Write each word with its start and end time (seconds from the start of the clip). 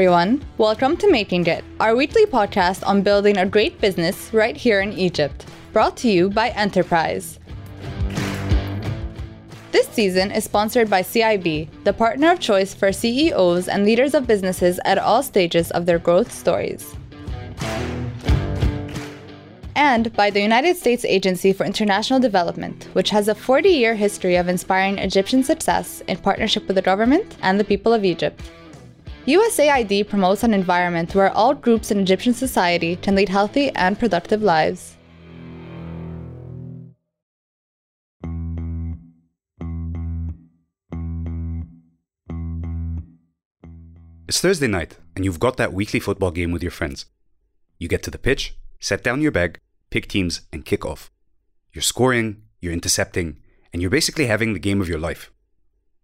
everyone. 0.00 0.42
Welcome 0.56 0.96
to 0.96 1.10
Making 1.10 1.44
It, 1.44 1.62
our 1.78 1.94
weekly 1.94 2.24
podcast 2.24 2.82
on 2.86 3.02
building 3.02 3.36
a 3.36 3.44
great 3.44 3.82
business 3.82 4.32
right 4.32 4.56
here 4.56 4.80
in 4.80 4.94
Egypt. 4.94 5.44
Brought 5.74 5.94
to 5.98 6.08
you 6.08 6.30
by 6.30 6.48
Enterprise. 6.48 7.38
This 9.72 9.86
season 9.88 10.30
is 10.30 10.44
sponsored 10.44 10.88
by 10.88 11.02
CIB, 11.02 11.68
the 11.84 11.92
partner 11.92 12.32
of 12.32 12.40
choice 12.40 12.72
for 12.72 12.92
CEOs 12.92 13.68
and 13.68 13.84
leaders 13.84 14.14
of 14.14 14.26
businesses 14.26 14.80
at 14.86 14.96
all 14.96 15.22
stages 15.22 15.70
of 15.72 15.84
their 15.84 15.98
growth 15.98 16.32
stories. 16.32 16.96
And 19.76 20.10
by 20.14 20.30
the 20.30 20.40
United 20.40 20.78
States 20.78 21.04
Agency 21.04 21.52
for 21.52 21.66
International 21.66 22.18
Development, 22.18 22.88
which 22.94 23.10
has 23.10 23.28
a 23.28 23.34
40 23.34 23.68
year 23.68 23.94
history 23.94 24.36
of 24.36 24.48
inspiring 24.48 24.96
Egyptian 24.96 25.44
success 25.44 26.02
in 26.08 26.16
partnership 26.16 26.66
with 26.68 26.76
the 26.76 26.88
government 26.90 27.36
and 27.42 27.60
the 27.60 27.64
people 27.64 27.92
of 27.92 28.02
Egypt. 28.02 28.40
USAID 29.26 30.08
promotes 30.08 30.44
an 30.44 30.54
environment 30.54 31.14
where 31.14 31.30
all 31.32 31.54
groups 31.54 31.90
in 31.90 32.00
Egyptian 32.00 32.32
society 32.32 32.96
can 32.96 33.14
lead 33.14 33.28
healthy 33.28 33.68
and 33.70 33.98
productive 33.98 34.42
lives. 34.42 34.96
It's 44.26 44.40
Thursday 44.40 44.68
night, 44.68 44.96
and 45.14 45.24
you've 45.24 45.40
got 45.40 45.58
that 45.58 45.74
weekly 45.74 46.00
football 46.00 46.30
game 46.30 46.50
with 46.50 46.62
your 46.62 46.70
friends. 46.70 47.04
You 47.78 47.88
get 47.88 48.02
to 48.04 48.10
the 48.10 48.18
pitch, 48.18 48.54
set 48.78 49.02
down 49.02 49.20
your 49.20 49.32
bag, 49.32 49.58
pick 49.90 50.08
teams, 50.08 50.42
and 50.50 50.64
kick 50.64 50.86
off. 50.86 51.10
You're 51.74 51.82
scoring, 51.82 52.44
you're 52.60 52.72
intercepting, 52.72 53.36
and 53.72 53.82
you're 53.82 53.90
basically 53.90 54.26
having 54.26 54.54
the 54.54 54.60
game 54.60 54.80
of 54.80 54.88
your 54.88 55.00
life. 55.00 55.29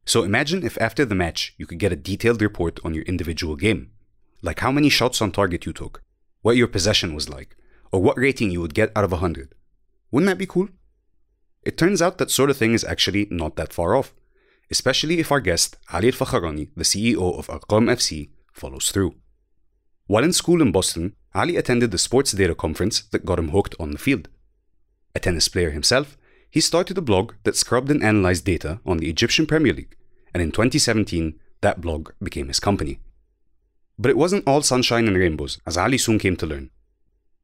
So 0.07 0.23
imagine 0.23 0.65
if 0.65 0.81
after 0.81 1.05
the 1.05 1.17
match 1.17 1.53
you 1.59 1.67
could 1.67 1.81
get 1.81 1.93
a 1.93 1.97
detailed 1.97 2.41
report 2.41 2.79
on 2.85 2.95
your 2.95 3.05
individual 3.05 3.57
game. 3.57 3.91
Like 4.41 4.61
how 4.61 4.71
many 4.71 4.89
shots 4.89 5.21
on 5.21 5.33
target 5.33 5.67
you 5.67 5.73
took, 5.73 6.03
what 6.43 6.57
your 6.57 6.69
possession 6.69 7.13
was 7.15 7.29
like, 7.29 7.57
or 7.91 8.01
what 8.01 8.17
rating 8.17 8.53
you 8.53 8.61
would 8.61 8.75
get 8.75 8.93
out 8.95 9.05
of 9.05 9.11
100. 9.11 9.55
Wouldn't 10.13 10.29
that 10.29 10.39
be 10.39 10.47
cool? 10.47 10.69
It 11.65 11.77
turns 11.77 12.01
out 12.01 12.19
that 12.19 12.31
sort 12.31 12.51
of 12.51 12.57
thing 12.57 12.73
is 12.73 12.85
actually 12.85 13.27
not 13.31 13.57
that 13.57 13.73
far 13.73 13.97
off, 13.97 14.15
especially 14.71 15.19
if 15.19 15.33
our 15.33 15.41
guest, 15.41 15.77
Ali 15.93 16.09
Al 16.09 16.13
Fakhrani, 16.13 16.69
the 16.77 16.85
CEO 16.85 17.37
of 17.37 17.49
Arqam 17.49 17.91
FC, 17.91 18.31
follows 18.53 18.93
through. 18.93 19.17
While 20.07 20.23
in 20.23 20.33
school 20.33 20.63
in 20.63 20.71
Boston, 20.71 21.17
Ali 21.35 21.57
attended 21.57 21.91
the 21.91 21.99
sports 21.99 22.31
data 22.31 22.55
conference 22.55 23.03
that 23.11 23.27
got 23.27 23.41
him 23.41 23.49
hooked 23.49 23.75
on 23.81 23.91
the 23.91 23.99
field. 23.99 24.29
A 25.17 25.19
tennis 25.19 25.49
player 25.49 25.71
himself, 25.71 26.17
he 26.57 26.63
started 26.63 26.97
a 26.97 27.03
blog 27.03 27.35
that 27.43 27.55
scrubbed 27.55 27.91
and 27.91 28.03
analyzed 28.03 28.47
data 28.47 28.81
on 28.87 28.97
the 28.97 29.11
Egyptian 29.11 29.45
Premier 29.45 29.75
League, 29.75 29.95
and 30.33 30.43
in 30.43 30.51
2017, 30.51 31.39
that 31.61 31.83
blog 31.83 32.13
became 32.23 32.49
his 32.49 32.61
company. 32.61 32.99
But 33.99 34.11
it 34.11 34.17
wasn't 34.17 34.49
all 34.49 34.63
sunshine 34.63 35.07
and 35.07 35.19
rainbows, 35.19 35.59
as 35.67 35.77
Ali 35.77 35.99
soon 35.99 36.19
came 36.19 36.35
to 36.37 36.47
learn. 36.47 36.71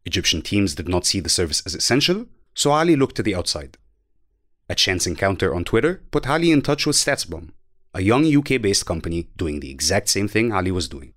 Egyptian 0.06 0.40
teams 0.40 0.74
did 0.74 0.88
not 0.88 1.04
see 1.04 1.20
the 1.20 1.28
service 1.28 1.62
as 1.66 1.74
essential, 1.74 2.24
so 2.54 2.70
Ali 2.70 2.96
looked 2.96 3.16
to 3.16 3.22
the 3.22 3.34
outside. 3.34 3.76
A 4.70 4.74
chance 4.74 5.06
encounter 5.06 5.54
on 5.54 5.64
Twitter 5.64 6.00
put 6.10 6.26
Ali 6.26 6.50
in 6.50 6.62
touch 6.62 6.86
with 6.86 6.96
StatsBomb, 6.96 7.50
a 7.92 8.00
young 8.00 8.24
UK 8.24 8.62
based 8.62 8.86
company 8.86 9.28
doing 9.36 9.60
the 9.60 9.70
exact 9.70 10.08
same 10.08 10.26
thing 10.26 10.52
Ali 10.52 10.70
was 10.70 10.88
doing. 10.88 11.12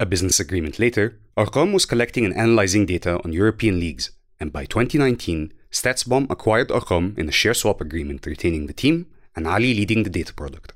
A 0.00 0.06
business 0.06 0.40
agreement 0.40 0.78
later, 0.78 1.20
Arqam 1.36 1.74
was 1.74 1.84
collecting 1.84 2.24
and 2.24 2.34
analyzing 2.34 2.86
data 2.86 3.20
on 3.22 3.34
European 3.34 3.78
leagues, 3.78 4.12
and 4.40 4.50
by 4.50 4.64
2019, 4.64 5.52
StatsBomb 5.72 6.30
acquired 6.30 6.68
Arqam 6.68 7.16
in 7.16 7.28
a 7.28 7.32
share 7.32 7.54
swap 7.54 7.80
agreement 7.80 8.26
retaining 8.26 8.66
the 8.66 8.74
team 8.74 9.06
and 9.34 9.48
Ali 9.48 9.72
leading 9.72 10.02
the 10.02 10.10
data 10.10 10.34
product. 10.34 10.74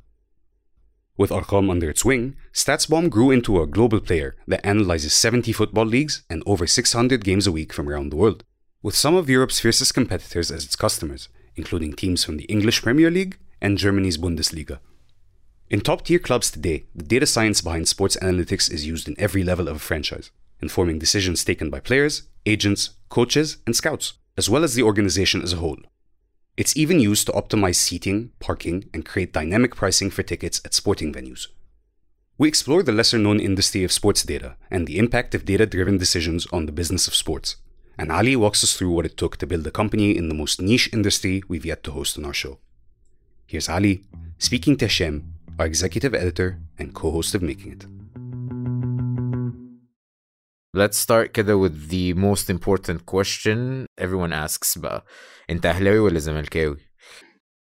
With 1.19 1.31
Arqam 1.31 1.71
under 1.71 1.91
its 1.91 2.05
wing, 2.05 2.37
StatsBomb 2.55 3.11
grew 3.11 3.31
into 3.31 3.61
a 3.61 3.67
global 3.67 4.01
player 4.01 4.37
that 4.49 4.65
analyzes 4.65 5.13
70 5.13 5.53
football 5.53 5.85
leagues 5.85 6.23
and 6.31 6.43
over 6.47 6.67
600 6.67 7.25
games 7.25 7.47
a 7.47 7.53
week 7.53 7.75
from 7.75 7.91
around 7.91 8.09
the 8.11 8.17
world, 8.17 8.43
with 8.83 8.95
some 8.95 9.15
of 9.15 9.29
Europe's 9.29 9.61
fiercest 9.61 9.93
competitors 9.93 10.51
as 10.51 10.65
its 10.65 10.77
customers, 10.77 11.29
including 11.57 11.93
teams 11.93 12.25
from 12.25 12.39
the 12.39 12.45
English 12.45 12.83
Premier 12.83 13.11
League 13.11 13.39
and 13.61 13.79
Germany's 13.79 14.19
Bundesliga. 14.19 14.79
In 15.69 15.81
top 15.81 16.05
tier 16.05 16.19
clubs 16.19 16.51
today, 16.51 16.87
the 16.95 17.05
data 17.05 17.27
science 17.27 17.61
behind 17.61 17.89
sports 17.89 18.17
analytics 18.23 18.71
is 18.71 18.87
used 18.87 19.09
in 19.09 19.17
every 19.19 19.43
level 19.43 19.69
of 19.69 19.77
a 19.77 19.81
franchise, 19.81 20.31
informing 20.63 20.99
decisions 20.99 21.45
taken 21.45 21.69
by 21.69 21.81
players, 21.81 22.23
agents, 22.47 22.91
coaches, 23.09 23.59
and 23.67 23.75
scouts, 23.75 24.15
as 24.37 24.51
well 24.51 24.65
as 24.65 24.75
the 24.75 24.83
organization 24.83 25.43
as 25.43 25.53
a 25.53 25.57
whole. 25.57 25.79
It's 26.57 26.77
even 26.77 27.01
used 27.01 27.27
to 27.27 27.33
optimize 27.33 27.77
seating, 27.77 28.33
parking, 28.41 28.89
and 28.95 29.05
create 29.05 29.33
dynamic 29.33 29.77
pricing 29.77 30.11
for 30.11 30.23
tickets 30.23 30.61
at 30.65 30.75
sporting 30.75 31.13
venues. 31.13 31.49
We 32.39 32.49
explore 32.49 32.83
the 32.83 32.93
lesser 32.93 33.19
known 33.19 33.41
industry 33.41 33.85
of 33.85 33.93
sports 33.93 34.23
data 34.23 34.57
and 34.71 34.87
the 34.87 34.99
impact 34.99 35.35
of 35.35 35.45
data 35.45 35.67
driven 35.67 35.99
decisions 35.99 36.47
on 36.53 36.67
the 36.67 36.73
business 36.73 37.09
of 37.09 37.15
sports. 37.15 37.57
And 37.99 38.13
Ali 38.13 38.37
walks 38.37 38.63
us 38.63 38.77
through 38.77 38.91
what 38.91 39.07
it 39.07 39.17
took 39.17 39.39
to 39.39 39.47
build 39.47 39.67
a 39.67 39.71
company 39.71 40.17
in 40.17 40.29
the 40.29 40.35
most 40.35 40.61
niche 40.61 40.91
industry 40.93 41.43
we've 41.49 41.65
yet 41.65 41.83
to 41.85 41.93
host 41.93 42.19
on 42.19 42.27
our 42.27 42.35
show. 42.35 42.59
Here's 43.47 43.71
Ali 43.71 44.05
speaking 44.39 44.77
to 44.79 44.85
Hashem, 44.85 45.33
our 45.59 45.65
executive 45.65 46.15
editor 46.15 46.59
and 46.79 46.95
co 46.95 47.11
host 47.11 47.35
of 47.35 47.41
Making 47.41 47.73
It. 47.73 47.96
Let's 50.78 50.98
start 50.98 51.32
كده 51.34 51.56
with 51.68 51.90
the 51.90 52.14
most 52.14 52.50
important 52.50 53.06
question 53.06 53.86
everyone 54.02 54.34
asks 54.34 54.78
بقى 54.78 55.06
انت 55.50 55.66
اهلاوي 55.66 56.00
ولا 56.00 56.20
زملكاوي؟ 56.20 56.78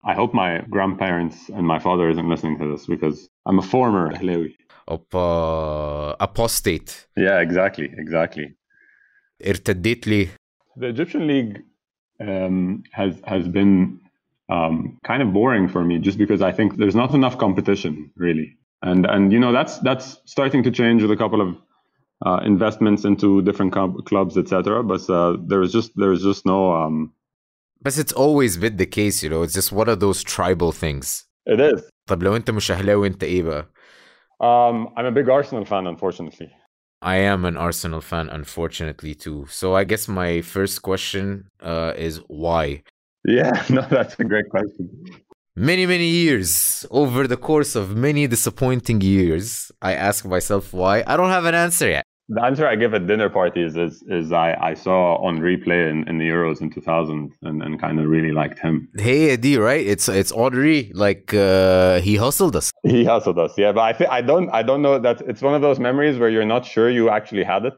I 0.06 0.14
hope 0.14 0.32
my 0.34 0.60
grandparents 0.70 1.36
and 1.50 1.66
my 1.66 1.78
father 1.78 2.08
isn't 2.10 2.28
listening 2.28 2.58
to 2.58 2.66
this 2.72 2.86
because 2.86 3.28
I'm 3.48 3.58
a 3.58 3.62
former 3.62 4.14
Ahlawi. 4.14 4.54
اوبا 4.88 6.16
apostate 6.24 7.06
Yeah, 7.16 7.40
exactly, 7.40 7.88
exactly. 7.98 8.54
ارتديت 9.46 10.06
ليه؟ 10.08 10.28
The 10.80 10.86
Egyptian 10.86 11.26
league 11.26 11.58
um, 12.20 12.82
has 12.92 13.12
has 13.26 13.44
been 13.48 13.72
um, 14.56 14.98
kind 15.10 15.22
of 15.24 15.28
boring 15.32 15.66
for 15.74 15.82
me 15.84 15.94
just 15.98 16.18
because 16.18 16.40
I 16.42 16.52
think 16.58 16.68
there's 16.80 16.98
not 17.02 17.10
enough 17.20 17.36
competition 17.46 17.94
really, 18.24 18.48
and 18.88 19.00
and 19.14 19.22
you 19.34 19.40
know 19.44 19.52
that's 19.58 19.74
that's 19.88 20.06
starting 20.34 20.62
to 20.66 20.70
change 20.80 20.98
with 21.04 21.12
a 21.18 21.20
couple 21.24 21.40
of 21.46 21.50
uh, 22.26 22.40
investments 22.44 23.04
into 23.04 23.42
different 23.42 23.72
com- 23.72 24.00
clubs, 24.10 24.36
etc. 24.36 24.82
But 24.82 25.02
uh, 25.10 25.36
there's 25.50 25.72
just 25.72 25.90
there's 25.96 26.22
just 26.22 26.44
no. 26.46 26.72
Um, 26.72 27.12
بس 27.82 27.98
it's 27.98 28.12
always 28.12 28.56
been 28.58 28.76
the 28.76 28.86
case 28.86 29.22
you 29.22 29.30
know 29.30 29.42
it's 29.42 29.54
just 29.54 29.72
one 29.72 29.88
of 29.88 29.98
those 30.00 30.22
tribal 30.22 30.72
things 30.72 31.24
it 31.46 31.60
is. 31.60 31.88
طب 32.08 32.22
لو 32.22 32.36
انت 32.36 32.50
مش 32.50 32.70
اهلاوي 32.70 33.08
انت 33.08 33.24
ايه 33.24 33.42
بقى؟ 33.42 33.68
Um, 34.42 34.88
I'm 34.96 35.04
a 35.06 35.10
big 35.12 35.28
Arsenal 35.28 35.64
fan, 35.64 35.86
unfortunately. 35.86 36.48
I 37.02 37.16
am 37.32 37.44
an 37.50 37.56
Arsenal 37.56 38.02
fan 38.10 38.26
unfortunately 38.38 39.14
too 39.24 39.40
so 39.58 39.66
I 39.80 39.84
guess 39.90 40.04
my 40.08 40.32
first 40.54 40.76
question 40.88 41.24
uh, 41.70 41.92
is 42.08 42.14
why? 42.44 42.82
Yeah, 43.38 43.52
no, 43.76 43.82
that's 43.96 44.14
a 44.18 44.24
great 44.32 44.48
question. 44.54 44.84
Many, 45.56 45.84
many 45.94 46.06
years, 46.22 46.50
over 47.02 47.26
the 47.26 47.36
course 47.36 47.72
of 47.80 47.84
many 48.08 48.22
disappointing 48.36 49.00
years, 49.16 49.70
I 49.82 49.92
ask 50.08 50.24
myself 50.24 50.64
why. 50.80 50.94
I 51.10 51.16
don't 51.18 51.34
have 51.38 51.44
an 51.44 51.56
answer 51.66 51.88
yet. 51.96 52.03
The 52.27 52.41
answer 52.43 52.65
I 52.67 52.75
give 52.75 52.93
at 52.95 53.05
dinner 53.05 53.29
parties 53.29 53.75
is 53.75 54.03
is 54.07 54.31
I, 54.31 54.57
I 54.59 54.73
saw 54.73 55.15
on 55.17 55.39
replay 55.39 55.89
in, 55.91 56.07
in 56.09 56.17
the 56.17 56.25
Euros 56.27 56.59
in 56.59 56.71
2000 56.71 57.31
and, 57.43 57.61
and 57.61 57.79
kind 57.79 57.99
of 57.99 58.07
really 58.07 58.31
liked 58.31 58.57
him. 58.59 58.87
Hey, 58.97 59.29
Eddie, 59.29 59.57
right? 59.57 59.85
It's 59.85 60.09
it's 60.09 60.31
Audrey. 60.31 60.91
Like 60.95 61.33
uh, 61.35 61.99
he 62.01 62.15
hustled 62.15 62.55
us. 62.55 62.71
He 62.83 63.05
hustled 63.05 63.37
us, 63.37 63.53
yeah. 63.57 63.71
But 63.73 63.81
I 63.81 63.93
think 63.93 64.09
I 64.09 64.21
don't 64.21 64.49
I 64.49 64.63
don't 64.63 64.81
know 64.81 64.97
that 64.97 65.21
it's 65.21 65.41
one 65.43 65.53
of 65.53 65.61
those 65.61 65.79
memories 65.79 66.17
where 66.17 66.29
you're 66.29 66.45
not 66.55 66.65
sure 66.65 66.89
you 66.89 67.09
actually 67.09 67.43
had 67.43 67.65
it. 67.65 67.77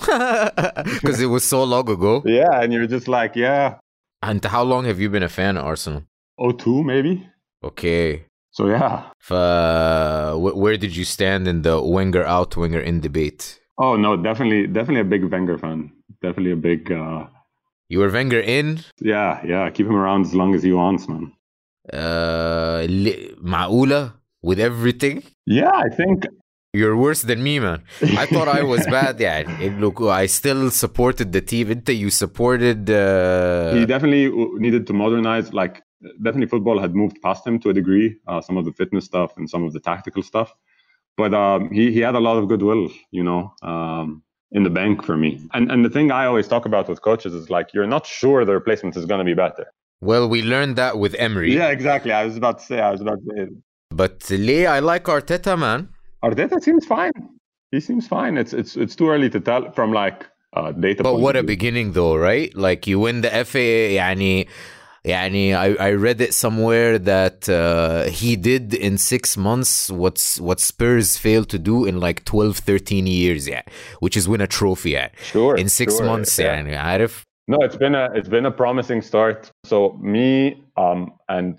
Because 0.94 1.20
it 1.20 1.26
was 1.26 1.44
so 1.44 1.62
long 1.62 1.88
ago. 1.88 2.22
Yeah, 2.26 2.60
and 2.60 2.72
you're 2.72 2.88
just 2.88 3.06
like, 3.06 3.36
yeah, 3.36 3.76
And 4.22 4.44
how 4.44 4.64
long 4.64 4.86
have 4.86 4.98
you 4.98 5.08
been 5.08 5.22
a 5.22 5.28
fan 5.28 5.56
of 5.56 5.64
Arsenal? 5.64 6.02
Oh, 6.36 6.50
two 6.50 6.82
maybe. 6.82 7.28
Okay. 7.62 8.24
So 8.50 8.66
yeah. 8.68 9.04
Uh, 9.30 10.32
wh- 10.34 10.56
where 10.56 10.76
did 10.76 10.96
you 10.96 11.04
stand 11.04 11.46
in 11.46 11.62
the 11.62 11.80
Wenger 11.80 12.24
out, 12.24 12.56
Wenger 12.56 12.80
in 12.80 13.00
debate? 13.00 13.60
Oh 13.78 13.96
no, 13.96 14.16
definitely, 14.16 14.66
definitely 14.66 15.00
a 15.00 15.04
big 15.04 15.24
Wenger 15.24 15.58
fan. 15.58 15.92
Definitely 16.22 16.52
a 16.52 16.56
big. 16.56 16.92
Uh... 16.92 17.26
You 17.88 17.98
were 17.98 18.10
Wenger 18.10 18.40
in? 18.40 18.80
Yeah, 19.00 19.44
yeah. 19.44 19.68
Keep 19.70 19.86
him 19.86 19.96
around 19.96 20.22
as 20.26 20.34
long 20.34 20.54
as 20.54 20.62
he 20.62 20.72
wants, 20.72 21.08
man. 21.08 21.32
Uh, 21.92 22.86
Maula 23.42 24.14
with 24.42 24.58
everything. 24.58 25.22
Yeah, 25.46 25.72
I 25.74 25.88
think 25.88 26.26
you're 26.72 26.96
worse 26.96 27.22
than 27.22 27.42
me, 27.42 27.58
man. 27.58 27.82
I 28.02 28.26
thought 28.26 28.48
I 28.48 28.62
was 28.62 28.86
bad. 28.98 29.20
Yeah, 29.20 29.38
it, 29.60 29.78
look, 29.78 30.00
I 30.00 30.26
still 30.26 30.70
supported 30.70 31.32
the 31.32 31.40
team. 31.40 31.70
Inta, 31.70 31.92
you 31.92 32.10
supported. 32.10 32.88
Uh... 32.90 33.74
He 33.74 33.86
definitely 33.86 34.28
needed 34.58 34.86
to 34.86 34.92
modernize. 34.92 35.52
Like, 35.52 35.82
definitely 36.22 36.46
football 36.46 36.78
had 36.78 36.94
moved 36.94 37.20
past 37.22 37.46
him 37.46 37.58
to 37.60 37.70
a 37.70 37.72
degree. 37.72 38.16
Uh, 38.26 38.40
some 38.40 38.56
of 38.56 38.64
the 38.64 38.72
fitness 38.72 39.04
stuff 39.04 39.36
and 39.36 39.48
some 39.48 39.64
of 39.64 39.72
the 39.72 39.80
tactical 39.80 40.22
stuff 40.22 40.54
but 41.17 41.33
um, 41.33 41.69
he, 41.71 41.91
he 41.91 41.99
had 41.99 42.15
a 42.15 42.19
lot 42.27 42.37
of 42.37 42.47
goodwill 42.47 42.89
you 43.11 43.23
know 43.23 43.53
um, 43.61 44.23
in 44.51 44.63
the 44.63 44.69
bank 44.69 45.03
for 45.03 45.15
me 45.17 45.31
and 45.53 45.71
and 45.71 45.79
the 45.85 45.89
thing 45.89 46.11
i 46.11 46.25
always 46.25 46.47
talk 46.47 46.65
about 46.65 46.85
with 46.89 46.99
coaches 47.01 47.33
is 47.33 47.49
like 47.49 47.67
you're 47.73 47.87
not 47.97 48.05
sure 48.05 48.45
the 48.45 48.53
replacement 48.53 48.95
is 48.97 49.05
going 49.05 49.19
to 49.19 49.25
be 49.25 49.33
better 49.45 49.65
well, 50.01 50.29
we 50.29 50.41
learned 50.41 50.75
that 50.77 50.97
with 50.97 51.13
Emery. 51.15 51.53
yeah 51.53 51.67
exactly 51.77 52.11
i 52.11 52.23
was 52.25 52.37
about 52.37 52.59
to 52.59 52.65
say 52.65 52.79
i 52.79 52.91
was 52.95 53.01
about 53.01 53.19
to 53.23 53.25
say 53.35 53.43
But 54.01 54.15
Lee, 54.29 54.65
I 54.65 54.79
like 54.91 55.03
Arteta, 55.15 55.53
man. 55.65 55.89
arteta 56.23 56.57
seems 56.67 56.85
fine 56.85 57.11
he 57.71 57.79
seems 57.79 58.07
fine. 58.07 58.33
It's 58.41 58.53
it's 58.61 58.73
it's 58.83 58.95
too 58.99 59.07
early 59.13 59.29
to 59.35 59.39
tell 59.39 59.63
from 59.77 59.89
like 60.03 60.19
uh, 60.57 60.71
data. 60.71 61.03
But 61.03 61.11
point 61.13 61.23
what 61.25 61.35
of 61.35 61.41
a 61.43 61.45
view. 61.45 61.55
beginning 61.55 61.87
though, 61.93 62.15
right? 62.29 62.49
Like 62.67 62.81
you 62.89 62.97
win 63.05 63.21
the 63.21 63.29
FA 63.45 63.93
يعني 63.99 64.47
يعني 65.05 65.55
I, 65.55 65.75
I 65.79 65.91
read 65.93 66.19
it 66.21 66.33
somewhere 66.33 66.99
that 66.99 67.47
uh, 67.47 68.09
he 68.09 68.35
did 68.35 68.73
in 68.73 68.97
six 68.97 69.37
months 69.37 69.89
what's 69.89 70.39
what 70.41 70.59
Spurs 70.59 71.17
failed 71.17 71.49
to 71.49 71.59
do 71.59 71.85
in 71.85 71.99
like 71.99 72.25
12 72.25 72.57
13 72.57 73.07
years 73.07 73.47
yeah 73.47 73.61
which 73.99 74.17
is 74.17 74.27
win 74.27 74.41
a 74.41 74.47
trophy 74.47 74.91
yeah 74.91 75.09
Sure, 75.21 75.55
in 75.55 75.69
six 75.69 75.97
sure, 75.97 76.05
months 76.05 76.37
yeah. 76.39 76.45
يعني 76.45 76.75
عارف 76.75 77.23
No, 77.49 77.57
it's 77.67 77.77
been 77.77 77.95
a 77.95 78.05
it's 78.13 78.29
been 78.29 78.45
a 78.45 78.51
promising 78.51 79.01
start. 79.01 79.51
So 79.71 79.77
me 80.15 80.29
um, 80.77 80.99
and 81.35 81.51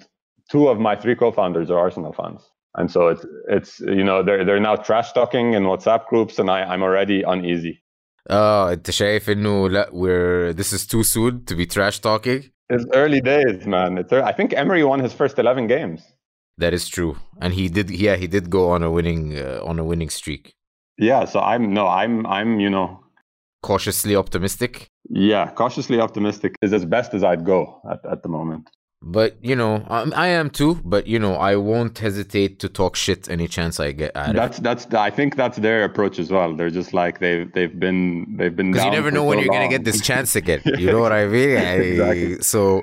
two 0.53 0.69
of 0.69 0.77
my 0.79 0.95
three 1.03 1.17
co-founders 1.23 1.69
are 1.73 1.79
Arsenal 1.87 2.13
fans, 2.13 2.43
and 2.79 2.87
so 2.95 3.01
it's 3.13 3.25
it's 3.57 3.73
you 3.99 4.05
know 4.09 4.19
they're 4.27 4.45
they're 4.47 4.65
now 4.71 4.77
trash 4.89 5.09
talking 5.21 5.47
in 5.59 5.63
WhatsApp 5.71 6.03
groups, 6.13 6.35
and 6.41 6.49
I 6.57 6.59
I'm 6.73 6.83
already 6.89 7.19
uneasy. 7.35 7.75
اه 8.31 8.73
انت 8.73 8.91
شايف 8.91 9.31
انه 9.31 9.69
لا 9.69 9.91
we're 9.93 10.55
this 10.61 10.73
is 10.73 10.87
too 10.87 11.03
soon 11.03 11.45
to 11.51 11.55
be 11.57 11.67
trash 11.67 11.99
talking 12.01 12.43
It's 12.70 12.86
early 12.94 13.22
days, 13.22 13.66
man. 13.68 13.98
It's 13.98 14.12
ear- 14.12 14.24
I 14.24 14.34
think 14.34 14.54
Emery 14.54 14.84
won 14.84 15.00
his 15.00 15.14
first 15.14 15.38
eleven 15.40 15.68
games. 15.68 16.02
that 16.58 16.74
is 16.74 16.88
true 16.88 17.14
and 17.44 17.54
he 17.54 17.66
did 17.78 17.90
yeah 18.06 18.16
he 18.24 18.28
did 18.36 18.46
go 18.50 18.64
on 18.76 18.82
a 18.84 18.90
winning 18.98 19.24
uh, 19.46 19.60
on 19.70 19.76
a 19.80 19.84
winning 19.84 20.10
streak 20.20 20.44
Yeah, 21.10 21.26
so 21.32 21.38
I'm 21.52 21.64
no, 21.80 21.86
I'm 22.02 22.26
I'm 22.38 22.52
you 22.64 22.70
know 22.76 22.88
cautiously 23.70 24.16
optimistic 24.16 24.74
yeah, 25.10 25.46
cautiously 25.62 26.00
optimistic 26.08 26.52
is 26.66 26.72
as 26.80 26.86
best 26.96 27.14
as 27.18 27.24
I'd 27.30 27.44
go 27.54 27.60
at, 27.92 28.00
at 28.14 28.20
the 28.24 28.30
moment. 28.38 28.66
But 29.08 29.38
you 29.40 29.56
know, 29.56 29.86
um, 29.88 30.12
I 30.16 30.28
am 30.30 30.50
too. 30.50 30.82
But 30.84 31.06
you 31.06 31.20
know, 31.20 31.36
I 31.36 31.56
won't 31.58 32.00
hesitate 32.00 32.60
to 32.62 32.68
talk 32.68 32.96
shit 32.96 33.30
any 33.30 33.48
chance 33.48 33.80
I 33.80 33.92
get 33.92 34.16
at 34.18 34.32
it. 34.32 34.36
That's 34.36 34.58
that's 34.58 34.92
I 34.96 35.12
think 35.12 35.36
that's 35.36 35.58
their 35.60 35.84
approach 35.84 36.18
as 36.18 36.32
well. 36.32 36.56
They're 36.56 36.72
just 36.72 36.92
like 36.92 37.20
they've 37.20 37.52
they've 37.54 37.80
been 37.80 38.36
they've 38.36 38.56
been 38.56 38.72
Because 38.72 38.86
you 38.86 38.92
never 38.92 39.12
know 39.12 39.24
when 39.24 39.38
so 39.38 39.44
you're 39.44 39.54
gonna 39.54 39.70
get 39.70 39.84
this 39.84 40.02
chance 40.02 40.36
again. 40.42 40.62
You 40.66 40.88
know 40.92 41.00
what 41.00 41.12
I 41.12 41.28
mean? 41.28 41.58
I- 41.58 41.76
Exactly. 41.96 42.42
So, 42.42 42.82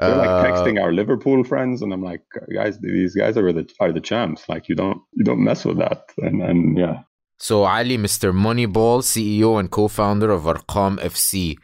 They're 0.00 0.16
like 0.16 0.28
uh, 0.28 0.44
texting 0.44 0.82
our 0.82 0.92
Liverpool 0.92 1.44
friends, 1.44 1.80
and 1.80 1.92
I'm 1.92 2.02
like, 2.02 2.22
guys, 2.52 2.80
these 2.80 3.14
guys 3.14 3.36
are 3.36 3.52
the 3.52 3.70
are 3.78 3.92
the 3.92 4.00
champs. 4.00 4.48
Like 4.48 4.68
you 4.68 4.74
don't 4.74 5.00
you 5.12 5.22
don't 5.24 5.44
mess 5.44 5.64
with 5.64 5.78
that. 5.78 6.10
And 6.18 6.42
and 6.42 6.76
yeah, 6.76 7.02
so 7.38 7.62
Ali, 7.64 7.98
Mr. 7.98 8.32
Moneyball, 8.34 9.00
CEO 9.02 9.60
and 9.60 9.70
co-founder 9.70 10.30
of 10.30 10.42
Arqam 10.42 10.98
FC. 10.98 11.56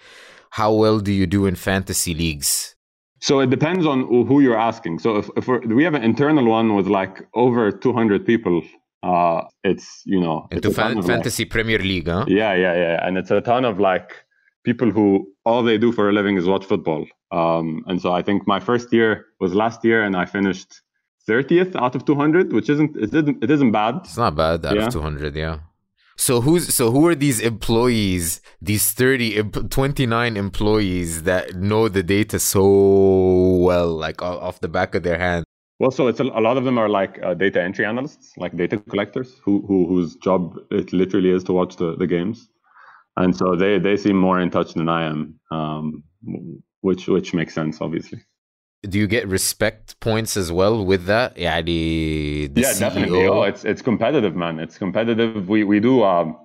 How 0.50 0.72
well 0.72 1.00
do 1.00 1.10
you 1.10 1.26
do 1.26 1.46
in 1.46 1.56
fantasy 1.56 2.14
leagues? 2.14 2.71
So 3.28 3.32
it 3.44 3.50
depends 3.56 3.84
on 3.92 3.98
who 4.28 4.36
you're 4.44 4.62
asking. 4.70 4.94
So 5.04 5.08
if 5.20 5.26
if 5.40 5.44
we 5.78 5.82
have 5.88 5.96
an 6.00 6.04
internal 6.10 6.44
one 6.58 6.68
with 6.78 6.88
like 6.98 7.14
over 7.44 7.62
200 7.72 8.26
people, 8.30 8.56
uh, 9.10 9.40
it's 9.70 9.86
you 10.14 10.20
know 10.24 10.36
Into 10.50 10.68
it's 10.68 10.78
a 10.78 10.80
fan- 10.82 10.98
of, 10.98 11.04
like- 11.04 11.14
fantasy 11.14 11.44
Premier 11.54 11.78
League, 11.92 12.08
huh? 12.16 12.24
Yeah, 12.40 12.54
yeah, 12.64 12.74
yeah. 12.86 12.96
And 13.06 13.12
it's 13.20 13.30
a 13.30 13.40
ton 13.40 13.64
of 13.70 13.78
like 13.90 14.08
people 14.68 14.90
who 14.96 15.06
all 15.48 15.62
they 15.68 15.78
do 15.78 15.90
for 15.96 16.04
a 16.10 16.12
living 16.18 16.36
is 16.40 16.44
watch 16.52 16.64
football. 16.72 17.02
Um, 17.40 17.66
and 17.88 17.96
so 18.02 18.08
I 18.18 18.22
think 18.26 18.38
my 18.54 18.60
first 18.68 18.92
year 18.98 19.10
was 19.42 19.50
last 19.62 19.78
year, 19.88 20.00
and 20.06 20.14
I 20.22 20.24
finished 20.38 20.70
30th 21.28 21.74
out 21.76 21.94
of 21.96 22.04
200, 22.04 22.52
which 22.52 22.68
isn't 22.74 22.90
it 22.96 23.10
isn't 23.20 23.36
it 23.44 23.50
isn't 23.56 23.72
bad. 23.80 23.94
It's 24.04 24.16
not 24.24 24.34
bad 24.36 24.66
out 24.66 24.74
Yeah. 24.76 24.86
of 24.86 24.92
200, 24.92 25.34
yeah. 25.36 25.56
So 26.16 26.40
who's 26.40 26.74
so 26.74 26.90
who 26.90 27.06
are 27.06 27.14
these 27.14 27.40
employees, 27.40 28.40
these 28.60 28.92
30 28.92 29.42
29 29.42 30.36
employees 30.36 31.22
that 31.22 31.54
know 31.54 31.88
the 31.88 32.02
data 32.02 32.38
so 32.38 33.56
well 33.60 33.88
like 33.88 34.22
off 34.22 34.60
the 34.60 34.68
back 34.68 34.94
of 34.94 35.02
their 35.02 35.18
hand? 35.18 35.44
Well, 35.78 35.90
so 35.90 36.06
it's 36.06 36.20
a, 36.20 36.24
a 36.24 36.40
lot 36.40 36.56
of 36.56 36.64
them 36.64 36.78
are 36.78 36.88
like 36.88 37.18
uh, 37.24 37.34
data 37.34 37.60
entry 37.60 37.84
analysts, 37.84 38.34
like 38.36 38.56
data 38.56 38.78
collectors, 38.88 39.40
who, 39.44 39.64
who 39.66 39.86
whose 39.88 40.14
job 40.16 40.56
it 40.70 40.92
literally 40.92 41.30
is 41.30 41.42
to 41.44 41.52
watch 41.52 41.74
the, 41.74 41.96
the 41.96 42.06
games, 42.06 42.48
and 43.16 43.34
so 43.34 43.56
they 43.56 43.80
they 43.80 43.96
seem 43.96 44.16
more 44.16 44.38
in 44.38 44.48
touch 44.48 44.74
than 44.74 44.88
I 44.88 45.06
am, 45.06 45.40
um, 45.50 46.04
which 46.82 47.08
which 47.08 47.34
makes 47.34 47.52
sense, 47.52 47.80
obviously 47.80 48.20
Do 48.83 48.99
you 48.99 49.07
get 49.07 49.27
respect 49.27 49.99
points 49.99 50.37
as 50.37 50.51
well 50.51 50.85
with 50.85 51.05
that? 51.05 51.35
يعني 51.35 52.53
the 52.53 52.61
yeah, 52.61 52.73
definitely. 52.77 53.19
CEO? 53.19 53.29
Oh, 53.29 53.43
it's 53.43 53.65
it's 53.65 53.81
competitive, 53.81 54.35
man. 54.35 54.59
It's 54.59 54.77
competitive. 54.77 55.49
We 55.49 55.63
we 55.63 55.79
do 55.79 56.03
um, 56.03 56.37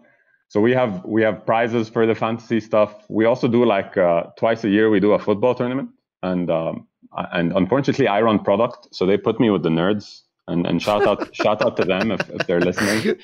so 0.53 0.61
we 0.61 0.73
have 0.73 1.03
we 1.07 1.23
have 1.23 1.47
prizes 1.47 1.89
for 1.89 2.05
the 2.05 2.15
fantasy 2.15 2.61
stuff. 2.61 3.07
We 3.09 3.25
also 3.25 3.49
do 3.49 3.65
like 3.65 3.97
uh, 3.97 4.25
twice 4.37 4.65
a 4.65 4.69
year 4.69 4.91
we 4.91 5.01
do 5.01 5.13
a 5.13 5.19
football 5.19 5.55
tournament, 5.55 5.89
and 6.23 6.51
um, 6.51 6.87
and 7.33 7.53
unfortunately 7.53 8.07
I 8.07 8.21
run 8.21 8.39
product, 8.39 8.89
so 8.93 9.07
they 9.07 9.17
put 9.17 9.41
me 9.41 9.49
with 9.49 9.63
the 9.63 9.71
nerds. 9.71 10.23
and, 10.50 10.66
and 10.66 10.82
shout 10.82 11.06
out 11.06 11.36
shout 11.36 11.62
out 11.62 11.76
to 11.76 11.84
them 11.84 12.12
if, 12.12 12.22
if 12.30 12.48
they're 12.48 12.62
listening. 12.62 13.18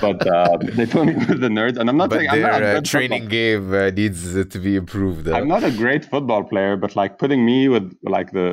But 0.00 0.26
uh, 0.26 0.56
they 0.76 0.86
put 0.86 1.04
me 1.06 1.14
with 1.14 1.40
the 1.40 1.48
nerds, 1.48 1.76
and 1.78 1.90
I'm 1.90 1.98
not 1.98 2.08
but 2.10 2.16
saying 2.18 2.30
I'm 2.30 2.40
not 2.40 2.62
a 2.62 2.64
their 2.64 2.76
uh, 2.78 2.80
training 2.80 3.28
game 3.28 3.74
uh, 3.74 3.90
needs 3.90 4.32
to 4.54 4.58
be 4.58 4.76
improved. 4.76 5.28
uh. 5.28 5.34
I'm 5.36 5.48
not 5.48 5.64
a 5.64 5.70
great 5.70 6.04
football 6.04 6.44
player, 6.44 6.76
but 6.76 6.96
like 6.96 7.18
putting 7.18 7.44
me 7.44 7.68
with 7.68 7.94
like 8.02 8.32
the 8.32 8.46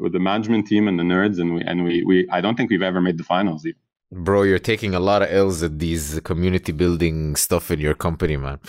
with 0.00 0.12
the 0.12 0.20
management 0.20 0.68
team 0.68 0.86
and 0.86 0.98
the 1.00 1.02
nerds, 1.02 1.40
and 1.40 1.54
we 1.56 1.62
and 1.62 1.84
we 1.84 2.04
we 2.04 2.28
I 2.30 2.40
don't 2.40 2.56
think 2.56 2.70
we've 2.70 2.88
ever 2.90 3.00
made 3.00 3.18
the 3.18 3.24
finals. 3.24 3.66
Even. 3.66 3.83
Bro, 4.16 4.44
you're 4.44 4.60
taking 4.60 4.94
a 4.94 5.00
lot 5.00 5.22
of 5.22 5.28
L's 5.30 5.64
at 5.64 5.80
these 5.80 6.20
community 6.22 6.70
building 6.70 7.34
stuff 7.34 7.72
in 7.72 7.80
your 7.80 7.94
company, 7.94 8.36
man. 8.36 8.60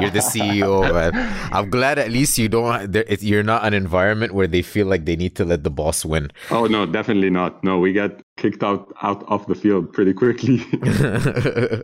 You're 0.00 0.10
the 0.10 0.24
CEO, 0.24 0.90
man. 0.94 1.12
I'm 1.52 1.68
glad 1.68 1.98
at 1.98 2.10
least 2.10 2.38
you 2.38 2.48
don't. 2.48 2.96
You're 3.20 3.42
not 3.42 3.66
an 3.66 3.74
environment 3.74 4.32
where 4.32 4.46
they 4.46 4.62
feel 4.62 4.86
like 4.86 5.04
they 5.04 5.14
need 5.14 5.36
to 5.36 5.44
let 5.44 5.64
the 5.64 5.70
boss 5.70 6.02
win. 6.04 6.30
Oh 6.50 6.66
no, 6.66 6.86
definitely 6.86 7.28
not. 7.28 7.62
No, 7.62 7.78
we 7.78 7.92
get 7.92 8.22
kicked 8.38 8.64
out 8.64 8.90
out 9.02 9.22
off 9.28 9.46
the 9.46 9.54
field 9.54 9.92
pretty 9.92 10.14
quickly. 10.14 10.64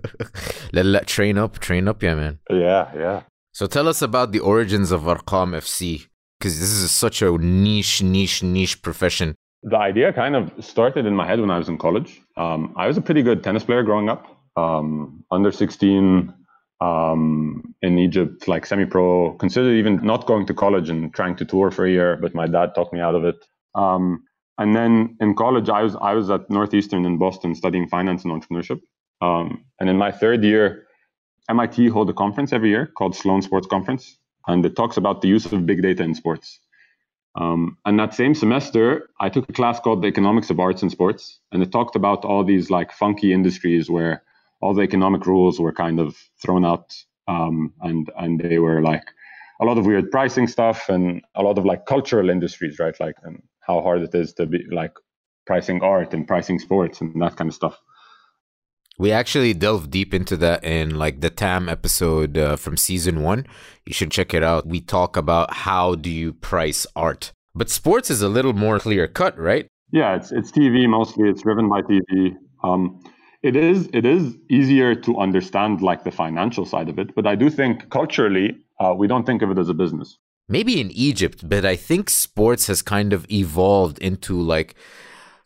let, 0.73 0.87
let 0.87 1.07
train 1.07 1.37
up, 1.37 1.59
train 1.59 1.89
up, 1.89 2.03
yeah, 2.03 2.15
man. 2.15 2.39
yeah, 2.49 2.91
yeah. 2.97 3.23
So 3.53 3.67
tell 3.67 3.89
us 3.89 4.01
about 4.01 4.33
the 4.33 4.41
origins 4.41 4.91
of 4.91 5.03
Arqam 5.03 5.55
FC, 5.55 6.07
because 6.39 6.59
this 6.59 6.71
is 6.71 6.91
such 6.91 7.21
a 7.21 7.31
niche, 7.37 8.03
niche, 8.03 8.43
niche 8.43 8.81
profession. 8.81 9.35
The 9.65 9.79
idea 9.79 10.13
kind 10.13 10.35
of 10.35 10.53
started 10.65 11.07
in 11.07 11.15
my 11.15 11.27
head 11.27 11.41
when 11.41 11.51
I 11.51 11.59
was 11.59 11.69
in 11.69 11.79
college. 11.79 12.21
Um, 12.37 12.75
I 12.77 12.87
was 12.89 12.97
a 12.97 13.01
pretty 13.01 13.23
good 13.23 13.45
tennis 13.45 13.65
player 13.65 13.83
growing 13.83 14.09
up. 14.09 14.27
Um, 14.57 15.25
under 15.31 15.51
16 15.51 16.35
um, 16.81 17.75
in 17.81 17.99
Egypt, 17.99 18.49
like 18.49 18.67
semi-pro. 18.67 19.35
Considered 19.35 19.75
even 19.75 20.05
not 20.05 20.27
going 20.27 20.47
to 20.47 20.55
college 20.55 20.91
and 20.91 21.15
trying 21.15 21.37
to 21.37 21.45
tour 21.45 21.71
for 21.71 21.87
a 21.87 21.91
year, 21.91 22.17
but 22.17 22.35
my 22.35 22.47
dad 22.47 22.75
talked 22.75 22.93
me 22.93 23.01
out 23.01 23.15
of 23.15 23.25
it. 23.25 23.37
Um, 23.75 24.25
and 24.59 24.75
then 24.75 25.17
in 25.21 25.35
college, 25.35 25.69
I 25.69 25.83
was 25.83 25.97
I 25.97 26.13
was 26.13 26.29
at 26.31 26.51
Northeastern 26.51 27.05
in 27.05 27.19
Boston 27.19 27.55
studying 27.55 27.89
finance 27.89 28.25
and 28.25 28.33
entrepreneurship. 28.33 28.81
Um, 29.21 29.65
and 29.81 29.89
in 29.89 29.97
my 29.97 30.11
third 30.11 30.43
year, 30.43 30.87
MIT 31.49 31.89
hold 31.89 32.11
a 32.11 32.13
conference 32.13 32.53
every 32.53 32.71
year 32.71 32.87
called 32.87 33.15
Sloan 33.15 33.43
Sports 33.43 33.67
Conference, 33.69 34.19
and 34.47 34.65
it 34.67 34.77
talks 34.77 34.97
about 34.97 35.23
the 35.23 35.29
use 35.29 35.47
of 35.47 35.67
big 35.67 35.83
data 35.83 36.03
in 36.03 36.15
sports. 36.15 36.59
Um, 37.35 37.79
and 37.87 37.99
that 37.99 38.15
same 38.15 38.35
semester, 38.35 39.09
I 39.21 39.29
took 39.31 39.49
a 39.49 39.53
class 39.53 39.81
called 39.81 40.03
the 40.03 40.09
Economics 40.09 40.51
of 40.51 40.61
Arts 40.61 40.83
and 40.83 40.91
Sports, 40.91 41.41
and 41.51 41.63
it 41.63 41.73
talked 41.73 41.97
about 41.97 42.25
all 42.25 42.45
these 42.45 42.69
like 42.71 42.93
funky 42.93 43.33
industries 43.33 43.89
where 43.89 44.23
all 44.61 44.75
the 44.75 44.83
economic 44.83 45.27
rules 45.27 45.59
were 45.59 45.73
kind 45.73 45.99
of 45.99 46.17
thrown 46.41 46.65
out, 46.65 46.95
um, 47.29 47.73
and 47.81 48.11
and 48.19 48.39
they 48.39 48.59
were 48.59 48.83
like 48.83 49.05
a 49.61 49.65
lot 49.65 49.79
of 49.79 49.87
weird 49.87 50.11
pricing 50.11 50.47
stuff 50.47 50.89
and 50.89 51.23
a 51.35 51.43
lot 51.43 51.57
of 51.57 51.65
like 51.65 51.87
cultural 51.87 52.29
industries, 52.29 52.79
right? 52.79 52.99
Like 53.01 53.17
and 53.23 53.43
how 53.61 53.81
hard 53.81 54.03
it 54.03 54.15
is 54.15 54.35
to 54.35 54.47
be 54.47 54.65
like 54.71 54.93
pricing 55.47 55.83
art 55.83 56.13
and 56.13 56.29
pricing 56.29 56.59
sports 56.59 57.01
and 57.01 57.21
that 57.23 57.37
kind 57.37 57.49
of 57.49 57.55
stuff. 57.55 57.81
We 58.99 59.11
actually 59.11 59.55
delve 59.55 59.91
deep 59.91 60.13
into 60.13 60.37
that 60.39 60.65
in 60.65 60.97
like 60.97 61.21
the 61.21 61.31
TAM 61.31 61.69
episode 61.69 62.37
uh, 62.37 62.57
from 62.57 62.77
season 62.77 63.23
one. 63.23 63.47
You 63.87 63.95
should 63.95 64.11
check 64.11 64.35
it 64.35 64.43
out. 64.43 64.67
We 64.67 64.81
talk 64.81 65.17
about 65.17 65.53
how 65.53 65.95
do 65.95 66.11
you 66.11 66.33
price 66.33 66.87
art. 66.95 67.33
But 67.55 67.71
sports 67.71 68.11
is 68.11 68.23
a 68.23 68.29
little 68.29 68.53
more 68.53 68.79
clear 68.79 69.07
cut, 69.09 69.39
right? 69.39 69.67
Yeah, 69.91 70.17
it's 70.17 70.33
it's 70.33 70.51
TV 70.51 70.89
mostly. 70.89 71.29
It's 71.29 71.43
driven 71.43 71.69
by 71.69 71.83
TV. 71.83 72.37
Um, 72.65 73.03
it 73.43 73.57
is 73.57 73.89
it 73.93 74.07
is 74.07 74.37
easier 74.49 74.95
to 74.95 75.19
understand 75.19 75.83
like 75.83 76.05
the 76.05 76.11
financial 76.11 76.65
side 76.65 76.89
of 76.89 76.99
it, 76.99 77.15
but 77.15 77.27
I 77.27 77.35
do 77.35 77.51
think 77.51 77.91
culturally 77.91 78.57
uh, 78.81 78.95
we 78.97 79.07
don't 79.07 79.27
think 79.27 79.43
of 79.43 79.51
it 79.51 79.59
as 79.59 79.69
a 79.69 79.75
business. 79.75 80.17
Maybe 80.49 80.81
in 80.81 80.91
Egypt, 80.93 81.49
but 81.49 81.65
I 81.65 81.77
think 81.77 82.09
sports 82.11 82.67
has 82.67 82.83
kind 82.83 83.13
of 83.13 83.31
evolved 83.31 83.99
into 83.99 84.41
like 84.41 84.75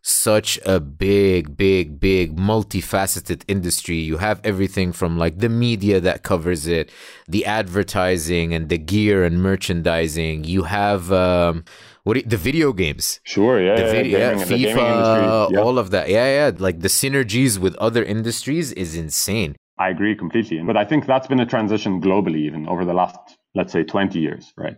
such 0.07 0.57
a 0.65 0.79
big, 0.79 1.57
big, 1.57 1.99
big, 1.99 2.37
multifaceted 2.37 3.43
industry. 3.49 3.97
You 3.97 4.19
have 4.19 4.41
everything 4.45 4.93
from 4.93 5.19
like 5.19 5.39
the 5.41 5.49
media 5.49 6.01
that 6.01 6.23
covers 6.23 6.69
it, 6.69 6.91
the 7.27 7.45
advertising 7.45 8.55
and 8.55 8.69
the 8.69 8.79
gear 8.79 9.25
and 9.25 9.43
merchandising. 9.43 10.45
You 10.45 10.63
have 10.63 11.11
um, 11.13 11.65
what 12.05 12.17
you- 12.19 12.23
the 12.23 12.37
video 12.37 12.73
games. 12.73 13.19
Sure, 13.25 13.61
yeah, 13.61 13.75
the 13.75 13.83
yeah, 13.83 13.91
video, 13.93 14.19
yeah, 14.19 14.31
gaming- 14.35 14.49
gaming 14.49 14.77
FIFA, 14.77 14.93
industry, 14.93 15.57
yeah. 15.57 15.65
all 15.65 15.77
of 15.77 15.91
that. 15.91 16.09
Yeah, 16.09 16.27
yeah. 16.39 16.51
Like 16.57 16.81
the 16.81 16.89
synergies 16.89 17.59
with 17.59 17.75
other 17.77 18.05
industries 18.05 18.71
is 18.73 18.95
insane. 18.95 19.57
I 19.79 19.89
agree 19.89 20.15
completely. 20.15 20.61
But 20.65 20.77
I 20.77 20.85
think 20.85 21.07
that's 21.07 21.27
been 21.27 21.41
a 21.41 21.47
transition 21.47 22.01
globally, 22.01 22.39
even 22.49 22.69
over 22.69 22.85
the 22.85 22.95
last, 22.95 23.19
let's 23.57 23.73
say, 23.73 23.83
20 23.83 24.21
years, 24.21 24.53
right? 24.57 24.77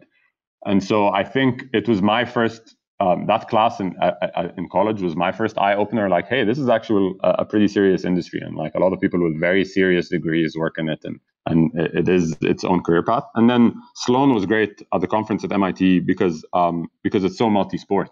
And 0.65 0.83
so 0.83 1.09
I 1.09 1.23
think 1.23 1.65
it 1.75 1.87
was 1.87 2.01
my 2.01 2.25
first 2.25 2.75
um, 3.01 3.27
that 3.27 3.49
class 3.49 3.79
in 3.79 3.97
uh, 3.99 4.49
in 4.57 4.69
college 4.69 5.01
was 5.01 5.15
my 5.15 5.31
first 5.31 5.57
eye 5.57 5.75
opener. 5.75 6.09
Like, 6.09 6.29
hey, 6.29 6.45
this 6.45 6.59
is 6.59 6.69
actually 6.69 7.15
a, 7.23 7.31
a, 7.41 7.45
pretty 7.45 7.69
serious 7.69 8.05
industry, 8.05 8.41
and 8.41 8.57
like 8.57 8.75
a 8.75 8.81
lot 8.81 8.93
of 8.93 9.01
people 9.01 9.23
with 9.23 9.39
very 9.39 9.65
serious 9.65 10.09
degrees 10.09 10.57
work 10.57 10.79
in 10.79 10.89
it, 10.89 11.01
and 11.05 11.21
and 11.47 11.71
it 11.75 12.09
is 12.09 12.37
its 12.41 12.65
own 12.65 12.83
career 12.83 13.05
path. 13.05 13.23
And 13.37 13.49
then 13.49 13.75
Sloan 13.95 14.35
was 14.35 14.47
great 14.47 14.83
at 14.93 15.01
the 15.01 15.07
conference 15.07 15.45
at 15.45 15.53
MIT 15.53 16.01
because 16.01 16.45
um, 16.53 16.91
because 17.05 17.23
it's 17.23 17.39
so 17.39 17.49
multi-sport. 17.49 18.11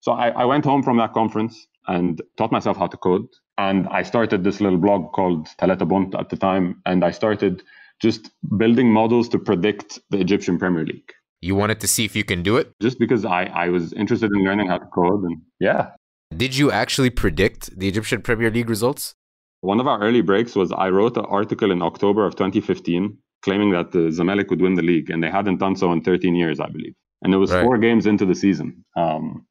So 0.00 0.12
I, 0.12 0.28
I 0.28 0.44
went 0.44 0.64
home 0.64 0.82
from 0.82 0.98
that 0.98 1.14
conference 1.14 1.66
and 1.86 2.20
taught 2.36 2.52
myself 2.52 2.76
how 2.76 2.86
to 2.86 2.96
code, 2.98 3.28
and 3.56 3.88
I 3.88 4.02
started 4.02 4.44
this 4.44 4.60
little 4.60 4.78
blog 4.78 5.12
called 5.12 5.48
Talata 5.58 5.88
Bunt 5.88 6.14
at 6.14 6.28
the 6.28 6.36
time, 6.36 6.82
and 6.84 7.02
I 7.02 7.12
started 7.12 7.62
just 7.98 8.30
building 8.58 8.92
models 8.92 9.28
to 9.30 9.38
predict 9.38 9.98
the 10.10 10.18
Egyptian 10.18 10.58
Premier 10.58 10.84
League. 10.84 11.12
You 11.40 11.54
wanted 11.54 11.80
to 11.80 11.88
see 11.88 12.04
if 12.04 12.16
you 12.16 12.24
can 12.24 12.42
do 12.42 12.56
it? 12.56 12.72
Just 12.80 12.98
because 12.98 13.24
I, 13.24 13.44
I 13.44 13.68
was 13.68 13.92
interested 13.92 14.30
in 14.32 14.44
learning 14.44 14.68
how 14.68 14.78
to 14.78 14.86
code 14.86 15.22
and 15.22 15.38
yeah. 15.60 15.90
Did 16.36 16.56
you 16.56 16.70
actually 16.70 17.10
predict 17.10 17.78
the 17.78 17.88
Egyptian 17.88 18.22
Premier 18.22 18.50
League 18.50 18.68
results? 18.68 19.14
One 19.60 19.80
of 19.80 19.86
our 19.86 20.00
early 20.00 20.20
breaks 20.20 20.54
was 20.54 20.72
I 20.72 20.88
wrote 20.90 21.16
an 21.16 21.24
article 21.24 21.70
in 21.70 21.82
October 21.82 22.26
of 22.26 22.36
2015 22.36 23.18
claiming 23.42 23.70
that 23.70 23.92
the 23.92 24.10
Zamalek 24.10 24.50
would 24.50 24.60
win 24.60 24.74
the 24.74 24.82
league, 24.82 25.10
and 25.10 25.22
they 25.22 25.30
hadn't 25.30 25.58
done 25.58 25.76
so 25.76 25.92
in 25.92 26.02
13 26.02 26.34
years, 26.34 26.60
I 26.60 26.68
believe. 26.68 26.94
And 27.22 27.34
it 27.34 27.36
was 27.36 27.52
right. 27.52 27.64
four 27.64 27.78
games 27.78 28.06
into 28.06 28.24
the 28.24 28.34
season. 28.34 28.84
Um, 28.96 29.46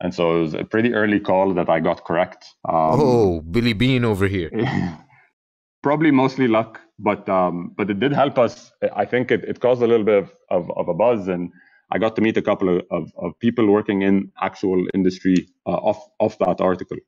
and 0.00 0.14
so 0.14 0.38
it 0.38 0.40
was 0.40 0.54
a 0.54 0.64
pretty 0.64 0.94
early 0.94 1.20
call 1.20 1.52
that 1.54 1.68
I 1.68 1.80
got 1.80 2.04
correct. 2.04 2.46
Um, 2.66 3.00
oh, 3.00 3.40
Billy 3.40 3.74
Beane 3.74 4.04
over 4.04 4.26
here. 4.26 4.50
probably 5.82 6.10
mostly 6.10 6.48
luck, 6.48 6.80
but 7.02 7.28
um, 7.28 7.72
but 7.76 7.90
it 7.90 7.98
did 7.98 8.12
help 8.12 8.38
us. 8.38 8.72
I 8.94 9.04
think 9.04 9.30
it, 9.30 9.44
it 9.44 9.60
caused 9.60 9.82
a 9.82 9.86
little 9.86 10.04
bit 10.04 10.18
of, 10.22 10.34
of, 10.50 10.70
of 10.76 10.88
a 10.88 10.94
buzz, 10.94 11.28
and 11.28 11.50
I 11.90 11.98
got 11.98 12.14
to 12.16 12.22
meet 12.22 12.36
a 12.36 12.42
couple 12.42 12.76
of, 12.76 12.82
of, 12.90 13.12
of 13.16 13.38
people 13.40 13.66
working 13.66 14.02
in 14.02 14.30
actual 14.40 14.86
industry 14.94 15.48
uh, 15.66 15.70
off 15.70 16.00
off 16.18 16.38
that 16.38 16.60
article. 16.60 16.98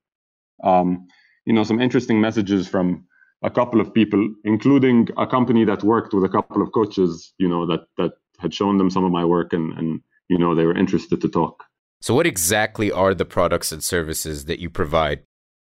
Um, 0.64 1.06
you 1.44 1.52
know, 1.52 1.64
some 1.64 1.80
interesting 1.80 2.20
messages 2.20 2.68
from 2.68 3.04
a 3.42 3.50
couple 3.50 3.80
of 3.80 3.92
people, 3.92 4.34
including 4.44 5.08
a 5.18 5.26
company 5.26 5.64
that 5.64 5.82
worked 5.82 6.14
with 6.14 6.25
a 6.25 6.28
couple 6.28 6.62
of 6.62 6.72
coaches. 6.72 7.32
You 7.38 7.49
know, 7.49 7.66
that 7.66 7.80
that 7.99 8.12
had 8.38 8.54
shown 8.54 8.78
them 8.78 8.90
some 8.90 9.04
of 9.04 9.12
my 9.12 9.25
work, 9.25 9.52
and 9.52 9.76
and 9.78 10.00
you 10.28 10.38
know 10.38 10.54
they 10.54 10.64
were 10.64 10.76
interested 10.76 11.20
to 11.20 11.28
talk. 11.28 11.64
So, 12.00 12.14
what 12.14 12.26
exactly 12.26 12.90
are 12.90 13.14
the 13.14 13.26
products 13.26 13.70
and 13.72 13.84
services 13.84 14.46
that 14.46 14.58
you 14.58 14.70
provide? 14.70 15.20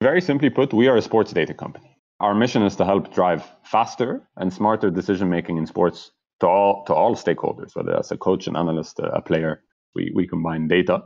Very 0.03 0.21
simply 0.21 0.51
put, 0.51 0.73
we 0.73 0.87
are 0.87 0.97
a 0.97 1.03
sports 1.03 1.33
data 1.33 1.55
company. 1.55 1.88
Our 2.21 2.35
mission 2.35 2.63
is 2.63 2.75
to 2.77 2.85
help 2.85 3.15
drive 3.15 3.49
faster 3.63 4.29
and 4.37 4.53
smarter 4.53 4.91
decision 4.91 5.29
making 5.29 5.57
in 5.57 5.67
sports 5.67 6.11
to 6.41 6.47
all 6.47 6.85
to 6.87 6.95
all 6.95 7.15
stakeholders, 7.15 7.77
whether 7.77 7.93
that's 7.93 8.11
a 8.11 8.17
coach, 8.17 8.47
an 8.47 8.57
analyst, 8.57 8.99
a 8.99 9.23
player. 9.23 9.63
We 9.95 10.13
we 10.15 10.27
combine 10.27 10.69
data, 10.69 11.05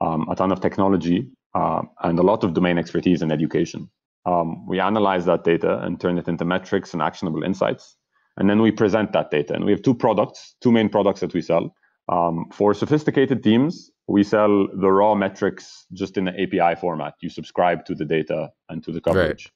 um, 0.00 0.26
a 0.30 0.36
ton 0.36 0.52
of 0.52 0.60
technology, 0.60 1.30
uh, 1.54 1.82
and 2.02 2.18
a 2.18 2.22
lot 2.22 2.44
of 2.44 2.54
domain 2.54 2.78
expertise 2.78 3.20
in 3.22 3.30
education. 3.30 3.90
Um, 4.26 4.66
we 4.66 4.80
analyze 4.80 5.26
that 5.26 5.44
data 5.44 5.80
and 5.80 6.00
turn 6.00 6.16
it 6.18 6.28
into 6.28 6.46
metrics 6.46 6.94
and 6.94 7.02
actionable 7.02 7.42
insights, 7.42 7.96
and 8.38 8.48
then 8.48 8.62
we 8.62 8.70
present 8.70 9.12
that 9.12 9.30
data. 9.30 9.54
And 9.54 9.66
we 9.66 9.72
have 9.72 9.82
two 9.82 9.94
products, 9.94 10.56
two 10.62 10.72
main 10.72 10.88
products 10.88 11.20
that 11.20 11.34
we 11.34 11.42
sell. 11.42 11.74
Um, 12.08 12.46
for 12.52 12.74
sophisticated 12.74 13.42
teams, 13.42 13.90
we 14.08 14.24
sell 14.24 14.68
the 14.68 14.90
raw 14.90 15.14
metrics 15.14 15.86
just 15.92 16.16
in 16.16 16.24
the 16.24 16.32
API 16.32 16.78
format. 16.78 17.14
You 17.20 17.28
subscribe 17.28 17.84
to 17.86 17.94
the 17.94 18.04
data 18.04 18.50
and 18.68 18.82
to 18.84 18.92
the 18.92 19.00
coverage. 19.00 19.46
Right. 19.46 19.52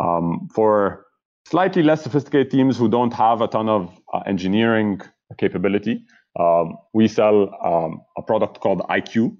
Um, 0.00 0.48
for 0.54 1.06
slightly 1.46 1.82
less 1.82 2.02
sophisticated 2.02 2.50
teams 2.50 2.78
who 2.78 2.88
don't 2.88 3.12
have 3.12 3.40
a 3.40 3.48
ton 3.48 3.68
of 3.68 4.00
uh, 4.12 4.20
engineering 4.26 5.00
capability, 5.38 6.04
um, 6.38 6.76
we 6.92 7.08
sell 7.08 7.54
um, 7.64 8.00
a 8.16 8.22
product 8.22 8.60
called 8.60 8.80
IQ. 8.88 9.36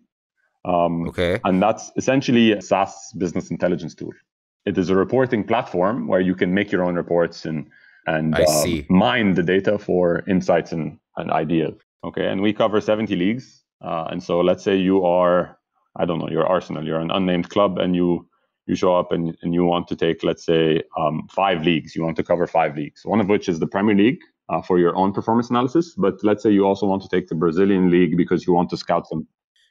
Um, 0.65 1.09
okay. 1.09 1.41
And 1.45 1.63
that's 1.63 1.91
essentially 1.97 2.53
a 2.53 2.61
SaaS 2.61 3.13
business 3.17 3.51
intelligence 3.51 3.95
tool. 3.95 4.13
It 4.67 4.77
is 4.77 4.91
a 4.91 4.97
reporting 4.97 5.45
platform 5.45 6.07
where 6.07 6.21
you 6.21 6.35
can 6.35 6.53
make 6.53 6.71
your 6.71 6.85
own 6.85 6.95
reports 6.95 7.47
and 7.47 7.71
and 8.07 8.35
uh, 8.35 8.65
mine 8.89 9.35
the 9.35 9.43
data 9.43 9.79
for 9.79 10.25
insights 10.27 10.73
and, 10.73 10.99
and 11.17 11.31
ideas. 11.31 11.75
Okay. 12.03 12.27
And 12.27 12.41
we 12.41 12.53
cover 12.53 12.81
70 12.81 13.15
leagues. 13.15 13.63
Uh, 13.83 14.09
and 14.11 14.23
so 14.23 14.41
let's 14.41 14.65
say 14.65 14.77
you 14.77 15.05
are, 15.05 15.59
I 15.97 16.07
don't 16.07 16.19
know, 16.19 16.29
you're 16.29 16.47
Arsenal, 16.47 16.85
you're 16.85 17.01
an 17.01 17.11
unnamed 17.11 17.51
club, 17.51 17.79
and 17.79 17.95
you 17.95 18.27
you 18.67 18.77
show 18.77 18.97
up 18.97 19.13
and, 19.13 19.37
and 19.43 19.53
you 19.55 19.65
want 19.65 19.89
to 19.89 19.97
take, 19.97 20.23
let's 20.23 20.45
say, 20.45 20.83
um, 20.97 21.27
five 21.31 21.63
leagues. 21.63 21.97
You 21.97 22.03
want 22.05 22.17
to 22.17 22.23
cover 22.23 22.47
five 22.47 22.77
leagues, 22.77 23.03
one 23.05 23.21
of 23.21 23.29
which 23.29 23.49
is 23.49 23.59
the 23.59 23.67
Premier 23.67 23.97
League 23.97 24.21
uh, 24.49 24.63
for 24.63 24.79
your 24.79 24.95
own 24.97 25.13
performance 25.13 25.51
analysis. 25.51 25.95
But 25.97 26.23
let's 26.23 26.43
say 26.43 26.51
you 26.51 26.65
also 26.67 26.87
want 26.87 27.03
to 27.03 27.09
take 27.09 27.29
the 27.29 27.35
Brazilian 27.35 27.91
League 27.91 28.17
because 28.17 28.47
you 28.47 28.53
want 28.53 28.71
to 28.71 28.77
scout 28.77 29.09
them. 29.09 29.27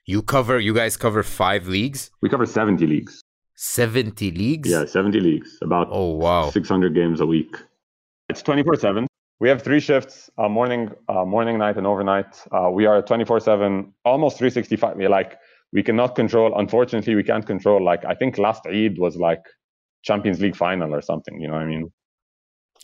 You 0.05 0.21
cover, 0.21 0.59
you 0.59 0.73
guys 0.73 0.97
cover 0.97 1.23
five 1.23 1.67
leagues? 1.67 2.11
We 2.21 2.29
cover 2.29 2.45
70 2.45 2.85
leagues. 2.87 3.21
70 3.55 4.31
leagues? 4.31 4.69
Yeah, 4.69 4.85
70 4.85 5.19
leagues. 5.19 5.57
About 5.61 5.89
oh 5.91 6.11
wow 6.11 6.49
600 6.49 6.95
games 6.95 7.19
a 7.19 7.25
week. 7.25 7.57
It's 8.29 8.41
24 8.41 8.77
7. 8.77 9.07
We 9.41 9.49
have 9.49 9.61
three 9.61 9.79
shifts: 9.79 10.29
uh, 10.37 10.47
morning, 10.49 10.91
uh, 11.07 11.25
morning, 11.25 11.57
night, 11.57 11.77
and 11.77 11.85
overnight. 11.85 12.41
Uh, 12.51 12.69
we 12.71 12.85
are 12.85 13.01
24 13.01 13.39
7, 13.41 13.93
almost 14.05 14.37
365. 14.37 14.95
We 14.95 15.07
like 15.07 15.39
we 15.71 15.83
cannot 15.83 16.15
control. 16.15 16.57
Unfortunately, 16.57 17.15
we 17.15 17.23
can't 17.23 17.45
control. 17.45 17.83
Like 17.83 18.05
I 18.05 18.15
think 18.15 18.37
last 18.37 18.65
Eid 18.65 18.97
was 18.97 19.15
like 19.15 19.41
Champions 20.03 20.39
League 20.39 20.55
final 20.55 20.93
or 20.93 21.01
something. 21.01 21.39
You 21.39 21.47
know 21.47 21.53
what 21.53 21.63
I 21.63 21.67
mean? 21.67 21.91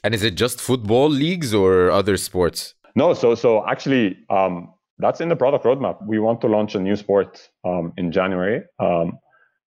And 0.03 0.13
is 0.13 0.23
it 0.23 0.35
just 0.35 0.61
football 0.61 1.09
leagues 1.09 1.53
or 1.53 1.89
other 1.89 2.17
sports? 2.17 2.75
No. 2.95 3.13
So 3.13 3.35
so 3.35 3.67
actually, 3.67 4.17
um, 4.29 4.73
that's 4.97 5.21
in 5.21 5.29
the 5.29 5.35
product 5.35 5.65
roadmap. 5.65 6.05
We 6.05 6.19
want 6.19 6.41
to 6.41 6.47
launch 6.47 6.75
a 6.75 6.79
new 6.79 6.95
sport 6.95 7.49
um, 7.63 7.93
in 7.97 8.11
January. 8.11 8.61
Um, 8.79 9.19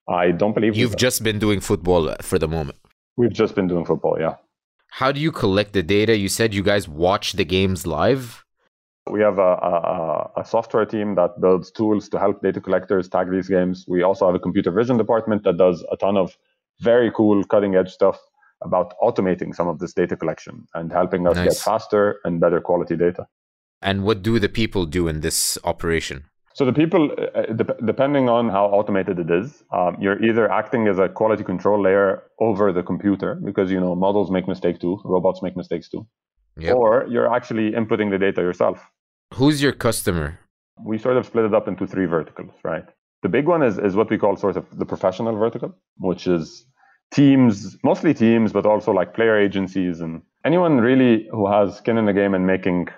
I 0.09 0.31
don't 0.31 0.55
believe 0.55 0.77
you've 0.77 0.97
just 0.97 1.23
been 1.23 1.39
doing 1.39 1.61
football 1.61 2.15
for 2.23 2.39
the 2.39 2.49
moment. 2.49 2.79
We've 3.17 3.33
just 3.33 3.55
been 3.55 3.69
doing 3.69 3.85
football. 3.85 4.17
Yeah. 4.19 4.37
How 4.91 5.13
do 5.13 5.21
you 5.21 5.33
collect 5.33 5.75
the 5.75 5.83
data? 5.83 6.17
You 6.17 6.29
said 6.29 6.55
you 6.55 6.63
guys 6.63 6.89
watch 6.89 7.35
the 7.35 7.45
games 7.45 7.87
live. 7.87 8.45
We 9.11 9.21
have 9.21 9.39
a, 9.39 9.43
a, 9.43 10.31
a, 10.37 10.45
software 10.45 10.87
team 10.87 11.15
that 11.15 11.41
builds 11.41 11.71
tools 11.71 12.09
to 12.11 12.19
help 12.19 12.43
data 12.43 12.61
collectors 12.61 13.09
tag 13.09 13.31
these 13.31 13.49
games. 13.49 13.85
We 13.89 14.03
also 14.03 14.27
have 14.27 14.35
a 14.35 14.39
computer 14.39 14.71
vision 14.71 14.97
department 14.97 15.45
that 15.45 15.57
does 15.57 15.85
a 15.91 15.97
ton 15.97 16.17
of 16.17 16.37
very 16.81 17.11
cool, 17.11 17.45
cutting 17.45 17.75
edge 17.75 17.91
stuff 17.91 18.19
about 18.63 18.95
automating 19.03 19.55
some 19.55 19.69
of 19.69 19.79
this 19.79 19.93
data 19.93 20.17
collection 20.17 20.67
and 20.75 20.93
helping 20.93 21.27
us 21.27 21.37
nice. 21.37 21.49
get 21.49 21.57
faster 21.57 22.21
and 22.25 22.41
better 22.41 22.61
quality 22.61 22.97
data. 22.97 23.27
And 23.81 24.03
what 24.03 24.23
do 24.23 24.39
the 24.39 24.49
people 24.49 24.87
do 24.87 25.07
in 25.09 25.21
this 25.21 25.59
operation? 25.65 26.25
So 26.55 26.65
the 26.65 26.73
people, 26.73 27.13
uh, 27.37 27.43
depending 27.85 28.29
on 28.29 28.49
how 28.49 28.67
automated 28.67 29.21
it 29.21 29.31
is, 29.31 29.63
um, 29.71 29.97
you're 30.01 30.21
either 30.25 30.51
acting 30.51 30.89
as 30.89 30.99
a 30.99 31.09
quality 31.09 31.45
control 31.45 31.81
layer 31.81 32.25
over 32.41 32.73
the 32.73 32.83
computer 32.83 33.37
because 33.37 33.71
you 33.71 33.79
know 33.79 33.95
models 33.95 34.29
make 34.29 34.49
mistakes 34.49 34.81
too, 34.81 35.01
robots 35.05 35.41
make 35.41 35.57
mistakes 35.57 35.89
too, 35.89 36.05
yep. 36.57 36.75
or 36.75 37.07
you're 37.09 37.33
actually 37.33 37.71
inputting 37.71 38.11
the 38.11 38.19
data 38.19 38.41
yourself. 38.41 38.85
Who's 39.35 39.63
your 39.63 39.73
customer? 39.73 40.39
We 40.85 40.99
sort 40.99 41.17
of 41.17 41.27
split 41.27 41.45
it 41.45 41.55
up 41.55 41.69
into 41.69 41.87
three 41.87 42.07
verticals, 42.07 42.53
right? 42.65 42.85
The 43.23 43.29
big 43.29 43.47
one 43.47 43.63
is, 43.63 43.79
is 43.79 43.97
what 43.97 44.11
we 44.11 44.19
call 44.19 44.37
sort 44.37 44.57
of 44.57 44.67
the 44.79 44.87
professional 44.87 45.37
vertical, 45.37 45.75
which 45.99 46.27
is 46.27 46.65
teams, 47.13 47.77
mostly 47.83 48.15
teams, 48.15 48.53
but 48.53 48.67
also 48.67 48.93
like 48.93 49.15
player 49.15 49.37
agencies 49.39 50.01
and 50.01 50.23
anyone 50.45 50.79
really 50.79 51.29
who 51.31 51.51
has 51.51 51.77
skin 51.77 51.99
in 51.99 52.07
the 52.07 52.13
game 52.13 52.35
and 52.35 52.47
making, 52.47 52.89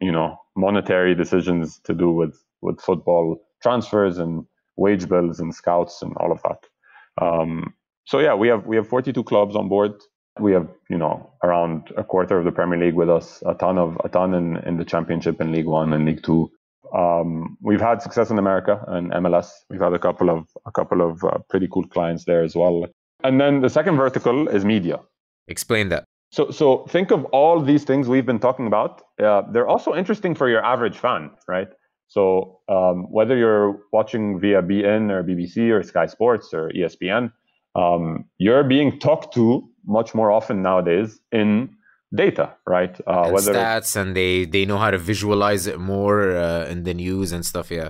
you 0.00 0.12
know, 0.12 0.36
monetary 0.56 1.14
decisions 1.14 1.80
to 1.84 1.94
do 1.94 2.10
with, 2.10 2.38
with 2.60 2.80
football 2.80 3.40
transfers 3.62 4.18
and 4.18 4.44
wage 4.76 5.08
bills 5.08 5.40
and 5.40 5.54
scouts 5.54 6.02
and 6.02 6.14
all 6.18 6.32
of 6.32 6.40
that. 6.42 7.24
Um, 7.24 7.74
so 8.04 8.18
yeah, 8.18 8.34
we 8.34 8.48
have 8.48 8.66
we 8.66 8.76
have 8.76 8.88
42 8.88 9.22
clubs 9.24 9.54
on 9.54 9.68
board 9.68 9.92
we 10.38 10.52
have 10.52 10.68
you 10.88 10.98
know 10.98 11.30
around 11.42 11.92
a 11.96 12.04
quarter 12.04 12.38
of 12.38 12.44
the 12.44 12.52
Premier 12.52 12.78
League 12.78 12.94
with 12.94 13.10
us, 13.10 13.42
a 13.46 13.54
ton 13.54 13.78
of 13.78 13.96
a 14.04 14.08
ton 14.08 14.34
in, 14.34 14.56
in 14.58 14.76
the 14.76 14.84
Championship 14.84 15.40
in 15.40 15.52
League 15.52 15.66
One 15.66 15.92
and 15.92 16.06
League 16.06 16.22
Two. 16.22 16.50
Um, 16.94 17.56
we've 17.62 17.80
had 17.80 18.02
success 18.02 18.30
in 18.30 18.38
America 18.38 18.84
and 18.88 19.12
MLS. 19.12 19.50
We've 19.68 19.80
had 19.80 19.92
a 19.92 19.98
couple 19.98 20.30
of 20.30 20.46
a 20.66 20.72
couple 20.72 21.00
of 21.02 21.24
uh, 21.24 21.38
pretty 21.48 21.68
cool 21.72 21.86
clients 21.86 22.24
there 22.24 22.42
as 22.42 22.54
well. 22.54 22.86
And 23.22 23.40
then 23.40 23.60
the 23.60 23.68
second 23.68 23.96
vertical 23.96 24.48
is 24.48 24.64
media. 24.64 25.00
Explain 25.48 25.88
that. 25.90 26.04
So 26.32 26.50
so 26.50 26.84
think 26.88 27.10
of 27.10 27.24
all 27.26 27.60
these 27.60 27.84
things 27.84 28.08
we've 28.08 28.26
been 28.26 28.38
talking 28.38 28.66
about. 28.66 29.02
Uh, 29.22 29.42
they're 29.52 29.68
also 29.68 29.94
interesting 29.94 30.34
for 30.34 30.48
your 30.48 30.64
average 30.64 30.96
fan, 30.96 31.30
right? 31.48 31.68
So 32.10 32.58
um, 32.68 33.06
whether 33.10 33.36
you're 33.36 33.78
watching 33.92 34.40
via 34.40 34.62
beIN 34.62 35.10
or 35.12 35.22
BBC 35.22 35.70
or 35.70 35.82
Sky 35.84 36.06
Sports 36.06 36.52
or 36.52 36.70
ESPN, 36.70 37.32
um, 37.76 38.24
you're 38.38 38.64
being 38.64 38.98
talked 38.98 39.32
to 39.34 39.69
much 39.86 40.14
more 40.14 40.30
often 40.30 40.62
nowadays 40.62 41.20
in 41.32 41.76
data, 42.14 42.54
right? 42.66 43.00
Uh, 43.06 43.22
and 43.24 43.32
whether 43.32 43.52
stats, 43.52 43.96
and 43.96 44.16
they 44.16 44.44
they 44.44 44.64
know 44.64 44.78
how 44.78 44.90
to 44.90 44.98
visualize 44.98 45.66
it 45.66 45.78
more 45.78 46.36
uh, 46.36 46.66
in 46.66 46.84
the 46.84 46.94
news 46.94 47.32
and 47.32 47.44
stuff. 47.44 47.70
Yeah, 47.70 47.88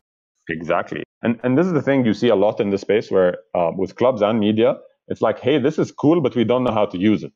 exactly. 0.49 1.03
And 1.23 1.41
and 1.43 1.57
this 1.59 1.67
is 1.67 1.73
the 1.73 1.83
thing 1.83 2.05
you 2.05 2.15
see 2.15 2.29
a 2.29 2.37
lot 2.37 2.61
in 2.61 2.71
the 2.71 2.79
space 2.79 3.11
where 3.11 3.39
uh, 3.55 3.71
with 3.77 3.97
clubs 3.97 4.23
and 4.23 4.39
media, 4.41 4.77
it's 5.09 5.23
like, 5.23 5.41
hey, 5.41 5.59
this 5.59 5.79
is 5.79 5.93
cool, 5.93 6.21
but 6.21 6.35
we 6.37 6.45
don't 6.45 6.65
know 6.65 6.73
how 6.73 6.87
to 6.87 6.99
use 6.99 7.23
it. 7.23 7.33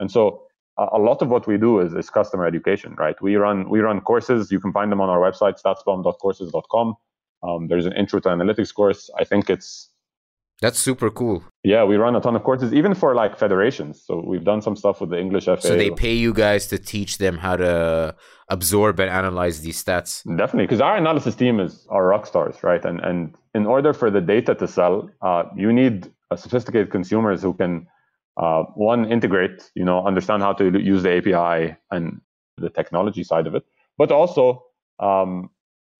And 0.00 0.10
so 0.10 0.42
a 0.78 0.98
lot 0.98 1.20
of 1.20 1.28
what 1.28 1.46
we 1.46 1.58
do 1.58 1.80
is, 1.80 1.92
is 1.92 2.08
customer 2.08 2.46
education, 2.46 2.94
right? 2.98 3.20
We 3.20 3.36
run 3.36 3.68
we 3.68 3.80
run 3.80 4.00
courses. 4.00 4.50
You 4.50 4.60
can 4.60 4.72
find 4.72 4.90
them 4.90 5.00
on 5.00 5.08
our 5.08 5.18
website, 5.18 5.60
statsbomb.courses.com. 5.62 6.94
Um, 7.42 7.68
there's 7.68 7.86
an 7.86 7.92
intro 7.92 8.20
to 8.20 8.28
analytics 8.28 8.74
course. 8.74 9.10
I 9.18 9.24
think 9.24 9.50
it's 9.50 9.90
that's 10.62 10.78
super 10.78 11.10
cool. 11.10 11.42
Yeah, 11.64 11.82
we 11.82 11.96
run 11.96 12.14
a 12.14 12.20
ton 12.20 12.36
of 12.36 12.44
courses, 12.44 12.72
even 12.72 12.94
for 12.94 13.16
like 13.16 13.36
federations. 13.36 14.00
So 14.06 14.22
we've 14.24 14.44
done 14.44 14.62
some 14.62 14.76
stuff 14.76 15.00
with 15.00 15.10
the 15.10 15.18
English 15.18 15.46
FA. 15.46 15.60
So 15.60 15.76
they 15.76 15.90
pay 15.90 16.14
you 16.14 16.32
guys 16.32 16.68
to 16.68 16.78
teach 16.78 17.18
them 17.18 17.36
how 17.36 17.56
to 17.56 18.14
absorb 18.48 19.00
and 19.00 19.10
analyze 19.10 19.60
these 19.62 19.82
stats. 19.82 20.22
Definitely, 20.24 20.66
because 20.66 20.80
our 20.80 20.96
analysis 20.96 21.34
team 21.34 21.58
is 21.58 21.84
our 21.90 22.06
rock 22.06 22.26
stars, 22.26 22.62
right? 22.62 22.82
And 22.84 23.00
and 23.00 23.34
in 23.54 23.66
order 23.66 23.92
for 23.92 24.08
the 24.08 24.20
data 24.20 24.54
to 24.54 24.68
sell, 24.68 25.10
uh, 25.20 25.42
you 25.56 25.72
need 25.72 26.12
a 26.30 26.38
sophisticated 26.38 26.92
consumers 26.92 27.42
who 27.42 27.54
can 27.54 27.88
uh, 28.36 28.62
one 28.76 29.10
integrate, 29.10 29.68
you 29.74 29.84
know, 29.84 30.06
understand 30.06 30.42
how 30.42 30.52
to 30.52 30.64
use 30.78 31.02
the 31.02 31.12
API 31.18 31.76
and 31.90 32.20
the 32.56 32.70
technology 32.70 33.24
side 33.24 33.48
of 33.48 33.56
it, 33.56 33.64
but 33.98 34.12
also 34.12 34.62
um, 35.00 35.50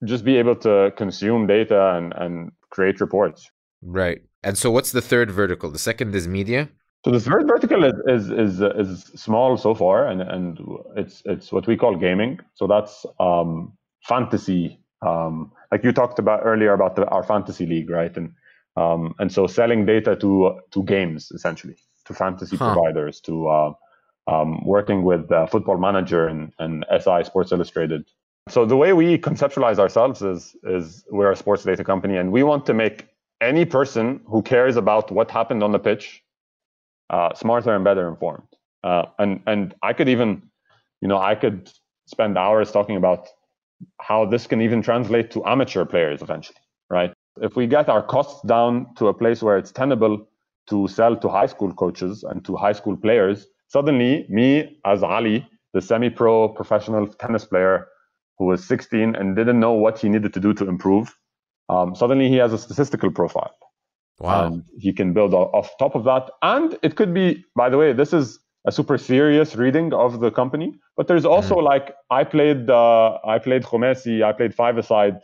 just 0.05 0.23
be 0.23 0.37
able 0.37 0.55
to 0.55 0.93
consume 0.95 1.47
data 1.47 1.95
and 1.97 2.13
and 2.15 2.53
create 2.69 3.01
reports. 3.01 3.51
Right. 3.83 4.21
And 4.43 4.57
so, 4.57 4.71
what's 4.71 4.91
the 4.91 5.01
third 5.01 5.31
vertical? 5.31 5.69
The 5.71 5.79
second 5.79 6.15
is 6.15 6.27
media. 6.27 6.69
So 7.05 7.11
the 7.11 7.19
third 7.19 7.47
vertical 7.47 7.83
is 7.83 7.95
is 8.07 8.29
is, 8.31 8.61
is 8.61 9.03
small 9.15 9.57
so 9.57 9.75
far, 9.75 10.07
and 10.07 10.21
and 10.21 10.57
it's 10.95 11.21
it's 11.25 11.51
what 11.51 11.67
we 11.67 11.75
call 11.75 11.97
gaming. 11.97 12.39
So 12.53 12.65
that's 12.65 13.05
um, 13.19 13.73
fantasy, 14.03 14.79
um, 15.05 15.51
like 15.71 15.83
you 15.83 15.91
talked 15.91 16.19
about 16.19 16.41
earlier 16.45 16.73
about 16.73 16.95
the, 16.95 17.05
our 17.07 17.23
fantasy 17.23 17.65
league, 17.65 17.89
right? 17.89 18.15
And 18.15 18.33
um, 18.77 19.15
and 19.19 19.31
so 19.31 19.47
selling 19.47 19.85
data 19.85 20.15
to 20.15 20.59
to 20.71 20.83
games 20.83 21.31
essentially 21.31 21.75
to 22.05 22.13
fantasy 22.13 22.55
huh. 22.55 22.73
providers, 22.73 23.19
to 23.21 23.47
uh, 23.47 23.73
um, 24.27 24.65
working 24.65 25.03
with 25.03 25.29
uh, 25.29 25.45
Football 25.47 25.79
Manager 25.79 26.27
and 26.27 26.53
and 26.59 26.85
SI 26.89 27.25
Sports 27.25 27.51
Illustrated. 27.51 28.05
So 28.47 28.65
the 28.65 28.77
way 28.77 28.93
we 28.93 29.17
conceptualize 29.17 29.77
ourselves 29.77 30.21
is 30.21 30.55
is 30.63 31.03
we're 31.09 31.31
a 31.31 31.35
sports 31.35 31.65
data 31.65 31.83
company, 31.83 32.15
and 32.15 32.31
we 32.31 32.43
want 32.43 32.65
to 32.67 32.73
make 32.73 33.07
any 33.43 33.65
person 33.65 34.21
who 34.25 34.41
cares 34.41 34.75
about 34.75 35.11
what 35.11 35.29
happened 35.29 35.63
on 35.63 35.71
the 35.71 35.79
pitch 35.79 36.23
uh, 37.09 37.33
smarter 37.33 37.75
and 37.75 37.83
better 37.83 38.07
informed. 38.07 38.47
Uh, 38.83 39.05
and 39.19 39.41
and 39.47 39.73
I 39.81 39.93
could 39.93 40.09
even, 40.09 40.41
you 41.01 41.07
know, 41.07 41.17
I 41.17 41.35
could 41.35 41.71
spend 42.07 42.37
hours 42.37 42.71
talking 42.71 42.97
about 42.97 43.27
how 44.01 44.25
this 44.25 44.47
can 44.47 44.61
even 44.61 44.81
translate 44.81 45.31
to 45.31 45.45
amateur 45.45 45.85
players 45.85 46.21
eventually, 46.21 46.59
right? 46.89 47.13
If 47.41 47.55
we 47.55 47.67
get 47.67 47.89
our 47.89 48.01
costs 48.01 48.41
down 48.45 48.93
to 48.95 49.07
a 49.07 49.13
place 49.13 49.41
where 49.41 49.57
it's 49.57 49.71
tenable 49.71 50.27
to 50.67 50.87
sell 50.87 51.15
to 51.17 51.29
high 51.29 51.47
school 51.47 51.73
coaches 51.73 52.23
and 52.23 52.43
to 52.45 52.55
high 52.55 52.73
school 52.73 52.95
players, 52.95 53.47
suddenly 53.67 54.25
me 54.29 54.79
as 54.85 55.03
Ali, 55.03 55.47
the 55.73 55.81
semi-pro 55.81 56.49
professional 56.49 57.07
tennis 57.07 57.45
player 57.45 57.87
who 58.37 58.45
was 58.45 58.63
16 58.65 59.15
and 59.15 59.35
didn't 59.35 59.59
know 59.59 59.73
what 59.73 59.99
he 59.99 60.09
needed 60.09 60.33
to 60.33 60.39
do 60.39 60.53
to 60.53 60.67
improve, 60.67 61.15
um, 61.69 61.95
suddenly 61.95 62.29
he 62.29 62.35
has 62.37 62.53
a 62.53 62.57
statistical 62.57 63.11
profile. 63.11 63.55
Wow. 64.19 64.45
And 64.45 64.63
he 64.77 64.93
can 64.93 65.13
build 65.13 65.33
off 65.33 65.71
top 65.79 65.95
of 65.95 66.03
that. 66.05 66.29
And 66.41 66.77
it 66.83 66.95
could 66.95 67.13
be, 67.13 67.43
by 67.55 67.69
the 67.69 67.77
way, 67.77 67.93
this 67.93 68.13
is 68.13 68.39
a 68.65 68.71
super 68.71 68.97
serious 68.97 69.55
reading 69.55 69.93
of 69.93 70.19
the 70.19 70.31
company. 70.31 70.73
But 70.95 71.07
there's 71.07 71.23
mm-hmm. 71.23 71.33
also 71.33 71.55
mm. 71.55 71.63
like 71.63 71.95
I 72.09 72.23
played 72.23 72.69
uh, 72.69 73.17
I 73.25 73.39
played 73.39 73.63
Khomesi, 73.63 74.23
I 74.23 74.31
played 74.31 74.53
five 74.53 74.77
aside 74.77 75.19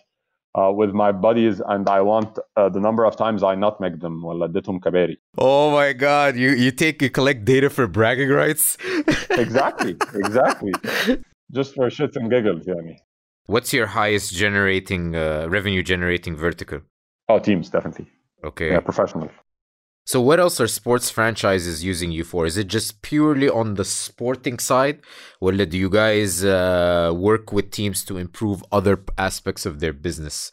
uh, 0.56 0.72
with 0.72 0.92
my 0.92 1.12
buddies, 1.12 1.62
and 1.68 1.88
I 1.88 2.02
want 2.02 2.40
uh, 2.58 2.70
the 2.70 2.80
number 2.80 3.06
of 3.06 3.16
times 3.16 3.44
I 3.44 3.56
not 3.56 3.80
make 3.80 4.00
them. 4.00 4.24
Oh 5.38 5.72
my 5.72 5.94
God! 5.94 6.36
You 6.36 6.50
you 6.52 6.72
take 6.72 7.02
you 7.02 7.10
collect 7.10 7.46
data 7.46 7.70
for 7.70 7.88
bragging 7.88 8.30
rights. 8.30 8.78
exactly, 9.30 9.96
exactly. 10.14 10.74
Just 11.52 11.74
for 11.74 11.90
shits 11.90 12.16
and 12.16 12.30
giggles, 12.30 12.68
Yanni. 12.68 13.00
What's 13.50 13.74
your 13.74 13.88
highest 13.88 14.32
generating 14.36 15.16
uh, 15.16 15.48
revenue 15.50 15.82
generating 15.82 16.36
vertical? 16.36 16.82
Oh, 17.28 17.40
teams 17.40 17.72
definitely. 17.72 18.06
Okay. 18.44 18.70
Yeah, 18.70 18.80
professional. 18.80 19.32
So, 20.06 20.22
what 20.22 20.40
else 20.40 20.62
are 20.62 20.68
sports 20.68 21.10
franchises 21.10 21.84
using 21.84 22.12
you 22.12 22.24
for? 22.24 22.46
Is 22.46 22.58
it 22.58 22.68
just 22.68 23.02
purely 23.02 23.50
on 23.50 23.74
the 23.74 23.86
sporting 23.86 24.60
side, 24.60 25.02
or 25.42 25.52
do 25.52 25.78
you 25.80 25.90
guys 25.90 26.46
uh, 26.46 27.12
work 27.16 27.52
with 27.52 27.72
teams 27.72 28.06
to 28.06 28.18
improve 28.18 28.64
other 28.72 29.04
aspects 29.18 29.66
of 29.66 29.80
their 29.80 29.94
business? 29.94 30.52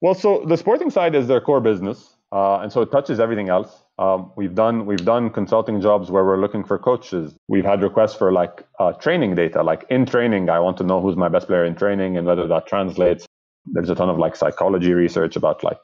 Well, 0.00 0.16
so 0.16 0.44
the 0.44 0.56
sporting 0.56 0.90
side 0.90 1.14
is 1.14 1.28
their 1.28 1.40
core 1.40 1.60
business, 1.60 2.16
uh, 2.32 2.58
and 2.58 2.72
so 2.72 2.82
it 2.82 2.90
touches 2.90 3.20
everything 3.20 3.48
else. 3.48 3.83
Um, 3.98 4.32
we've 4.36 4.54
done 4.54 4.86
we've 4.86 5.04
done 5.04 5.30
consulting 5.30 5.80
jobs 5.80 6.10
where 6.10 6.24
we're 6.24 6.40
looking 6.40 6.64
for 6.64 6.78
coaches. 6.78 7.34
We've 7.48 7.64
had 7.64 7.82
requests 7.82 8.14
for 8.14 8.32
like 8.32 8.66
uh, 8.80 8.92
training 8.92 9.36
data, 9.36 9.62
like 9.62 9.84
in 9.88 10.04
training, 10.04 10.50
I 10.50 10.58
want 10.58 10.78
to 10.78 10.84
know 10.84 11.00
who's 11.00 11.16
my 11.16 11.28
best 11.28 11.46
player 11.46 11.64
in 11.64 11.76
training 11.76 12.16
and 12.16 12.26
whether 12.26 12.48
that 12.48 12.66
translates. 12.66 13.26
There's 13.66 13.90
a 13.90 13.94
ton 13.94 14.10
of 14.10 14.18
like 14.18 14.34
psychology 14.34 14.92
research 14.92 15.36
about 15.36 15.62
like 15.62 15.78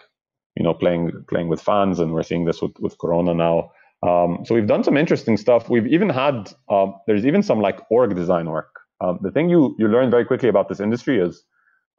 you 0.57 0.65
know 0.65 0.75
playing 0.75 1.13
playing 1.29 1.49
with 1.49 1.63
fans, 1.63 2.01
and 2.01 2.13
we're 2.13 2.25
seeing 2.25 2.47
this 2.47 2.61
with 2.61 2.73
with 2.81 2.99
Corona 2.99 3.33
now. 3.33 3.71
Um, 4.03 4.45
so 4.45 4.55
we've 4.55 4.67
done 4.67 4.83
some 4.83 4.97
interesting 4.97 5.37
stuff. 5.37 5.69
We've 5.69 5.87
even 5.87 6.09
had 6.09 6.53
um, 6.69 6.95
there's 7.07 7.25
even 7.25 7.45
some 7.45 7.61
like 7.61 7.81
org 7.93 8.17
design 8.17 8.51
work. 8.51 8.75
Um, 9.01 9.21
the 9.23 9.31
thing 9.31 9.49
you 9.49 9.77
you 9.79 9.87
learn 9.87 10.11
very 10.11 10.25
quickly 10.25 10.49
about 10.49 10.69
this 10.69 10.81
industry 10.81 11.21
is 11.21 11.45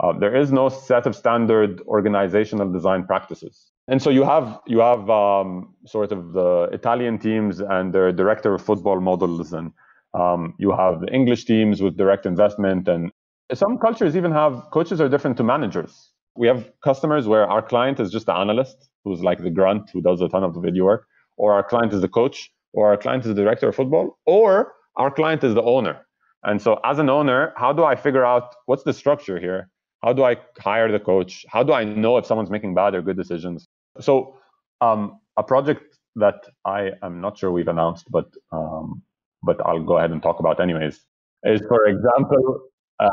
uh, 0.02 0.12
there 0.14 0.36
is 0.36 0.52
no 0.52 0.68
set 0.68 1.06
of 1.06 1.16
standard 1.16 1.82
organizational 1.88 2.72
design 2.72 3.06
practices 3.06 3.72
and 3.88 4.02
so 4.02 4.10
you 4.10 4.24
have 4.24 4.60
you 4.68 4.80
have 4.80 5.10
um, 5.10 5.74
sort 5.86 6.12
of 6.12 6.34
the 6.34 6.70
Italian 6.72 7.18
teams 7.18 7.60
and 7.60 7.94
their 7.94 8.12
director 8.12 8.54
of 8.54 8.62
football 8.62 9.02
models, 9.02 9.54
and 9.54 9.72
um, 10.14 10.54
you 10.60 10.72
have 10.72 11.02
the 11.02 11.08
English 11.08 11.46
teams 11.46 11.82
with 11.82 11.98
direct 11.98 12.26
investment, 12.26 12.88
and 12.88 13.12
some 13.54 13.78
cultures 13.80 14.16
even 14.16 14.32
have 14.32 14.64
coaches 14.72 15.02
are 15.02 15.10
different 15.10 15.38
to 15.38 15.44
managers. 15.44 16.12
We 16.36 16.48
have 16.48 16.72
customers 16.84 17.28
where 17.28 17.46
our 17.50 17.62
client 17.62 18.00
is 18.00 18.12
just 18.12 18.28
the 18.28 18.34
analyst, 18.34 18.90
who's 19.04 19.22
like 19.22 19.40
the 19.40 19.50
grunt 19.50 19.90
who 19.92 20.02
does 20.02 20.22
a 20.22 20.30
ton 20.30 20.44
of 20.44 20.54
the 20.54 20.62
video 20.62 20.86
work, 20.86 21.08
or 21.38 21.54
our 21.54 21.64
client 21.64 21.92
is 21.92 22.02
the 22.02 22.08
coach, 22.08 22.52
or 22.74 22.88
our 22.92 22.98
client 22.98 23.24
is 23.24 23.30
the 23.30 23.42
director 23.44 23.70
of 23.70 23.76
football, 23.76 24.20
or 24.26 24.74
our 24.96 25.10
client 25.10 25.44
is 25.44 25.56
the 25.56 25.64
owner. 25.64 26.06
And 26.44 26.62
so, 26.62 26.80
as 26.86 27.00
an 27.00 27.10
owner, 27.10 27.54
how 27.58 27.74
do 27.74 27.84
I 27.84 27.96
figure 27.96 28.26
out 28.26 28.56
what's 28.68 28.84
the 28.84 28.94
structure 28.94 29.40
here? 29.40 29.71
How 30.04 30.14
do 30.14 30.24
I 30.24 30.38
hire 30.58 30.92
the 30.92 31.00
coach? 31.00 31.46
How 31.48 31.64
do 31.64 31.74
I 31.74 31.84
know 31.84 32.18
if 32.18 32.26
someone's 32.26 32.50
making 32.50 32.74
bad 32.74 32.96
or 32.96 33.02
good 33.02 33.18
decisions? 33.18 33.68
So, 34.00 34.36
um, 34.82 35.20
a 35.38 35.44
project 35.44 35.98
that 36.16 36.44
I 36.66 36.92
am 37.04 37.22
not 37.22 37.38
sure 37.38 37.52
we've 37.52 37.68
announced, 37.68 38.06
but 38.10 38.26
um, 38.52 39.02
but 39.44 39.64
I'll 39.66 39.84
go 39.84 39.98
ahead 39.98 40.12
and 40.12 40.22
talk 40.22 40.40
about 40.40 40.60
anyways, 40.60 41.00
is 41.44 41.62
for 41.68 41.86
example, 41.86 42.62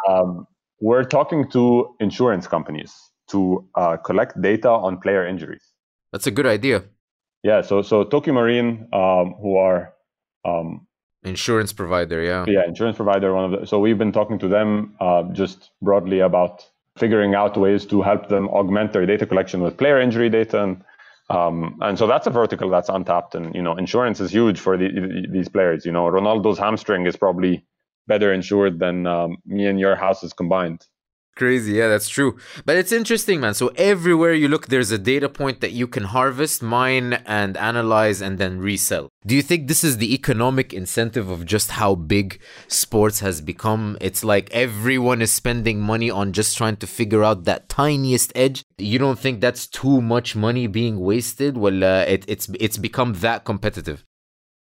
um, 0.08 0.46
we're 0.80 1.04
talking 1.04 1.48
to 1.50 1.94
insurance 2.00 2.46
companies 2.46 2.94
to 3.30 3.68
uh, 3.74 3.96
collect 3.98 4.40
data 4.40 4.70
on 4.70 4.98
player 4.98 5.26
injuries. 5.26 5.72
That's 6.12 6.26
a 6.26 6.30
good 6.30 6.46
idea. 6.46 6.84
Yeah. 7.42 7.60
So 7.60 7.82
so 7.82 8.04
Tokio 8.04 8.32
Marine, 8.32 8.88
um, 8.92 9.34
who 9.40 9.56
are 9.56 9.94
um, 10.44 10.86
insurance 11.22 11.72
provider, 11.72 12.22
yeah, 12.22 12.44
yeah, 12.48 12.66
insurance 12.66 12.96
provider. 12.96 13.34
One 13.34 13.52
of 13.52 13.60
the 13.60 13.66
so 13.66 13.78
we've 13.78 13.98
been 13.98 14.12
talking 14.12 14.38
to 14.40 14.48
them 14.48 14.96
uh, 15.00 15.24
just 15.32 15.70
broadly 15.82 16.20
about 16.20 16.64
figuring 16.98 17.34
out 17.34 17.56
ways 17.56 17.86
to 17.86 18.02
help 18.02 18.28
them 18.28 18.48
augment 18.48 18.92
their 18.92 19.06
data 19.06 19.26
collection 19.26 19.62
with 19.62 19.76
player 19.76 20.00
injury 20.00 20.28
data. 20.28 20.62
And 20.62 20.84
um, 21.30 21.78
and 21.82 21.98
so 21.98 22.06
that's 22.06 22.26
a 22.26 22.30
vertical 22.30 22.70
that's 22.70 22.88
untapped 22.88 23.34
and 23.34 23.54
you 23.54 23.60
know 23.60 23.76
insurance 23.76 24.18
is 24.18 24.30
huge 24.30 24.58
for 24.58 24.78
the, 24.78 25.26
these 25.30 25.48
players 25.48 25.84
you 25.84 25.92
know. 25.92 26.06
Ronaldo's 26.06 26.58
hamstring 26.58 27.06
is 27.06 27.16
probably 27.16 27.66
better 28.06 28.32
insured 28.32 28.78
than 28.78 29.06
um, 29.06 29.36
me 29.44 29.66
and 29.66 29.78
your 29.78 29.94
houses 29.94 30.32
combined 30.32 30.86
Crazy, 31.38 31.74
yeah, 31.74 31.86
that's 31.86 32.08
true. 32.08 32.36
But 32.64 32.78
it's 32.78 32.90
interesting, 32.90 33.38
man. 33.38 33.54
So 33.54 33.68
everywhere 33.76 34.32
you 34.32 34.48
look, 34.48 34.66
there's 34.66 34.90
a 34.90 34.98
data 34.98 35.28
point 35.28 35.60
that 35.60 35.70
you 35.70 35.86
can 35.86 36.02
harvest, 36.02 36.64
mine, 36.64 37.12
and 37.26 37.56
analyze, 37.56 38.20
and 38.20 38.38
then 38.38 38.58
resell. 38.58 39.08
Do 39.24 39.36
you 39.36 39.42
think 39.42 39.68
this 39.68 39.84
is 39.84 39.98
the 39.98 40.12
economic 40.12 40.74
incentive 40.74 41.30
of 41.30 41.46
just 41.46 41.70
how 41.70 41.94
big 41.94 42.40
sports 42.66 43.20
has 43.20 43.40
become? 43.40 43.96
It's 44.00 44.24
like 44.24 44.50
everyone 44.50 45.22
is 45.22 45.32
spending 45.32 45.78
money 45.78 46.10
on 46.10 46.32
just 46.32 46.56
trying 46.56 46.74
to 46.78 46.88
figure 46.88 47.22
out 47.22 47.44
that 47.44 47.68
tiniest 47.68 48.32
edge. 48.34 48.64
You 48.76 48.98
don't 48.98 49.20
think 49.20 49.40
that's 49.40 49.68
too 49.68 50.00
much 50.00 50.34
money 50.34 50.66
being 50.66 50.98
wasted? 50.98 51.56
Well, 51.56 51.84
uh, 51.84 52.00
it, 52.00 52.24
it's 52.26 52.48
it's 52.58 52.78
become 52.78 53.12
that 53.12 53.44
competitive 53.44 54.04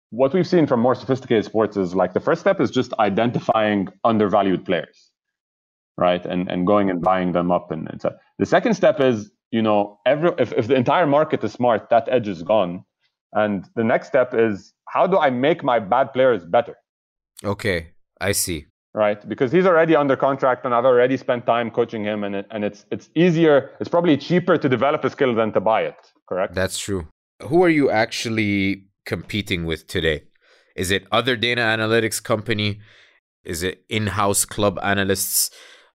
what 0.10 0.34
we've 0.34 0.48
seen 0.48 0.66
from 0.66 0.80
more 0.80 0.96
sophisticated 0.96 1.44
sports 1.44 1.76
is 1.76 1.94
like 1.94 2.14
the 2.14 2.20
first 2.20 2.40
step 2.40 2.62
is 2.62 2.72
just 2.72 2.94
identifying 2.98 3.90
undervalued 4.06 4.64
players 4.64 5.07
right? 5.98 6.26
And 6.26 6.50
and 6.50 6.66
going 6.66 6.90
and 6.90 7.02
buying 7.02 7.32
them 7.34 7.52
up. 7.52 7.72
And, 7.72 7.90
and 7.90 8.02
so 8.02 8.16
the 8.40 8.46
second 8.46 8.76
step 8.76 9.00
is, 9.00 9.32
you 9.52 9.62
know, 9.62 10.00
every 10.06 10.32
if, 10.38 10.54
if 10.54 10.68
the 10.68 10.76
entire 10.76 11.08
market 11.08 11.44
is 11.44 11.54
smart, 11.54 11.90
that 11.90 12.08
edge 12.10 12.28
is 12.28 12.44
gone. 12.44 12.84
And 13.34 13.66
the 13.76 13.84
next 13.84 14.08
step 14.08 14.34
is 14.34 14.74
how 14.88 15.08
do 15.08 15.18
I 15.18 15.30
make 15.30 15.64
my 15.64 15.80
bad 15.80 16.14
players 16.14 16.46
better? 16.46 16.76
Okay, 17.44 17.90
I 18.22 18.32
see. 18.32 18.66
Right, 18.94 19.28
because 19.30 19.52
he's 19.52 19.68
already 19.68 19.96
under 19.96 20.16
contract, 20.16 20.66
and 20.66 20.74
I've 20.74 20.86
already 20.86 21.18
spent 21.18 21.46
time 21.46 21.70
coaching 21.70 22.04
him, 22.04 22.24
and 22.24 22.34
it, 22.36 22.48
and 22.50 22.64
it's 22.64 22.86
it's 22.90 23.10
easier, 23.14 23.70
it's 23.80 23.90
probably 23.90 24.18
cheaper 24.18 24.58
to 24.58 24.68
develop 24.68 25.04
a 25.04 25.10
skill 25.12 25.36
than 25.36 25.54
to 25.54 25.60
buy 25.60 25.82
it. 25.84 25.96
Correct. 26.28 26.56
That's 26.56 26.80
true. 26.80 27.08
Who 27.44 27.64
are 27.64 27.70
you 27.70 27.92
actually 27.92 28.88
competing 29.06 29.66
with 29.66 29.86
today? 29.86 30.24
Is 30.76 30.90
it 30.90 31.06
other 31.12 31.36
data 31.36 31.62
analytics 31.62 32.24
company? 32.24 32.80
Is 33.44 33.62
it 33.62 33.84
in-house 33.88 34.46
club 34.46 34.80
analysts? 34.82 35.52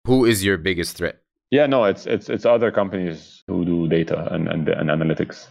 Who 0.06 0.24
is 0.24 0.44
your 0.44 0.56
biggest 0.56 0.96
threat? 0.96 1.16
Yeah, 1.50 1.66
no, 1.66 1.84
it's 1.84 2.06
it's 2.06 2.28
it's 2.28 2.46
other 2.46 2.70
companies 2.70 3.42
who 3.48 3.64
do 3.64 3.88
data 3.88 4.32
and 4.32 4.48
and, 4.48 4.68
and 4.68 4.88
analytics. 4.88 5.46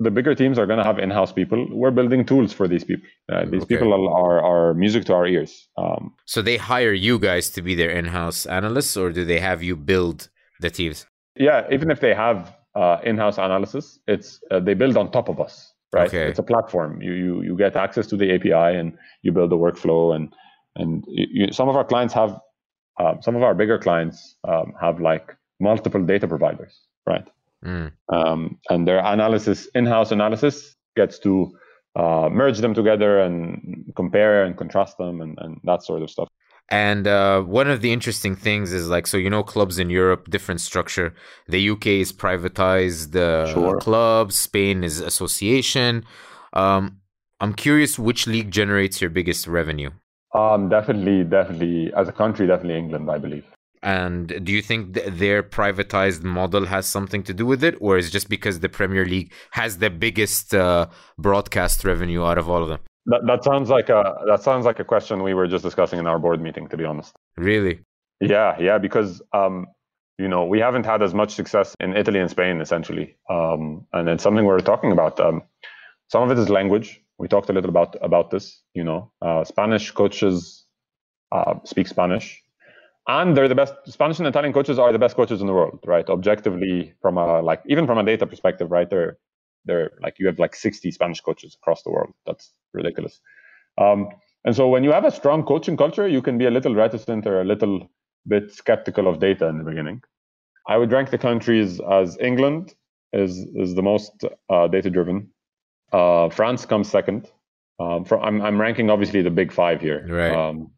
The 0.00 0.10
bigger 0.12 0.34
teams 0.34 0.58
are 0.60 0.66
going 0.66 0.78
to 0.78 0.84
have 0.84 1.00
in-house 1.00 1.32
people. 1.32 1.66
We're 1.72 1.90
building 1.90 2.24
tools 2.24 2.52
for 2.52 2.68
these 2.68 2.84
people. 2.84 3.08
Uh, 3.32 3.46
these 3.46 3.62
Okay. 3.64 3.74
people 3.76 3.92
are 3.92 4.40
are 4.42 4.74
music 4.74 5.04
to 5.06 5.14
our 5.14 5.26
ears. 5.26 5.68
Um, 5.76 6.14
So 6.26 6.42
they 6.42 6.56
hire 6.56 6.92
you 6.92 7.18
guys 7.18 7.50
to 7.50 7.62
be 7.62 7.74
their 7.74 7.90
in-house 7.90 8.46
analysts, 8.46 8.96
or 8.96 9.10
do 9.10 9.24
they 9.24 9.40
have 9.40 9.62
you 9.62 9.74
build 9.74 10.28
the 10.60 10.70
teams? 10.70 11.06
yeah, 11.34 11.66
even 11.72 11.90
if 11.90 12.00
they 12.00 12.14
have 12.14 12.38
uh, 12.74 12.98
in-house 13.04 13.38
analysis, 13.38 13.98
it's 14.06 14.38
uh, 14.50 14.60
they 14.60 14.74
build 14.74 14.96
on 14.96 15.10
top 15.10 15.28
of 15.28 15.40
us, 15.40 15.72
right? 15.92 16.08
Okay. 16.08 16.28
It's 16.30 16.38
a 16.38 16.48
platform. 16.52 17.00
You 17.02 17.12
you 17.14 17.42
you 17.42 17.56
get 17.56 17.74
access 17.74 18.06
to 18.08 18.16
the 18.16 18.28
API 18.34 18.78
and 18.78 18.92
you 19.24 19.32
build 19.32 19.50
the 19.50 19.56
workflow 19.66 20.14
and 20.14 20.32
and 20.76 21.04
you, 21.08 21.26
you, 21.38 21.52
some 21.52 21.68
of 21.68 21.74
our 21.76 21.84
clients 21.92 22.14
have 22.14 22.38
uh, 22.98 23.20
some 23.20 23.36
of 23.36 23.42
our 23.42 23.54
bigger 23.54 23.78
clients 23.78 24.36
um, 24.44 24.74
have 24.80 25.00
like 25.00 25.36
multiple 25.60 26.02
data 26.02 26.26
providers, 26.28 26.80
right? 27.06 27.26
Mm. 27.64 27.90
um, 28.10 28.56
and 28.70 28.86
their 28.86 29.00
analysis, 29.00 29.66
in-house 29.74 30.12
analysis, 30.12 30.76
gets 30.94 31.18
to 31.18 31.50
uh, 31.96 32.28
merge 32.30 32.58
them 32.58 32.72
together 32.72 33.18
and 33.20 33.92
compare 33.96 34.44
and 34.44 34.56
contrast 34.56 34.96
them 34.96 35.20
and, 35.20 35.36
and 35.40 35.60
that 35.64 35.82
sort 35.82 36.02
of 36.02 36.08
stuff. 36.08 36.28
And 36.70 37.06
uh, 37.08 37.40
one 37.42 37.68
of 37.68 37.80
the 37.80 37.92
interesting 37.92 38.36
things 38.36 38.72
is 38.72 38.88
like, 38.88 39.06
so 39.06 39.16
you 39.16 39.30
know, 39.30 39.42
clubs 39.42 39.78
in 39.78 39.90
Europe, 39.90 40.28
different 40.30 40.60
structure. 40.60 41.14
The 41.48 41.70
UK 41.70 41.86
is 41.86 42.12
privatized 42.12 43.16
uh, 43.16 43.52
Sure. 43.52 43.80
clubs. 43.80 44.36
Spain 44.36 44.84
is 44.84 45.00
association. 45.00 46.04
Um, 46.52 47.00
I'm 47.40 47.54
curious 47.54 47.98
which 47.98 48.26
league 48.26 48.50
generates 48.50 49.00
your 49.00 49.10
biggest 49.10 49.46
revenue. 49.46 49.90
Um, 50.34 50.68
definitely, 50.68 51.24
definitely, 51.24 51.92
as 51.94 52.08
a 52.08 52.12
country, 52.12 52.46
definitely 52.46 52.78
England, 52.78 53.10
I 53.10 53.18
believe. 53.18 53.44
And 53.82 54.44
do 54.44 54.52
you 54.52 54.60
think 54.60 54.94
th- 54.94 55.12
their 55.12 55.42
privatized 55.42 56.22
model 56.22 56.66
has 56.66 56.86
something 56.86 57.22
to 57.24 57.32
do 57.32 57.46
with 57.46 57.62
it, 57.62 57.76
or 57.80 57.96
is 57.96 58.08
it 58.08 58.10
just 58.10 58.28
because 58.28 58.60
the 58.60 58.68
Premier 58.68 59.04
League 59.04 59.32
has 59.52 59.78
the 59.78 59.88
biggest 59.88 60.54
uh, 60.54 60.86
broadcast 61.16 61.84
revenue 61.84 62.24
out 62.24 62.38
of 62.38 62.48
all 62.50 62.62
of 62.62 62.68
them? 62.68 62.80
That, 63.06 63.20
that 63.26 63.44
sounds 63.44 63.70
like 63.70 63.88
a 63.88 64.16
that 64.26 64.42
sounds 64.42 64.66
like 64.66 64.80
a 64.80 64.84
question 64.84 65.22
we 65.22 65.32
were 65.32 65.46
just 65.46 65.64
discussing 65.64 65.98
in 65.98 66.06
our 66.06 66.18
board 66.18 66.42
meeting. 66.42 66.68
To 66.68 66.76
be 66.76 66.84
honest, 66.84 67.14
Really? 67.36 67.80
yeah, 68.20 68.58
yeah, 68.60 68.78
because 68.78 69.22
um, 69.32 69.66
you 70.18 70.28
know 70.28 70.44
we 70.44 70.58
haven't 70.58 70.84
had 70.84 71.02
as 71.02 71.14
much 71.14 71.34
success 71.34 71.74
in 71.80 71.96
Italy 71.96 72.20
and 72.20 72.28
Spain 72.30 72.60
essentially, 72.60 73.16
um, 73.30 73.86
and 73.92 74.08
it's 74.08 74.22
something 74.22 74.44
we're 74.44 74.60
talking 74.60 74.92
about. 74.92 75.18
Um, 75.20 75.42
some 76.08 76.22
of 76.22 76.30
it 76.30 76.38
is 76.38 76.50
language. 76.50 77.00
We 77.18 77.28
talked 77.28 77.50
a 77.50 77.52
little 77.52 77.70
about 77.70 77.96
about 78.02 78.30
this. 78.30 78.62
You 78.74 78.84
know, 78.84 79.12
uh, 79.22 79.44
Spanish 79.44 79.90
coaches 79.90 80.64
uh, 81.32 81.54
speak 81.64 81.88
Spanish, 81.88 82.42
and 83.08 83.36
they're 83.36 83.48
the 83.48 83.54
best. 83.54 83.74
Spanish 83.86 84.18
and 84.18 84.28
Italian 84.28 84.52
coaches 84.52 84.78
are 84.78 84.92
the 84.92 84.98
best 84.98 85.16
coaches 85.16 85.40
in 85.40 85.46
the 85.46 85.52
world, 85.52 85.80
right? 85.86 86.08
Objectively, 86.08 86.94
from 87.02 87.18
a 87.18 87.40
like 87.42 87.62
even 87.66 87.86
from 87.86 87.98
a 87.98 88.04
data 88.04 88.26
perspective, 88.26 88.70
right? 88.70 88.88
They're 88.88 89.18
they're 89.64 89.92
like 90.00 90.18
you 90.18 90.26
have 90.26 90.38
like 90.38 90.54
60 90.54 90.90
Spanish 90.92 91.20
coaches 91.20 91.56
across 91.60 91.82
the 91.82 91.90
world. 91.90 92.14
That's 92.26 92.52
ridiculous. 92.72 93.20
Um, 93.78 94.08
and 94.44 94.54
so 94.54 94.68
when 94.68 94.84
you 94.84 94.92
have 94.92 95.04
a 95.04 95.10
strong 95.10 95.42
coaching 95.44 95.76
culture, 95.76 96.08
you 96.08 96.22
can 96.22 96.38
be 96.38 96.46
a 96.46 96.50
little 96.50 96.74
reticent 96.74 97.26
or 97.26 97.40
a 97.40 97.44
little 97.44 97.88
bit 98.26 98.52
skeptical 98.52 99.08
of 99.08 99.20
data 99.20 99.46
in 99.48 99.58
the 99.58 99.64
beginning. 99.64 100.02
I 100.68 100.76
would 100.76 100.92
rank 100.92 101.10
the 101.10 101.18
countries 101.18 101.80
as 101.80 102.16
England 102.20 102.74
is 103.12 103.38
is 103.56 103.74
the 103.74 103.82
most 103.82 104.12
uh, 104.50 104.68
data 104.68 104.90
driven. 104.90 105.30
Uh, 105.92 106.28
France 106.28 106.66
comes 106.66 106.88
second. 106.88 107.30
Um, 107.80 108.04
from, 108.04 108.22
I'm 108.22 108.42
I'm 108.42 108.60
ranking 108.60 108.90
obviously 108.90 109.22
the 109.22 109.30
big 109.30 109.52
five 109.52 109.80
here. 109.80 110.06
Right. 110.08 110.34
Um, 110.34 110.70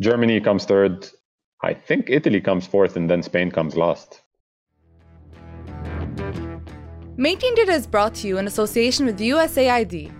Germany 0.00 0.40
comes 0.40 0.64
third. 0.64 1.08
I 1.62 1.74
think 1.74 2.06
Italy 2.08 2.40
comes 2.40 2.66
fourth, 2.66 2.96
and 2.96 3.08
then 3.08 3.22
Spain 3.22 3.50
comes 3.50 3.76
last. 3.76 4.22
Making 7.18 7.54
Data 7.54 7.72
is 7.72 7.86
brought 7.86 8.14
to 8.16 8.28
you 8.28 8.36
in 8.36 8.46
association 8.46 9.06
with 9.06 9.18
USAID. 9.18 10.12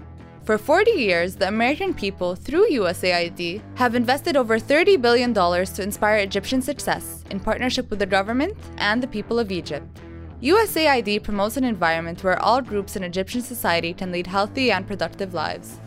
For 0.44 0.56
40 0.56 0.92
years, 0.92 1.34
the 1.34 1.48
American 1.48 1.92
people, 1.92 2.36
through 2.36 2.70
USAID, 2.70 3.60
have 3.74 3.94
invested 3.94 4.36
over 4.36 4.58
$30 4.58 5.02
billion 5.02 5.34
to 5.34 5.82
inspire 5.82 6.18
Egyptian 6.18 6.62
success 6.62 7.24
in 7.30 7.40
partnership 7.40 7.90
with 7.90 7.98
the 7.98 8.06
government 8.06 8.56
and 8.78 9.02
the 9.02 9.08
people 9.08 9.38
of 9.38 9.50
Egypt. 9.50 9.84
USAID 10.42 11.22
promotes 11.22 11.56
an 11.56 11.64
environment 11.64 12.22
where 12.22 12.38
all 12.42 12.60
groups 12.60 12.94
in 12.94 13.02
Egyptian 13.02 13.40
society 13.40 13.94
can 13.94 14.12
lead 14.12 14.26
healthy 14.26 14.70
and 14.70 14.86
productive 14.86 15.32
lives. 15.32 15.80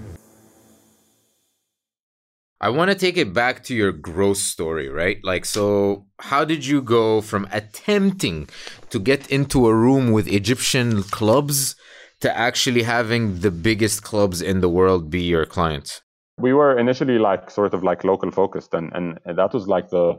I 2.59 2.69
want 2.69 2.91
to 2.91 2.97
take 2.97 3.15
it 3.15 3.33
back 3.33 3.63
to 3.65 3.75
your 3.75 3.91
growth 3.91 4.37
story, 4.37 4.89
right? 4.89 5.17
Like, 5.23 5.45
so 5.45 6.07
how 6.19 6.43
did 6.45 6.65
you 6.65 6.81
go 6.81 7.21
from 7.21 7.47
attempting 7.51 8.49
to 8.89 8.99
get 8.99 9.29
into 9.29 9.67
a 9.67 9.75
room 9.75 10.11
with 10.11 10.27
Egyptian 10.27 11.03
clubs 11.03 11.75
to 12.19 12.35
actually 12.35 12.83
having 12.83 13.39
the 13.39 13.51
biggest 13.51 14.03
clubs 14.03 14.41
in 14.41 14.61
the 14.61 14.67
world 14.67 15.09
be 15.09 15.21
your 15.21 15.45
clients? 15.45 16.01
we 16.39 16.53
were 16.53 16.77
initially 16.77 17.19
like 17.19 17.51
sort 17.51 17.73
of 17.73 17.83
like 17.83 18.03
local 18.03 18.31
focused 18.31 18.73
and, 18.73 18.91
and 18.93 19.19
and 19.25 19.37
that 19.37 19.53
was 19.53 19.67
like 19.67 19.89
the 19.89 20.15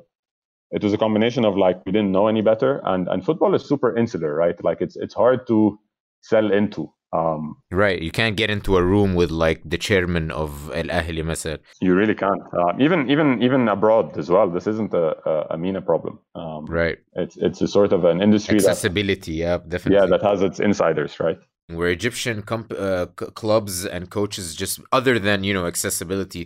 it 0.71 0.83
was 0.83 0.93
a 0.93 0.97
combination 0.97 1.45
of 1.45 1.55
like 1.57 1.77
we 1.85 1.91
didn't 1.91 2.11
know 2.11 2.27
any 2.27 2.41
better 2.41 2.71
and 2.85 3.07
and 3.07 3.23
football 3.29 3.53
is 3.55 3.63
super 3.71 3.89
insular 4.01 4.31
right 4.43 4.57
like 4.63 4.79
it's 4.85 4.95
it's 4.95 5.13
hard 5.23 5.39
to 5.47 5.77
sell 6.21 6.51
into 6.51 6.91
um 7.13 7.43
Right. 7.71 7.99
You 8.01 8.11
can't 8.11 8.35
get 8.41 8.49
into 8.55 8.71
a 8.77 8.83
room 8.83 9.11
with 9.19 9.31
like 9.45 9.59
the 9.73 9.77
chairman 9.77 10.25
of 10.31 10.49
Al 10.79 10.89
Ahly, 10.99 11.23
مثلا. 11.23 11.57
you 11.81 11.93
really 11.95 12.15
can't 12.23 12.41
uh, 12.59 12.73
even 12.85 13.09
even 13.13 13.27
even 13.47 13.61
abroad 13.75 14.17
as 14.17 14.27
well 14.29 14.47
this 14.55 14.67
isn't 14.73 14.93
a 14.93 15.05
a, 15.31 15.33
a 15.55 15.57
MENA 15.63 15.81
problem 15.91 16.13
um 16.41 16.65
Right. 16.79 16.97
it's 17.23 17.37
it's 17.47 17.61
a 17.61 17.69
sort 17.77 17.91
of 17.97 18.01
an 18.11 18.21
industry 18.27 18.57
that 18.59 18.67
Accessibility. 18.69 19.33
Yeah, 19.45 19.57
definitely. 19.73 19.97
yeah 19.99 20.07
that 20.13 20.23
has 20.29 20.41
its 20.49 20.59
insiders 20.69 21.13
right 21.27 21.39
where 21.77 21.89
Egyptian 21.99 22.37
comp- 22.51 22.77
uh, 22.87 23.05
c- 23.19 23.31
clubs 23.41 23.75
and 23.95 24.03
coaches 24.19 24.45
just 24.61 24.75
other 24.97 25.15
than 25.27 25.37
you 25.47 25.53
know 25.57 25.65
accessibility, 25.73 26.43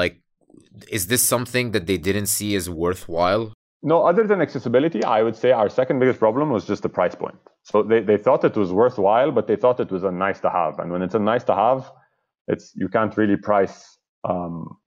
like 0.00 0.14
is 0.89 1.07
this 1.07 1.23
something 1.23 1.71
that 1.71 1.87
they 1.87 1.97
didn't 1.97 2.27
see 2.27 2.55
as 2.55 2.69
worthwhile? 2.69 3.53
No, 3.83 4.05
other 4.05 4.25
than 4.25 4.41
accessibility, 4.41 5.03
I 5.03 5.21
would 5.21 5.35
say 5.35 5.51
our 5.51 5.69
second 5.69 5.99
biggest 5.99 6.19
problem 6.19 6.49
was 6.49 6.65
just 6.65 6.81
the 6.81 6.89
price 6.89 7.13
point. 7.13 7.37
So 7.63 7.83
they, 7.83 8.01
they 8.01 8.17
thought 8.17 8.43
it 8.43 8.55
was 8.55 8.71
worthwhile, 8.71 9.31
but 9.31 9.47
they 9.47 9.55
thought 9.55 9.79
it 9.79 9.91
was 9.91 10.03
a 10.03 10.11
nice 10.11 10.39
to 10.41 10.49
have. 10.49 10.79
And 10.79 10.91
when 10.91 11.01
it's 11.01 11.15
a 11.15 11.19
nice 11.19 11.43
to 11.45 11.55
have, 11.55 11.91
it's 12.47 12.71
you 12.75 12.87
can't 12.87 13.15
really 13.15 13.37
price 13.37 13.97
um, 14.23 14.77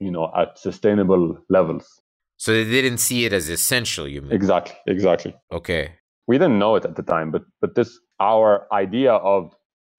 you 0.00 0.10
know, 0.10 0.30
at 0.36 0.58
sustainable 0.58 1.38
levels. 1.48 2.00
So 2.36 2.52
they 2.52 2.64
didn't 2.64 2.98
see 2.98 3.24
it 3.24 3.32
as 3.32 3.48
essential. 3.48 4.08
You 4.08 4.22
mean? 4.22 4.32
Exactly, 4.32 4.76
exactly. 4.86 5.34
Okay. 5.52 5.92
We 6.26 6.36
didn't 6.36 6.58
know 6.58 6.76
it 6.76 6.84
at 6.84 6.96
the 6.96 7.02
time, 7.02 7.30
but 7.30 7.42
but 7.60 7.74
this 7.74 7.98
our 8.20 8.66
idea 8.72 9.12
of 9.12 9.54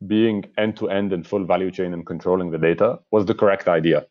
being 0.05 0.45
end 0.57 0.75
to 0.77 0.89
end 0.89 1.13
and 1.13 1.25
full 1.25 1.45
value 1.45 1.71
chain 1.71 1.93
and 1.93 2.05
controlling 2.05 2.51
the 2.51 2.57
data 2.57 2.99
was 3.11 3.25
the 3.25 3.33
correct 3.33 3.67
idea. 3.67 4.05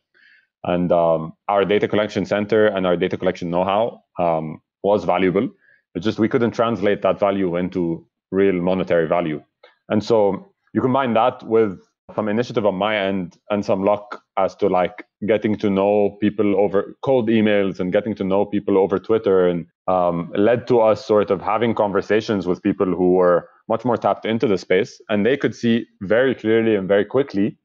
And 0.65 0.91
um, 0.93 1.35
our 1.49 1.65
data 1.65 1.87
collection 1.87 2.25
center 2.25 2.67
and 2.67 2.87
our 2.87 2.97
data 2.97 3.17
collection 3.17 3.51
know-how 3.51 4.01
um, 4.19 4.61
was 4.83 5.05
valuable. 5.05 5.49
It's 5.95 6.05
just 6.05 6.19
we 6.19 6.29
couldn't 6.29 6.53
translate 6.53 7.03
that 7.03 7.21
value 7.21 7.57
into 7.57 8.07
real 8.33 8.55
monetary 8.55 9.07
value. 9.07 9.43
And 9.89 10.03
so 10.03 10.53
you 10.73 10.81
combine 10.81 11.15
that 11.15 11.43
with 11.47 11.81
some 12.15 12.29
initiative 12.29 12.67
on 12.67 12.75
my 12.75 12.97
end 12.97 13.39
and 13.51 13.65
some 13.65 13.83
luck 13.83 14.23
as 14.37 14.55
to 14.57 14.69
like 14.69 15.05
getting 15.27 15.57
to 15.57 15.71
know 15.71 16.17
people 16.21 16.57
over 16.57 16.97
cold 17.03 17.29
emails 17.29 17.81
and 17.81 17.93
getting 17.93 18.15
to 18.15 18.25
know 18.25 18.45
people 18.45 18.77
over 18.77 18.99
Twitter 18.99 19.49
and 19.49 19.67
um, 19.89 20.31
led 20.37 20.67
to 20.67 20.81
us 20.81 21.05
sort 21.05 21.31
of 21.31 21.41
having 21.41 21.75
conversations 21.75 22.47
with 22.47 22.63
people 22.63 22.87
who 22.87 23.13
were 23.15 23.49
much 23.69 23.85
more 23.85 23.97
tapped 23.97 24.27
into 24.27 24.47
the 24.47 24.59
space 24.59 25.01
and 25.09 25.25
they 25.25 25.37
could 25.37 25.55
see 25.55 25.87
very 26.03 26.35
clearly 26.35 26.75
and 26.75 26.89
very 26.89 27.05
quickly 27.05 27.57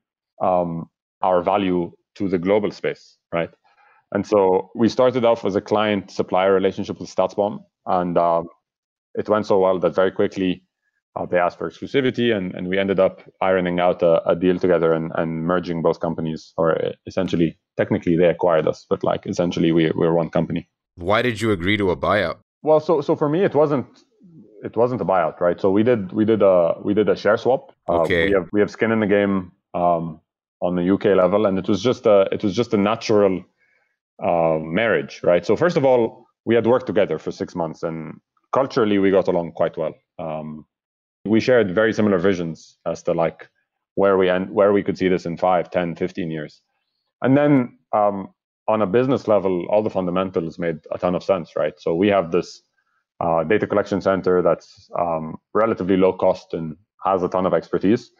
um, 0.42 0.90
our 1.22 1.42
value 1.42 1.92
to 2.19 2.29
the 2.29 2.38
global 2.38 2.71
space, 2.71 3.17
right? 3.34 3.49
And 4.12 4.25
so 4.25 4.69
we 4.75 4.89
started 4.89 5.25
off 5.25 5.45
as 5.45 5.55
a 5.55 5.62
client 5.62 6.12
supplier 6.12 6.53
relationship 6.53 6.99
with 6.99 7.13
StatsBomb, 7.15 7.60
and 7.86 8.17
um, 8.17 8.47
it 9.15 9.27
went 9.29 9.45
so 9.45 9.60
well 9.60 9.79
that 9.79 9.95
very 9.95 10.12
quickly 10.12 10.63
uh, 11.15 11.25
they 11.25 11.38
asked 11.38 11.58
for 11.58 11.69
exclusivity, 11.69 12.36
and, 12.36 12.53
and 12.55 12.67
we 12.67 12.77
ended 12.77 12.99
up 12.99 13.21
ironing 13.41 13.79
out 13.79 14.01
a, 14.03 14.27
a 14.29 14.36
deal 14.36 14.58
together 14.60 14.93
and, 14.93 15.12
and 15.15 15.43
merging 15.45 15.82
both 15.82 15.99
companies, 15.99 16.53
or 16.58 16.77
essentially, 17.08 17.58
technically 17.77 18.15
they 18.15 18.29
acquired 18.29 18.67
us, 18.67 18.86
but 18.89 19.03
like 19.03 19.25
essentially 19.25 19.71
we 19.71 19.91
we're 19.95 20.13
one 20.13 20.29
company. 20.29 20.67
Why 20.95 21.21
did 21.21 21.39
you 21.41 21.51
agree 21.51 21.77
to 21.77 21.91
a 21.91 21.97
buyout? 21.97 22.38
Well, 22.62 22.79
so 22.79 23.01
so 23.01 23.15
for 23.15 23.29
me, 23.29 23.43
it 23.43 23.55
wasn't 23.55 23.88
it 24.63 24.75
wasn't 24.75 25.01
a 25.01 25.05
buyout, 25.05 25.39
right? 25.39 25.60
So 25.60 25.71
we 25.71 25.84
did 25.84 26.12
we 26.12 26.25
did 26.25 26.41
a 26.41 26.75
we 26.84 26.93
did 26.93 27.10
a 27.10 27.15
share 27.15 27.38
swap. 27.38 27.73
Uh, 27.88 28.01
Okay. 28.01 28.25
we 28.25 28.34
have 28.34 28.47
we 28.53 28.60
have 28.60 28.71
skin 28.71 28.91
in 28.91 28.99
the 28.99 29.08
game 29.08 29.51
um, 29.73 30.19
on 30.62 30.76
the 30.76 30.93
UK 30.93 31.06
level, 31.17 31.45
and 31.45 31.58
it 31.58 31.67
was 31.67 31.82
just 31.82 32.06
a 32.06 32.28
it 32.32 32.43
was 32.43 32.56
just 32.56 32.74
a 32.74 32.78
natural 32.78 33.43
uh, 34.24 34.60
marriage, 34.60 35.22
right? 35.24 35.45
So 35.45 35.56
first 35.56 35.78
of 35.78 35.86
all, 35.86 36.26
we 36.45 36.56
had 36.56 36.67
worked 36.67 36.88
together 36.88 37.17
for 37.19 37.32
six 37.32 37.56
months, 37.56 37.84
and 37.84 38.19
culturally 38.54 38.98
we 38.98 39.12
got 39.12 39.28
along 39.28 39.54
quite 39.54 39.78
well. 39.78 39.93
Um, 40.17 40.65
we 41.26 41.39
shared 41.39 41.74
very 41.74 41.93
similar 41.93 42.17
visions 42.17 42.78
as 42.86 43.04
to 43.04 43.13
like 43.13 43.50
where 43.95 44.17
we 44.17 44.30
end, 44.30 44.50
where 44.52 44.74
we 44.74 44.84
could 44.84 44.98
see 44.98 45.10
this 45.10 45.26
in 45.26 45.38
5 45.38 45.69
10 45.69 45.95
15 45.95 46.32
years 46.32 46.62
and 47.22 47.38
then 47.38 47.78
um, 47.93 48.30
on 48.67 48.82
a 48.82 48.88
business 48.88 49.28
level 49.28 49.65
all 49.69 49.84
the 49.84 49.89
fundamentals 49.89 50.58
made 50.58 50.78
a 50.91 50.98
ton 50.98 51.15
of 51.15 51.24
sense 51.24 51.58
right 51.58 51.74
so 51.78 51.93
we 51.93 52.08
have 52.08 52.32
this 52.32 52.62
uh, 53.19 53.43
data 53.43 53.67
collection 53.67 54.02
center 54.02 54.41
that's 54.41 54.89
um, 54.98 55.38
relatively 55.54 55.98
low 55.98 56.13
cost 56.13 56.54
and 56.54 56.76
has 57.04 57.24
a 57.24 57.30
ton 57.30 57.45
of 57.45 57.54
expertise. 57.54 58.12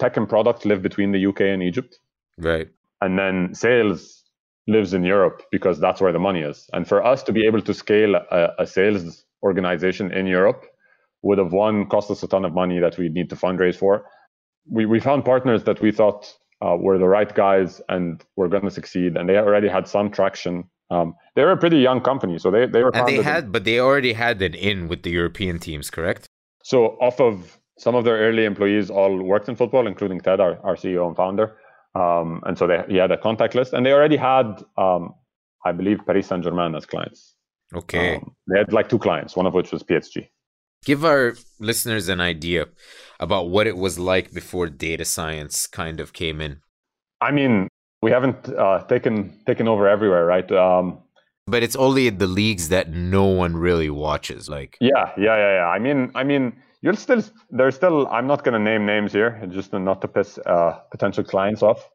Tech 0.00 0.16
and 0.16 0.28
product 0.28 0.64
live 0.64 0.82
between 0.82 1.12
the 1.12 1.26
UK 1.26 1.42
and 1.42 1.62
Egypt. 1.62 1.98
Right. 2.38 2.68
And 3.00 3.18
then 3.18 3.54
sales 3.54 4.24
lives 4.66 4.94
in 4.94 5.04
Europe 5.04 5.42
because 5.50 5.78
that's 5.78 6.00
where 6.00 6.12
the 6.12 6.18
money 6.18 6.40
is. 6.40 6.68
And 6.72 6.86
for 6.86 7.04
us 7.04 7.22
to 7.24 7.32
be 7.32 7.46
able 7.46 7.62
to 7.62 7.74
scale 7.74 8.14
a, 8.14 8.48
a 8.58 8.66
sales 8.66 9.24
organization 9.42 10.12
in 10.12 10.26
Europe 10.26 10.64
would 11.22 11.38
have 11.38 11.52
one 11.52 11.86
cost 11.86 12.10
us 12.10 12.22
a 12.22 12.28
ton 12.28 12.44
of 12.44 12.52
money 12.52 12.78
that 12.80 12.98
we 12.98 13.08
need 13.08 13.30
to 13.30 13.36
fundraise 13.36 13.76
for. 13.76 14.06
We, 14.66 14.86
we 14.86 15.00
found 15.00 15.24
partners 15.24 15.64
that 15.64 15.80
we 15.80 15.92
thought 15.92 16.32
uh, 16.64 16.76
were 16.78 16.98
the 16.98 17.08
right 17.08 17.34
guys 17.34 17.80
and 17.88 18.22
were 18.36 18.48
going 18.48 18.64
to 18.64 18.70
succeed, 18.70 19.16
and 19.16 19.28
they 19.28 19.36
already 19.36 19.68
had 19.68 19.88
some 19.88 20.10
traction. 20.10 20.64
Um, 20.90 21.14
they 21.34 21.42
were 21.42 21.52
a 21.52 21.56
pretty 21.56 21.78
young 21.78 22.00
company, 22.00 22.38
so 22.38 22.50
they 22.50 22.66
they 22.66 22.82
were. 22.82 22.94
And 22.94 23.06
they 23.06 23.22
had, 23.22 23.52
but 23.52 23.64
they 23.64 23.78
already 23.78 24.12
had 24.12 24.42
an 24.42 24.54
in 24.54 24.88
with 24.88 25.02
the 25.02 25.10
European 25.10 25.58
teams, 25.58 25.90
correct? 25.90 26.26
So 26.62 26.98
off 27.00 27.20
of 27.20 27.58
some 27.80 27.94
of 27.94 28.04
their 28.04 28.18
early 28.18 28.44
employees 28.44 28.90
all 28.90 29.22
worked 29.22 29.48
in 29.48 29.56
football, 29.56 29.86
including 29.86 30.20
Ted, 30.20 30.38
our, 30.38 30.58
our 30.58 30.76
CEO 30.76 31.06
and 31.08 31.16
founder. 31.16 31.56
Um, 31.94 32.42
and 32.44 32.56
so 32.58 32.66
they, 32.66 32.84
he 32.88 32.96
had 32.96 33.10
a 33.10 33.16
contact 33.16 33.54
list, 33.54 33.72
and 33.72 33.86
they 33.86 33.92
already 33.92 34.18
had, 34.18 34.62
um, 34.76 35.14
I 35.64 35.72
believe, 35.72 36.04
Paris 36.04 36.26
Saint 36.26 36.44
Germain 36.44 36.74
as 36.74 36.84
clients. 36.84 37.36
Okay. 37.74 38.16
Um, 38.16 38.34
they 38.48 38.58
had 38.58 38.72
like 38.74 38.90
two 38.90 38.98
clients, 38.98 39.34
one 39.34 39.46
of 39.46 39.54
which 39.54 39.72
was 39.72 39.82
PSG. 39.82 40.28
Give 40.84 41.06
our 41.06 41.36
listeners 41.58 42.10
an 42.10 42.20
idea 42.20 42.66
about 43.18 43.48
what 43.48 43.66
it 43.66 43.78
was 43.78 43.98
like 43.98 44.32
before 44.32 44.68
data 44.68 45.06
science 45.06 45.66
kind 45.66 46.00
of 46.00 46.12
came 46.12 46.40
in. 46.42 46.60
I 47.22 47.30
mean, 47.30 47.68
we 48.02 48.10
haven't 48.10 48.48
uh, 48.50 48.82
taken 48.84 49.38
taken 49.46 49.68
over 49.68 49.88
everywhere, 49.88 50.26
right? 50.26 50.50
Um, 50.52 50.98
but 51.46 51.62
it's 51.62 51.76
only 51.76 52.10
the 52.10 52.26
leagues 52.26 52.68
that 52.68 52.90
no 52.90 53.24
one 53.24 53.56
really 53.56 53.90
watches. 53.90 54.48
Like, 54.48 54.76
yeah, 54.80 55.12
yeah, 55.16 55.36
yeah, 55.36 55.54
yeah. 55.56 55.68
I 55.68 55.78
mean, 55.78 56.10
I 56.14 56.24
mean, 56.24 56.54
you'll 56.82 56.96
still 56.96 57.22
there's 57.50 57.76
still. 57.76 58.06
I'm 58.08 58.26
not 58.26 58.44
going 58.44 58.54
to 58.54 58.58
name 58.58 58.86
names 58.86 59.12
here, 59.12 59.42
just 59.50 59.72
not 59.72 60.00
to 60.02 60.08
piss 60.08 60.38
uh, 60.38 60.78
potential 60.90 61.24
clients 61.24 61.62
off. 61.62 61.88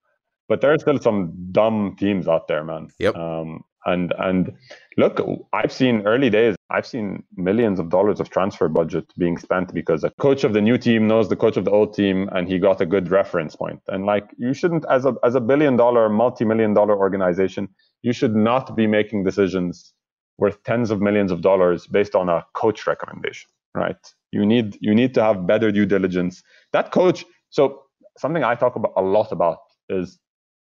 But 0.47 0.61
there 0.61 0.71
are 0.73 0.77
still 0.77 0.99
some 0.99 1.33
dumb 1.51 1.95
teams 1.99 2.27
out 2.27 2.47
there, 2.47 2.63
man. 2.63 2.89
Yep. 2.99 3.15
Um, 3.15 3.63
and 3.85 4.13
and 4.17 4.51
look, 4.97 5.21
I've 5.53 5.71
seen 5.71 6.05
early 6.05 6.29
days. 6.29 6.55
I've 6.69 6.85
seen 6.85 7.23
millions 7.35 7.79
of 7.79 7.89
dollars 7.89 8.19
of 8.19 8.29
transfer 8.29 8.67
budget 8.67 9.05
being 9.17 9.37
spent 9.37 9.73
because 9.73 10.03
a 10.03 10.09
coach 10.19 10.43
of 10.43 10.53
the 10.53 10.61
new 10.61 10.77
team 10.77 11.07
knows 11.07 11.29
the 11.29 11.35
coach 11.35 11.57
of 11.57 11.65
the 11.65 11.71
old 11.71 11.93
team, 11.93 12.29
and 12.31 12.47
he 12.47 12.57
got 12.57 12.81
a 12.81 12.85
good 12.85 13.09
reference 13.09 13.55
point. 13.55 13.81
And 13.87 14.05
like, 14.05 14.29
you 14.37 14.53
shouldn't, 14.53 14.85
as 14.89 15.05
a 15.05 15.15
as 15.23 15.35
a 15.35 15.39
billion 15.39 15.77
dollar, 15.77 16.09
multi 16.09 16.45
million 16.45 16.73
dollar 16.73 16.97
organization, 16.97 17.69
you 18.01 18.13
should 18.13 18.35
not 18.35 18.75
be 18.75 18.87
making 18.87 19.23
decisions 19.23 19.93
worth 20.37 20.61
tens 20.63 20.91
of 20.91 21.01
millions 21.01 21.31
of 21.31 21.41
dollars 21.41 21.87
based 21.87 22.15
on 22.15 22.29
a 22.29 22.45
coach 22.53 22.87
recommendation, 22.87 23.49
right? 23.73 23.97
You 24.35 24.45
need 24.45 24.77
you 24.81 24.93
need 24.93 25.13
to 25.13 25.23
have 25.23 25.47
better 25.47 25.71
due 25.71 25.85
diligence. 25.85 26.43
That 26.73 26.91
coach. 26.91 27.25
So 27.49 27.83
something 28.17 28.43
I 28.43 28.55
talk 28.55 28.75
about 28.75 28.93
a 28.97 29.01
lot 29.01 29.31
about 29.31 29.59
is 29.89 30.19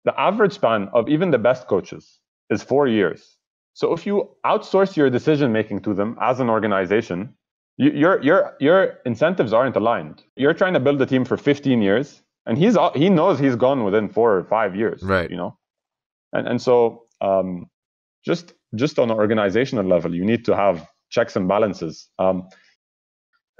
the 0.04 0.18
average 0.18 0.54
span 0.54 0.88
of 0.92 1.08
even 1.08 1.30
the 1.30 1.38
best 1.38 1.68
coaches 1.68 2.18
is 2.50 2.62
four 2.62 2.88
years. 2.88 3.36
So 3.74 3.92
if 3.92 4.06
you 4.06 4.28
outsource 4.44 4.96
your 4.96 5.08
decision 5.08 5.52
making 5.52 5.80
to 5.82 5.94
them 5.94 6.16
as 6.20 6.40
an 6.40 6.50
organization, 6.50 7.34
you, 7.76 7.90
your 7.92 8.20
your 8.22 8.56
your 8.58 8.98
incentives 9.06 9.52
aren't 9.52 9.76
aligned. 9.76 10.24
You're 10.36 10.58
trying 10.62 10.74
to 10.74 10.80
build 10.80 11.00
a 11.00 11.06
team 11.06 11.24
for 11.24 11.36
15 11.36 11.80
years, 11.80 12.22
and 12.46 12.58
he's 12.58 12.76
he 12.94 13.08
knows 13.08 13.38
he's 13.38 13.56
gone 13.56 13.84
within 13.84 14.08
four 14.08 14.36
or 14.36 14.44
five 14.44 14.74
years. 14.74 15.02
Right. 15.02 15.30
You 15.30 15.36
know, 15.36 15.58
and 16.32 16.48
and 16.48 16.60
so 16.60 17.04
um, 17.20 17.70
just 18.24 18.52
just 18.74 18.98
on 18.98 19.10
an 19.10 19.16
organizational 19.16 19.84
level, 19.84 20.14
you 20.14 20.24
need 20.24 20.44
to 20.46 20.56
have 20.56 20.86
checks 21.10 21.36
and 21.36 21.46
balances. 21.48 22.08
Um, 22.18 22.48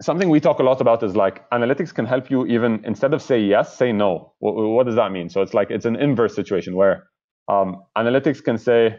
something 0.00 0.28
we 0.28 0.40
talk 0.40 0.58
a 0.58 0.62
lot 0.62 0.80
about 0.80 1.02
is 1.02 1.14
like 1.14 1.48
analytics 1.50 1.94
can 1.94 2.06
help 2.06 2.30
you 2.30 2.46
even 2.46 2.82
instead 2.84 3.14
of 3.14 3.22
say 3.22 3.38
yes, 3.38 3.76
say 3.76 3.92
no. 3.92 4.32
What, 4.38 4.54
what 4.54 4.86
does 4.86 4.96
that 4.96 5.12
mean? 5.12 5.28
So 5.28 5.42
it's 5.42 5.54
like 5.54 5.70
it's 5.70 5.84
an 5.84 5.96
inverse 5.96 6.34
situation 6.34 6.74
where 6.74 7.08
um, 7.48 7.82
analytics 7.96 8.42
can 8.42 8.58
say 8.58 8.96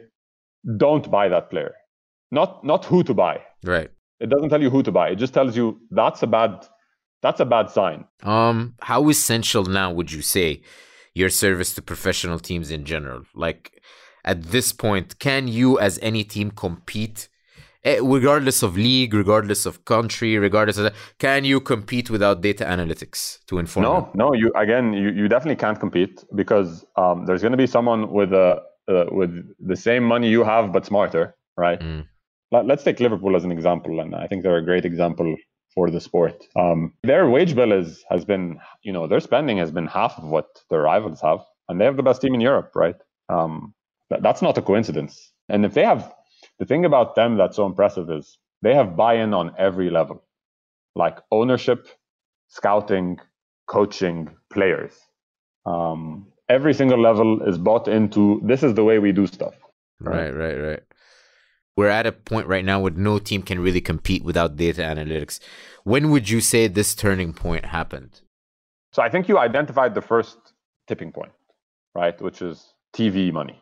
don't 0.78 1.10
buy 1.10 1.28
that 1.30 1.50
player. 1.50 1.74
Not 2.32 2.64
not 2.64 2.86
who 2.86 3.04
to 3.04 3.14
buy. 3.14 3.42
Right. 3.64 3.90
It 4.20 4.30
doesn't 4.30 4.50
tell 4.50 4.62
you 4.62 4.70
who 4.70 4.84
to 4.84 4.92
buy. 4.92 5.10
It 5.10 5.16
just 5.16 5.34
tells 5.34 5.56
you 5.56 5.80
that's 5.90 6.22
a 6.24 6.28
bad 6.28 6.68
that's 7.22 7.40
a 7.40 7.46
bad 7.46 7.70
sign. 7.70 8.06
Um 8.24 8.76
how 8.82 9.10
essential 9.10 9.66
now 9.66 9.92
would 9.92 10.12
you 10.12 10.22
say 10.22 10.62
your 11.14 11.30
service 11.30 11.74
to 11.76 11.82
professional 11.82 12.40
teams 12.40 12.72
in 12.72 12.86
general? 12.86 13.24
Like 13.34 13.82
at 14.24 14.44
this 14.44 14.72
point 14.72 15.20
can 15.20 15.48
you 15.48 15.80
as 15.80 15.98
any 16.02 16.24
team 16.24 16.52
compete 16.52 17.28
regardless 17.84 18.64
of 18.64 18.78
league 18.78 19.14
regardless 19.14 19.66
of 19.66 19.86
country 19.86 20.38
regardless 20.38 20.78
of 20.78 20.84
that, 20.84 20.94
can 21.18 21.44
you 21.44 21.60
compete 21.60 22.10
without 22.10 22.42
data 22.42 22.64
analytics 22.66 23.40
to 23.48 23.58
inform 23.58 23.84
no 23.84 24.12
no 24.14 24.34
you 24.34 24.52
again 24.56 24.94
you, 24.94 25.10
you 25.10 25.28
definitely 25.28 25.56
can't 25.56 25.80
compete 25.80 26.24
because 26.36 26.86
um, 26.96 27.26
there's 27.26 27.42
going 27.42 27.52
to 27.52 27.58
be 27.58 27.68
someone 27.68 28.12
with 28.12 28.34
a 28.34 28.62
uh, 28.88 29.06
with 29.12 29.32
the 29.60 29.76
same 29.76 30.04
money 30.04 30.30
you 30.30 30.44
have 30.44 30.72
but 30.72 30.86
smarter, 30.86 31.36
right? 31.58 31.80
Mm. 31.80 32.08
Let, 32.52 32.70
us 32.70 32.84
take 32.84 33.00
Liverpool 33.00 33.36
as 33.36 33.44
an 33.46 33.52
example, 33.52 34.00
and 34.00 34.14
I 34.14 34.28
think 34.28 34.44
they're 34.44 34.58
a 34.58 34.66
great 34.66 34.86
example 34.86 35.36
for 35.74 35.90
the 35.90 36.02
sport. 36.02 36.44
Um, 36.58 36.94
their 37.04 37.30
wage 37.30 37.56
bill 37.56 37.72
is 37.72 38.04
has 38.10 38.26
been, 38.26 38.60
you 38.84 38.92
know, 38.92 39.08
their 39.08 39.22
spending 39.22 39.58
has 39.58 39.72
been 39.72 39.88
half 39.88 40.18
of 40.18 40.26
what 40.26 40.48
their 40.70 40.82
rivals 40.82 41.22
have, 41.22 41.40
and 41.70 41.80
they 41.80 41.86
have 41.86 41.96
the 41.96 42.04
best 42.04 42.22
team 42.22 42.34
in 42.34 42.42
Europe, 42.42 42.72
right? 42.76 42.96
Um, 43.30 43.74
that, 44.10 44.22
that's 44.22 44.42
not 44.42 44.58
a 44.58 44.62
coincidence. 44.62 45.32
And 45.48 45.64
if 45.64 45.74
they 45.74 45.86
have 45.86 46.14
the 46.62 46.68
thing 46.68 46.86
about 46.86 47.16
them 47.16 47.38
that's 47.38 47.56
so 47.56 47.66
impressive 47.66 48.12
is 48.12 48.38
they 48.62 48.76
have 48.76 48.96
buy-in 48.96 49.34
on 49.34 49.52
every 49.58 49.90
level, 49.90 50.24
like 50.96 51.18
ownership, 51.32 51.88
scouting, 52.50 53.20
coaching, 53.66 54.30
players. 54.54 54.94
Um, 55.66 56.28
every 56.50 56.76
single 56.76 57.02
level 57.02 57.42
is 57.48 57.58
bought 57.58 57.88
into 57.88 58.40
this 58.44 58.62
is 58.62 58.76
the 58.76 58.84
way 58.84 59.00
we 59.00 59.12
do 59.12 59.26
stuff. 59.26 59.56
Right, 60.00 60.30
right, 60.30 60.54
right. 60.54 60.84
We're 61.76 61.88
at 61.88 62.06
a 62.06 62.12
point 62.12 62.46
right 62.46 62.64
now 62.64 62.80
where 62.80 62.92
no 62.92 63.18
team 63.18 63.42
can 63.42 63.60
really 63.60 63.82
compete 63.82 64.24
without 64.24 64.56
data 64.56 64.82
analytics. 64.82 65.40
When 65.84 66.12
would 66.12 66.30
you 66.30 66.42
say 66.42 66.68
this 66.68 66.94
turning 66.94 67.34
point 67.34 67.66
happened? 67.66 68.22
So 68.94 69.02
I 69.02 69.10
think 69.10 69.28
you 69.28 69.40
identified 69.40 69.96
the 69.96 70.02
first 70.02 70.38
tipping 70.88 71.12
point, 71.12 71.32
right? 71.96 72.22
Which 72.22 72.44
is 72.44 72.76
TV 72.94 73.34
money, 73.34 73.61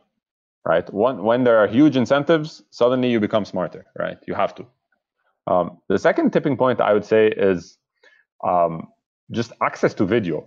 right? 0.71 0.87
One, 0.93 1.17
when 1.29 1.39
there 1.47 1.57
are 1.61 1.67
huge 1.67 1.95
incentives, 2.03 2.49
suddenly 2.81 3.09
you 3.13 3.19
become 3.27 3.43
smarter, 3.53 3.83
right? 4.03 4.19
You 4.29 4.35
have 4.43 4.53
to. 4.57 4.63
Um, 5.51 5.65
the 5.91 5.97
second 6.07 6.27
tipping 6.33 6.55
point 6.63 6.79
I 6.89 6.91
would 6.95 7.05
say 7.13 7.23
is 7.49 7.59
um, 8.51 8.73
just 9.31 9.51
access 9.67 9.93
to 9.95 10.03
video, 10.15 10.37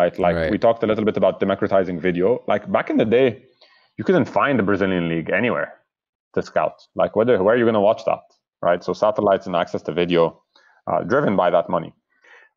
right? 0.00 0.14
Like 0.18 0.36
Right. 0.36 0.50
we 0.50 0.58
talked 0.66 0.82
a 0.86 0.86
little 0.86 1.04
bit 1.10 1.16
about 1.22 1.38
democratizing 1.44 2.00
video. 2.08 2.28
Like 2.52 2.62
back 2.76 2.88
in 2.92 2.96
the 2.96 3.04
day, 3.18 3.28
you 3.98 4.04
couldn't 4.04 4.28
find 4.40 4.58
the 4.58 4.62
Brazilian 4.70 5.06
league 5.12 5.30
anywhere 5.40 5.70
to 6.34 6.40
scout. 6.50 6.76
Like 7.00 7.12
whether 7.18 7.34
where 7.44 7.54
are 7.54 7.58
you 7.58 7.66
going 7.70 7.80
to 7.82 7.86
watch 7.90 8.02
that, 8.06 8.22
right? 8.68 8.82
So 8.82 8.92
satellites 8.94 9.46
and 9.46 9.54
access 9.62 9.82
to 9.82 9.92
video, 9.92 10.22
uh, 10.90 11.00
driven 11.12 11.36
by 11.36 11.50
that 11.50 11.68
money. 11.68 11.92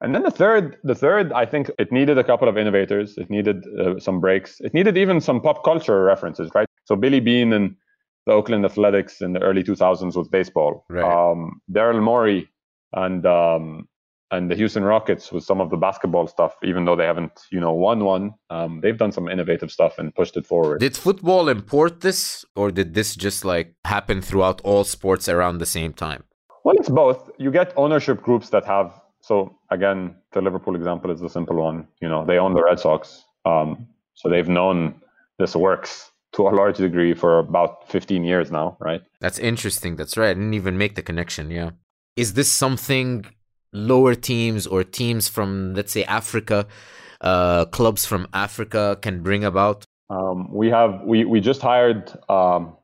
And 0.01 0.15
then 0.15 0.23
the 0.23 0.31
third, 0.31 0.77
the 0.83 0.95
third, 0.95 1.31
I 1.31 1.45
think 1.45 1.69
it 1.77 1.91
needed 1.91 2.17
a 2.17 2.23
couple 2.23 2.49
of 2.49 2.57
innovators. 2.57 3.17
It 3.17 3.29
needed 3.29 3.63
uh, 3.79 3.99
some 3.99 4.19
breaks. 4.19 4.59
It 4.61 4.73
needed 4.73 4.97
even 4.97 5.21
some 5.21 5.39
pop 5.41 5.63
culture 5.63 6.03
references, 6.03 6.49
right? 6.55 6.67
So 6.85 6.95
Billy 6.95 7.19
Beane 7.19 7.53
and 7.53 7.75
the 8.25 8.33
Oakland 8.33 8.65
Athletics 8.65 9.21
in 9.21 9.33
the 9.33 9.41
early 9.41 9.63
2000s 9.63 10.15
with 10.17 10.31
baseball. 10.31 10.85
Right. 10.89 11.03
Um, 11.03 11.61
Daryl 11.71 12.01
Morey 12.01 12.49
and 12.93 13.25
um, 13.25 13.87
and 14.31 14.49
the 14.49 14.55
Houston 14.55 14.83
Rockets 14.83 15.31
with 15.31 15.43
some 15.43 15.59
of 15.59 15.69
the 15.69 15.77
basketball 15.77 16.25
stuff, 16.25 16.55
even 16.63 16.85
though 16.85 16.95
they 16.95 17.05
haven't, 17.05 17.41
you 17.51 17.59
know, 17.59 17.73
won 17.73 18.05
one. 18.05 18.33
Um, 18.49 18.79
they've 18.81 18.97
done 18.97 19.11
some 19.11 19.27
innovative 19.27 19.69
stuff 19.71 19.99
and 19.99 20.15
pushed 20.15 20.37
it 20.37 20.47
forward. 20.47 20.79
Did 20.79 20.95
football 20.95 21.49
import 21.49 21.99
this, 21.99 22.45
or 22.55 22.71
did 22.71 22.93
this 22.93 23.15
just 23.15 23.43
like 23.43 23.75
happen 23.85 24.21
throughout 24.21 24.61
all 24.61 24.85
sports 24.85 25.27
around 25.27 25.57
the 25.57 25.65
same 25.65 25.93
time? 25.93 26.23
Well, 26.63 26.75
it's 26.77 26.89
both. 26.89 27.29
You 27.37 27.51
get 27.51 27.73
ownership 27.75 28.21
groups 28.21 28.49
that 28.49 28.65
have. 28.65 28.93
So 29.21 29.55
again, 29.69 30.15
the 30.34 30.41
Liverpool 30.41 30.75
example 30.75 31.12
is 31.12 31.19
the 31.19 31.29
simple 31.29 31.55
one. 31.55 31.88
You 32.01 32.10
know, 32.10 32.25
they 32.25 32.38
own 32.38 32.53
the 32.53 32.63
Red 32.63 32.79
Sox, 32.79 33.23
um, 33.45 33.88
so 34.13 34.29
they've 34.29 34.47
known 34.47 34.95
this 35.39 35.55
works 35.55 36.12
to 36.34 36.47
a 36.47 36.51
large 36.51 36.77
degree 36.77 37.13
for 37.13 37.39
about 37.39 37.89
15 37.89 38.23
years 38.23 38.51
now, 38.51 38.77
right? 38.79 39.01
That's 39.19 39.38
interesting. 39.39 39.95
That's 39.95 40.17
right. 40.17 40.29
I 40.29 40.34
didn't 40.34 40.53
even 40.53 40.77
make 40.77 40.95
the 40.95 41.01
connection. 41.01 41.51
Yeah. 41.51 41.71
Is 42.15 42.34
this 42.34 42.51
something 42.51 43.25
lower 43.73 44.15
teams 44.15 44.65
or 44.65 44.84
teams 44.84 45.27
from, 45.27 45.73
let's 45.73 45.91
say, 45.91 46.03
Africa, 46.05 46.67
uh, 47.21 47.65
clubs 47.65 48.05
from 48.05 48.27
Africa 48.34 48.97
can 49.01 49.21
bring 49.23 49.43
about? 49.43 49.86
Um, 50.10 50.51
we 50.51 50.69
have 50.69 51.01
we 51.03 51.23
we 51.23 51.39
just 51.39 51.62
hired 51.62 52.12
um, 52.27 52.75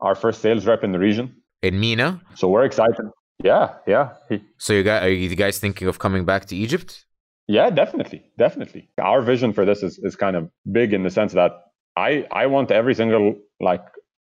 our 0.00 0.14
first 0.14 0.40
sales 0.40 0.64
rep 0.64 0.84
in 0.84 0.92
the 0.92 0.98
region, 0.98 1.34
In 1.62 1.80
MENA? 1.80 2.20
so 2.34 2.48
we're 2.48 2.64
excited. 2.64 3.06
Yeah, 3.43 3.75
yeah, 3.85 4.07
he, 4.29 4.41
So 4.57 4.73
you 4.73 4.83
guys, 4.83 5.03
are 5.03 5.09
you 5.09 5.35
guys 5.35 5.59
thinking 5.59 5.87
of 5.87 5.99
coming 5.99 6.25
back 6.25 6.45
to 6.45 6.55
Egypt? 6.55 7.05
yeah, 7.47 7.69
definitely, 7.69 8.21
definitely. 8.37 8.89
Our 9.09 9.21
vision 9.21 9.53
for 9.53 9.63
this 9.69 9.83
is 9.87 9.93
is 10.07 10.15
kind 10.15 10.35
of 10.35 10.43
big 10.77 10.89
in 10.97 11.01
the 11.03 11.13
sense 11.19 11.33
that 11.33 11.51
I 11.95 12.11
I 12.41 12.43
want 12.47 12.71
every 12.71 12.95
single 13.01 13.35
like 13.69 13.85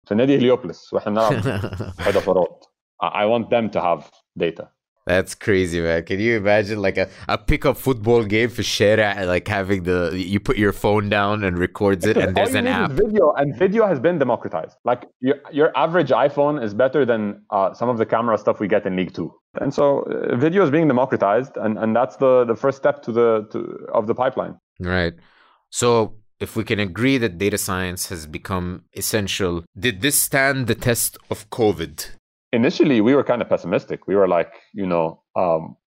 في 0.08 0.14
نادي 0.14 0.36
هليوبلس 0.38 0.92
واحنا 0.92 1.12
بنلعب 1.30 1.60
حدث 2.00 2.18
فرات 2.18 2.64
I 3.02 3.24
want 3.32 3.50
them 3.50 3.70
to 3.70 3.80
have 3.80 4.10
data. 4.38 4.68
that's 5.07 5.33
crazy, 5.33 5.81
man. 5.81 6.03
Can 6.03 6.19
you 6.19 6.37
imagine 6.37 6.79
like 6.79 6.97
a, 6.97 7.09
a 7.27 7.37
pickup 7.37 7.77
football 7.77 8.23
game 8.23 8.49
for 8.49 8.61
Shera, 8.61 9.25
like 9.25 9.47
having 9.47 9.83
the 9.83 10.11
you 10.13 10.39
put 10.39 10.57
your 10.57 10.71
phone 10.71 11.09
down 11.09 11.43
and 11.43 11.57
records 11.57 12.05
it, 12.05 12.17
and 12.17 12.37
there's 12.37 12.53
an 12.53 12.67
app. 12.67 12.91
Video 12.91 13.31
and 13.33 13.57
video 13.57 13.87
has 13.87 13.99
been 13.99 14.19
democratized. 14.19 14.77
Like 14.85 15.07
your 15.19 15.37
your 15.51 15.75
average 15.75 16.09
iPhone 16.09 16.63
is 16.63 16.75
better 16.75 17.03
than 17.03 17.41
uh, 17.49 17.73
some 17.73 17.89
of 17.89 17.97
the 17.97 18.05
camera 18.05 18.37
stuff 18.37 18.59
we 18.59 18.67
get 18.67 18.85
in 18.85 18.95
League 18.95 19.13
Two, 19.13 19.33
and 19.59 19.73
so 19.73 20.01
uh, 20.01 20.35
video 20.35 20.63
is 20.63 20.69
being 20.69 20.87
democratized, 20.87 21.57
and, 21.57 21.79
and 21.79 21.95
that's 21.95 22.17
the 22.17 22.45
the 22.45 22.55
first 22.55 22.77
step 22.77 23.01
to 23.03 23.11
the 23.11 23.47
to, 23.51 23.87
of 23.93 24.05
the 24.05 24.13
pipeline. 24.13 24.55
Right. 24.79 25.13
So 25.71 26.15
if 26.39 26.55
we 26.55 26.63
can 26.63 26.79
agree 26.79 27.17
that 27.17 27.39
data 27.39 27.57
science 27.57 28.09
has 28.09 28.27
become 28.27 28.83
essential, 28.95 29.63
did 29.77 30.01
this 30.01 30.17
stand 30.17 30.67
the 30.67 30.75
test 30.75 31.17
of 31.31 31.49
COVID? 31.49 32.07
Initially 32.53 33.01
we 33.01 33.15
were 33.15 33.23
kind 33.23 33.41
of 33.41 33.49
pessimistic. 33.49 34.07
We 34.07 34.15
were 34.15 34.27
like, 34.27 34.53
you 34.73 34.85
know, 34.85 35.21
um, 35.35 35.77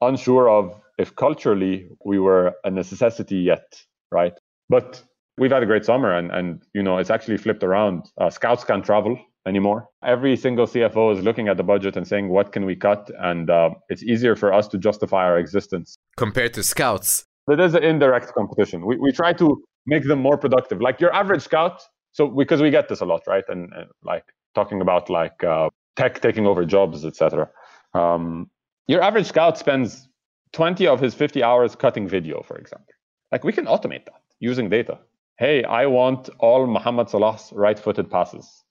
unsure 0.00 0.48
of 0.48 0.80
if 0.98 1.14
culturally 1.16 1.88
we 2.04 2.18
were 2.18 2.54
a 2.64 2.70
necessity 2.70 3.36
yet, 3.36 3.82
right? 4.12 4.34
But 4.68 5.02
we've 5.38 5.50
had 5.50 5.62
a 5.62 5.66
great 5.66 5.84
summer, 5.84 6.12
and 6.12 6.30
and 6.30 6.62
you 6.74 6.82
know, 6.82 6.98
it's 6.98 7.10
actually 7.10 7.38
flipped 7.38 7.64
around. 7.64 8.04
Uh, 8.18 8.30
scouts 8.30 8.64
can't 8.64 8.84
travel 8.84 9.18
anymore. 9.46 9.88
Every 10.04 10.36
single 10.36 10.66
CFO 10.66 11.16
is 11.16 11.22
looking 11.22 11.48
at 11.48 11.56
the 11.56 11.62
budget 11.62 11.96
and 11.96 12.06
saying, 12.06 12.28
what 12.30 12.52
can 12.52 12.64
we 12.64 12.76
cut? 12.76 13.10
And 13.18 13.50
uh, 13.50 13.70
it's 13.88 14.02
easier 14.02 14.36
for 14.36 14.52
us 14.52 14.68
to 14.68 14.78
justify 14.78 15.24
our 15.24 15.38
existence 15.38 15.96
compared 16.16 16.54
to 16.54 16.62
scouts. 16.62 17.24
There 17.46 17.60
is 17.60 17.74
an 17.74 17.84
indirect 17.84 18.32
competition. 18.34 18.86
We 18.86 18.96
we 18.96 19.12
try 19.12 19.32
to 19.34 19.62
make 19.86 20.04
them 20.04 20.20
more 20.20 20.38
productive. 20.38 20.80
Like 20.80 21.00
your 21.00 21.12
average 21.12 21.42
scout. 21.42 21.82
So 22.12 22.28
because 22.28 22.62
we 22.62 22.70
get 22.70 22.88
this 22.88 23.00
a 23.00 23.04
lot, 23.04 23.22
right? 23.26 23.44
And, 23.48 23.72
and 23.74 23.88
like 24.04 24.24
talking 24.54 24.80
about 24.80 25.10
like 25.10 25.42
uh, 25.42 25.68
tech 25.96 26.20
taking 26.20 26.46
over 26.46 26.64
jobs, 26.64 27.04
etc. 27.04 27.48
Um, 27.94 28.50
your 28.86 29.02
average 29.02 29.26
scout 29.26 29.58
spends 29.58 30.08
20 30.52 30.86
of 30.86 31.00
his 31.00 31.14
50 31.14 31.42
hours 31.42 31.74
cutting 31.76 32.08
video, 32.08 32.42
for 32.42 32.56
example. 32.56 32.94
Like 33.32 33.44
we 33.44 33.52
can 33.52 33.66
automate 33.66 34.04
that 34.06 34.22
using 34.38 34.68
data. 34.68 34.98
Hey, 35.38 35.64
I 35.64 35.86
want 35.86 36.30
all 36.38 36.66
Muhammad 36.66 37.10
Salah's 37.10 37.50
right-footed 37.52 38.10
passes. 38.10 38.64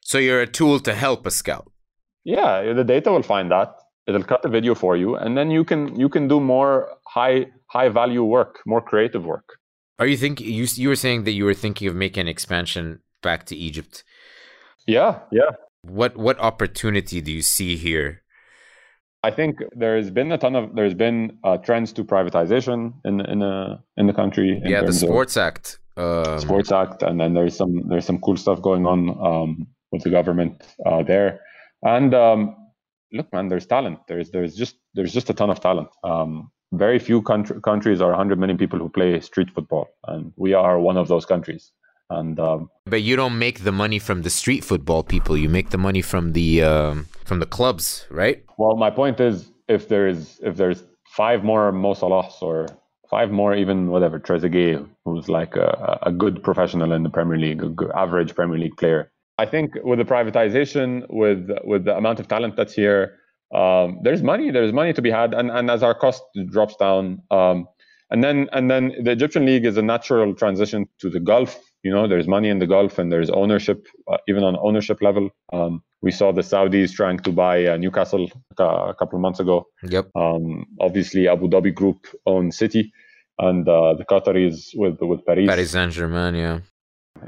So 0.00 0.18
you're 0.18 0.42
a 0.42 0.46
tool 0.46 0.80
to 0.80 0.94
help 0.94 1.24
a 1.26 1.30
scout. 1.30 1.70
Yeah, 2.24 2.72
the 2.74 2.84
data 2.84 3.10
will 3.10 3.22
find 3.22 3.50
that. 3.50 3.74
It'll 4.06 4.24
cut 4.24 4.42
the 4.42 4.48
video 4.48 4.74
for 4.74 4.96
you, 4.96 5.14
and 5.14 5.36
then 5.36 5.50
you 5.50 5.64
can 5.64 5.98
you 5.98 6.08
can 6.08 6.26
do 6.26 6.40
more 6.40 6.88
high 7.06 7.46
high 7.66 7.88
value 7.88 8.24
work, 8.24 8.60
more 8.66 8.80
creative 8.80 9.24
work. 9.24 9.58
Are 9.98 10.06
you 10.06 10.16
think 10.16 10.40
you 10.40 10.66
you 10.74 10.88
were 10.88 10.96
saying 10.96 11.24
that 11.24 11.32
you 11.32 11.44
were 11.44 11.54
thinking 11.54 11.88
of 11.88 11.94
making 11.94 12.22
an 12.22 12.28
expansion 12.28 13.00
back 13.22 13.46
to 13.46 13.56
Egypt? 13.56 14.04
Yeah, 14.86 15.20
yeah. 15.30 15.50
What 15.82 16.16
what 16.16 16.38
opportunity 16.38 17.20
do 17.20 17.32
you 17.32 17.42
see 17.42 17.76
here? 17.76 18.22
I 19.22 19.30
think 19.30 19.58
there's 19.72 20.10
been 20.10 20.32
a 20.32 20.38
ton 20.38 20.56
of 20.56 20.74
there's 20.74 20.94
been 20.94 21.38
uh, 21.44 21.58
trends 21.58 21.92
to 21.94 22.04
privatization 22.04 22.94
in 23.04 23.20
in 23.20 23.42
uh, 23.42 23.78
in 23.96 24.06
the 24.06 24.12
country. 24.12 24.60
yeah, 24.64 24.82
the 24.82 24.92
Sports 24.92 25.36
Act. 25.36 25.78
Um, 25.96 26.38
Sports 26.40 26.72
Act, 26.72 27.02
and 27.02 27.20
then 27.20 27.34
there's 27.34 27.56
some 27.56 27.88
there's 27.88 28.06
some 28.06 28.18
cool 28.20 28.36
stuff 28.36 28.62
going 28.62 28.86
on 28.86 29.10
um, 29.20 29.66
with 29.92 30.02
the 30.02 30.10
government 30.10 30.62
uh, 30.86 31.02
there. 31.02 31.40
And 31.82 32.14
um, 32.14 32.56
look, 33.12 33.30
man, 33.32 33.48
there's 33.48 33.66
talent. 33.66 33.98
There's 34.08 34.30
there's 34.30 34.54
just 34.54 34.76
there's 34.94 35.12
just 35.12 35.28
a 35.30 35.34
ton 35.34 35.50
of 35.50 35.60
talent. 35.60 35.88
Um, 36.04 36.50
very 36.72 36.98
few 36.98 37.20
country, 37.20 37.60
countries 37.62 38.00
are 38.00 38.10
100 38.10 38.38
million 38.38 38.56
people 38.56 38.78
who 38.78 38.88
play 38.88 39.20
street 39.20 39.50
football, 39.50 39.88
and 40.06 40.32
we 40.36 40.54
are 40.54 40.78
one 40.78 40.96
of 40.96 41.08
those 41.08 41.26
countries. 41.26 41.72
And 42.10 42.38
um, 42.40 42.68
but 42.86 43.02
you 43.02 43.14
don't 43.14 43.38
make 43.38 43.60
the 43.60 43.72
money 43.72 43.98
from 43.98 44.22
the 44.22 44.30
street 44.30 44.64
football 44.64 45.04
people. 45.04 45.36
You 45.36 45.48
make 45.48 45.70
the 45.70 45.78
money 45.78 46.02
from 46.02 46.32
the 46.32 46.62
um, 46.62 47.06
from 47.24 47.38
the 47.38 47.46
clubs, 47.46 48.06
right? 48.10 48.44
Well, 48.58 48.76
my 48.76 48.90
point 48.90 49.20
is, 49.20 49.48
if 49.68 49.88
there's 49.88 50.40
if 50.42 50.56
there's 50.56 50.82
five 51.06 51.44
more 51.44 51.70
Mo 51.70 51.94
Salahs 51.94 52.42
or 52.42 52.66
five 53.08 53.30
more 53.30 53.54
even 53.54 53.88
whatever 53.90 54.18
Trezeguet, 54.18 54.86
who's 55.04 55.28
like 55.28 55.54
a, 55.56 55.98
a 56.02 56.12
good 56.12 56.42
professional 56.42 56.92
in 56.92 57.04
the 57.04 57.10
Premier 57.10 57.38
League, 57.38 57.62
a 57.62 57.68
good 57.68 57.92
average 57.94 58.34
Premier 58.34 58.58
League 58.58 58.76
player. 58.76 59.10
I 59.38 59.46
think 59.46 59.72
with 59.84 59.98
the 59.98 60.04
privatization, 60.04 61.06
with 61.08 61.48
with 61.64 61.84
the 61.84 61.96
amount 61.96 62.20
of 62.20 62.28
talent 62.28 62.56
that's 62.56 62.74
here, 62.74 63.16
um, 63.54 64.00
there's 64.02 64.22
money. 64.22 64.50
There's 64.50 64.72
money 64.72 64.92
to 64.92 65.02
be 65.02 65.10
had, 65.10 65.32
and 65.32 65.50
and 65.50 65.70
as 65.70 65.82
our 65.82 65.94
cost 65.94 66.22
drops 66.50 66.76
down, 66.76 67.22
um, 67.30 67.68
and 68.10 68.22
then 68.22 68.48
and 68.52 68.70
then 68.70 68.92
the 69.02 69.12
Egyptian 69.12 69.46
league 69.46 69.64
is 69.64 69.76
a 69.76 69.82
natural 69.82 70.34
transition 70.34 70.88
to 70.98 71.08
the 71.08 71.20
Gulf 71.20 71.58
you 71.82 71.90
know 71.92 72.08
there's 72.08 72.28
money 72.28 72.48
in 72.48 72.58
the 72.58 72.66
gulf 72.66 72.98
and 72.98 73.10
there's 73.12 73.30
ownership 73.30 73.86
uh, 74.10 74.18
even 74.28 74.42
on 74.42 74.56
ownership 74.60 75.00
level. 75.02 75.30
Um, 75.52 75.82
we 76.02 76.10
saw 76.10 76.32
the 76.32 76.42
saudis 76.42 76.92
trying 76.92 77.18
to 77.20 77.32
buy 77.32 77.66
uh, 77.66 77.76
newcastle 77.76 78.30
a 78.58 78.94
couple 78.98 79.16
of 79.16 79.20
months 79.20 79.40
ago. 79.40 79.66
Yep. 79.82 80.10
Um, 80.14 80.66
obviously 80.80 81.28
abu 81.28 81.48
dhabi 81.48 81.74
group 81.74 82.06
owns 82.26 82.56
city 82.56 82.92
and 83.38 83.68
uh, 83.68 83.94
the 83.94 84.04
qataris 84.04 84.70
with 84.74 85.00
with 85.00 85.24
paris. 85.26 85.46
Paris 85.46 85.70
saint-germain 85.70 86.34
yeah. 86.34 86.60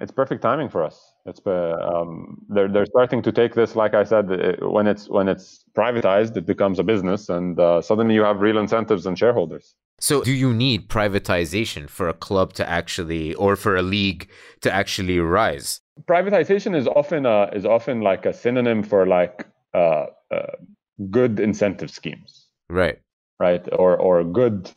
It's 0.00 0.12
perfect 0.12 0.42
timing 0.42 0.68
for 0.68 0.84
us 0.84 1.12
it's 1.24 1.40
uh, 1.46 1.76
um, 1.80 2.38
they're 2.48 2.68
they're 2.68 2.87
starting 2.87 3.22
to 3.22 3.32
take 3.32 3.54
this 3.54 3.76
like 3.76 3.94
i 3.94 4.04
said 4.04 4.30
uh, 4.30 4.68
when 4.68 4.87
it's 4.87 5.08
when 5.08 5.28
it's 5.28 5.64
privatized 5.76 6.37
it 6.37 6.46
becomes 6.46 6.78
a 6.78 6.82
business 6.82 7.28
and 7.28 7.58
uh, 7.61 7.80
suddenly 7.80 8.14
you 8.14 8.22
have 8.22 8.40
real 8.40 8.58
incentives 8.58 9.06
and 9.06 9.18
shareholders 9.18 9.76
so, 10.02 10.24
do 10.24 10.32
you 10.32 10.52
need 10.52 10.88
privatization 10.88 11.88
for 11.88 12.08
a 12.08 12.12
club 12.12 12.54
to 12.54 12.68
actually, 12.68 13.35
or 13.35 13.54
for 13.54 13.76
a 13.76 13.82
league 13.82 14.28
to 14.62 14.72
actually 14.72 15.20
rise? 15.20 15.80
Privatization 16.06 16.74
is 16.74 16.88
often 16.88 17.24
a, 17.24 17.44
is 17.52 17.64
often 17.64 18.00
like 18.00 18.26
a 18.26 18.32
synonym 18.32 18.82
for 18.82 19.06
like 19.06 19.46
uh, 19.74 20.06
uh, 20.32 20.56
good 21.08 21.38
incentive 21.38 21.88
schemes, 21.88 22.48
right? 22.68 22.98
Right, 23.38 23.64
or 23.72 23.96
or 23.96 24.24
good, 24.24 24.72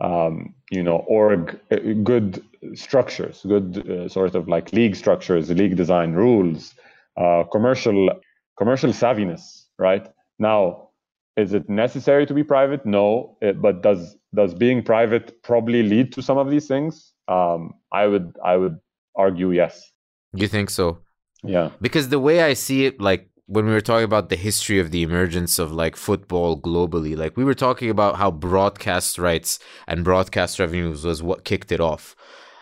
um, 0.00 0.54
you 0.70 0.82
know, 0.82 0.98
org, 1.08 1.58
uh, 1.70 1.76
good 2.02 2.42
structures, 2.74 3.42
good 3.46 3.88
uh, 3.88 4.08
sort 4.08 4.34
of 4.34 4.48
like 4.48 4.72
league 4.72 4.96
structures, 4.96 5.50
league 5.50 5.76
design 5.76 6.12
rules, 6.12 6.74
uh, 7.16 7.44
commercial 7.50 8.10
commercial 8.58 8.90
savviness, 8.90 9.64
right? 9.78 10.06
Now, 10.38 10.88
is 11.36 11.52
it 11.52 11.68
necessary 11.68 12.26
to 12.26 12.34
be 12.34 12.42
private? 12.42 12.84
No, 12.84 13.36
it, 13.40 13.60
but 13.60 13.82
does 13.82 14.16
does 14.34 14.54
being 14.54 14.82
private 14.82 15.42
probably 15.42 15.82
lead 15.82 16.12
to 16.12 16.22
some 16.22 16.38
of 16.38 16.50
these 16.50 16.66
things? 16.66 17.12
Um, 17.28 17.74
I 17.92 18.06
would 18.06 18.36
I 18.44 18.56
would 18.56 18.78
argue 19.16 19.50
yes. 19.52 19.90
You 20.34 20.48
think 20.48 20.70
so? 20.70 20.98
Yeah. 21.42 21.70
Because 21.80 22.08
the 22.08 22.20
way 22.20 22.42
I 22.42 22.54
see 22.54 22.84
it, 22.84 23.00
like 23.00 23.29
when 23.50 23.66
we 23.66 23.72
were 23.72 23.80
talking 23.80 24.04
about 24.04 24.28
the 24.28 24.36
history 24.36 24.78
of 24.78 24.92
the 24.92 25.02
emergence 25.02 25.58
of 25.58 25.72
like 25.72 25.96
football 25.96 26.56
globally, 26.56 27.16
like 27.16 27.36
we 27.36 27.42
were 27.42 27.52
talking 27.52 27.90
about 27.90 28.14
how 28.14 28.30
broadcast 28.30 29.18
rights 29.18 29.58
and 29.88 30.04
broadcast 30.04 30.60
revenues 30.60 31.04
was 31.04 31.20
what 31.20 31.44
kicked 31.44 31.72
it 31.72 31.80
off. 31.80 32.14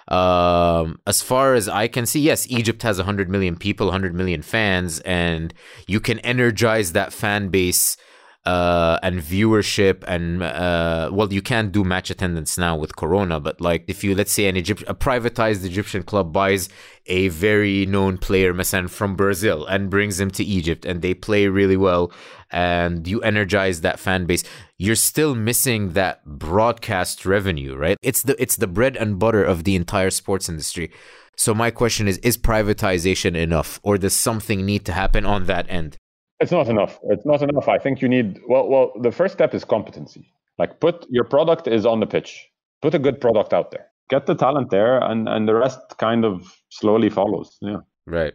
Um, 0.08 0.98
as 1.06 1.20
far 1.20 1.52
as 1.52 1.68
I 1.68 1.88
can 1.88 2.06
see, 2.06 2.20
yes, 2.20 2.46
Egypt 2.48 2.82
has 2.84 2.96
100 2.96 3.28
million 3.28 3.54
people, 3.54 3.88
100 3.88 4.14
million 4.14 4.40
fans, 4.40 5.00
and 5.00 5.52
you 5.86 6.00
can 6.00 6.20
energize 6.20 6.92
that 6.92 7.12
fan 7.12 7.48
base 7.48 7.98
uh, 8.44 8.98
and 9.02 9.20
viewership 9.20 10.02
and 10.06 10.42
uh, 10.42 11.10
well, 11.12 11.32
you 11.32 11.42
can't 11.42 11.72
do 11.72 11.84
match 11.84 12.08
attendance 12.10 12.56
now 12.56 12.76
with 12.76 12.96
Corona, 12.96 13.40
but 13.40 13.60
like 13.60 13.84
if 13.88 14.02
you 14.02 14.14
let's 14.14 14.32
say 14.32 14.46
an 14.46 14.56
Egypt 14.56 14.82
a 14.86 14.94
privatized 14.94 15.64
Egyptian 15.64 16.02
club 16.02 16.32
buys 16.32 16.68
a 17.06 17.28
very 17.28 17.84
known 17.84 18.16
player, 18.16 18.54
Masan 18.54 18.88
from 18.88 19.16
Brazil, 19.16 19.66
and 19.66 19.90
brings 19.90 20.18
him 20.18 20.30
to 20.30 20.44
Egypt, 20.44 20.86
and 20.86 21.02
they 21.02 21.14
play 21.14 21.46
really 21.48 21.76
well, 21.76 22.12
and 22.50 23.06
you 23.06 23.20
energize 23.20 23.82
that 23.82 23.98
fan 23.98 24.24
base, 24.24 24.44
you're 24.78 24.94
still 24.94 25.34
missing 25.34 25.90
that 25.90 26.24
broadcast 26.24 27.26
revenue, 27.26 27.76
right? 27.76 27.98
It's 28.02 28.22
the 28.22 28.40
it's 28.40 28.56
the 28.56 28.66
bread 28.66 28.96
and 28.96 29.18
butter 29.18 29.44
of 29.44 29.64
the 29.64 29.74
entire 29.74 30.10
sports 30.10 30.48
industry. 30.48 30.90
So 31.36 31.54
my 31.54 31.70
question 31.70 32.08
is: 32.08 32.18
Is 32.18 32.38
privatization 32.38 33.36
enough, 33.36 33.78
or 33.82 33.98
does 33.98 34.14
something 34.14 34.64
need 34.64 34.84
to 34.86 34.92
happen 34.92 35.26
on 35.26 35.44
that 35.46 35.66
end? 35.68 35.98
It's 36.40 36.52
not 36.52 36.68
enough. 36.68 36.98
It's 37.04 37.26
not 37.26 37.42
enough. 37.42 37.68
I 37.68 37.78
think 37.78 38.00
you 38.00 38.08
need 38.08 38.40
well 38.48 38.68
well 38.68 38.92
the 39.00 39.10
first 39.10 39.34
step 39.34 39.54
is 39.54 39.64
competency. 39.64 40.32
Like 40.58 40.80
put 40.80 41.06
your 41.10 41.24
product 41.24 41.66
is 41.66 41.84
on 41.84 42.00
the 42.00 42.06
pitch. 42.06 42.48
Put 42.82 42.94
a 42.94 42.98
good 42.98 43.20
product 43.20 43.52
out 43.52 43.70
there. 43.70 43.86
Get 44.08 44.26
the 44.26 44.34
talent 44.34 44.70
there 44.70 44.98
and 44.98 45.28
and 45.28 45.48
the 45.48 45.54
rest 45.54 45.80
kind 45.98 46.24
of 46.24 46.56
slowly 46.70 47.10
follows. 47.10 47.58
Yeah. 47.60 47.80
Right. 48.06 48.34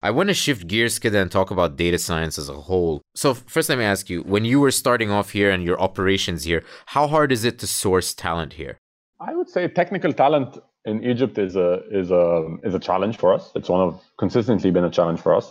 I 0.00 0.12
want 0.12 0.28
to 0.28 0.34
shift 0.34 0.68
gears 0.68 1.00
Kida 1.00 1.20
and 1.20 1.30
talk 1.30 1.50
about 1.50 1.76
data 1.76 1.98
science 1.98 2.38
as 2.38 2.48
a 2.48 2.54
whole. 2.54 3.02
So 3.16 3.34
first 3.34 3.68
let 3.68 3.78
me 3.78 3.84
ask 3.84 4.08
you, 4.08 4.22
when 4.22 4.44
you 4.44 4.60
were 4.60 4.70
starting 4.70 5.10
off 5.10 5.30
here 5.30 5.50
and 5.50 5.64
your 5.64 5.80
operations 5.80 6.44
here, 6.44 6.62
how 6.86 7.08
hard 7.08 7.32
is 7.32 7.44
it 7.44 7.58
to 7.60 7.66
source 7.66 8.14
talent 8.14 8.52
here? 8.52 8.78
I 9.20 9.34
would 9.34 9.48
say 9.48 9.66
technical 9.66 10.12
talent 10.12 10.58
in 10.84 11.02
Egypt 11.02 11.36
is 11.38 11.56
a 11.56 11.82
is 11.90 12.10
a 12.10 12.56
is 12.62 12.74
a 12.74 12.78
challenge 12.78 13.16
for 13.16 13.32
us. 13.32 13.50
It's 13.56 13.68
one 13.68 13.80
of 13.80 14.00
consistently 14.18 14.70
been 14.70 14.84
a 14.84 14.90
challenge 14.90 15.20
for 15.20 15.34
us. 15.34 15.50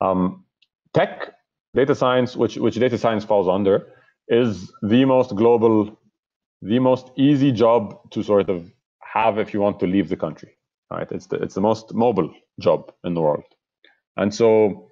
Um, 0.00 0.44
tech 0.94 1.34
data 1.74 1.94
science, 1.94 2.36
which 2.36 2.56
which 2.56 2.76
data 2.76 2.98
science 2.98 3.24
falls 3.24 3.48
under, 3.48 3.86
is 4.28 4.72
the 4.82 5.04
most 5.04 5.34
global, 5.34 5.98
the 6.62 6.78
most 6.78 7.10
easy 7.16 7.52
job 7.52 8.10
to 8.10 8.22
sort 8.22 8.48
of 8.50 8.70
have 9.02 9.38
if 9.38 9.54
you 9.54 9.60
want 9.60 9.80
to 9.80 9.86
leave 9.86 10.08
the 10.08 10.16
country. 10.16 10.56
Right? 10.90 11.10
It's 11.10 11.26
the 11.26 11.36
it's 11.36 11.54
the 11.54 11.60
most 11.60 11.94
mobile 11.94 12.32
job 12.60 12.92
in 13.04 13.14
the 13.14 13.20
world, 13.20 13.44
and 14.16 14.34
so 14.34 14.88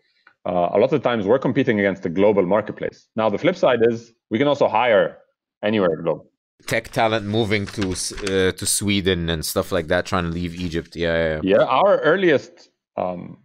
uh, 0.47 0.71
a 0.73 0.79
lot 0.79 0.93
of 0.93 1.03
times 1.03 1.27
we're 1.27 1.41
competing 1.41 1.81
against 1.81 2.03
the 2.03 2.09
global 2.09 2.47
marketplace. 2.47 3.09
Now, 3.17 3.29
the 3.29 3.39
flip 3.39 3.57
side 3.57 3.81
is 3.83 4.13
we 4.31 4.39
can 4.39 4.47
also 4.47 4.69
hire 4.69 5.19
anywhere 5.63 5.91
in 5.91 5.97
the 5.99 6.03
globe. 6.05 6.23
Tech 6.67 6.89
talent 6.91 7.27
moving 7.27 7.67
to 7.67 7.91
uh, 7.91 8.53
to 8.53 8.67
Sweden 8.67 9.29
and 9.29 9.45
stuff 9.45 9.73
like 9.73 9.89
that, 9.89 10.07
trying 10.07 10.25
to 10.25 10.31
leave 10.31 10.55
Egypt. 10.55 10.97
Yeah, 10.97 11.17
yeah. 11.17 11.41
Yeah, 11.43 11.65
our 11.65 11.99
earliest 11.99 12.71
um, 12.97 13.39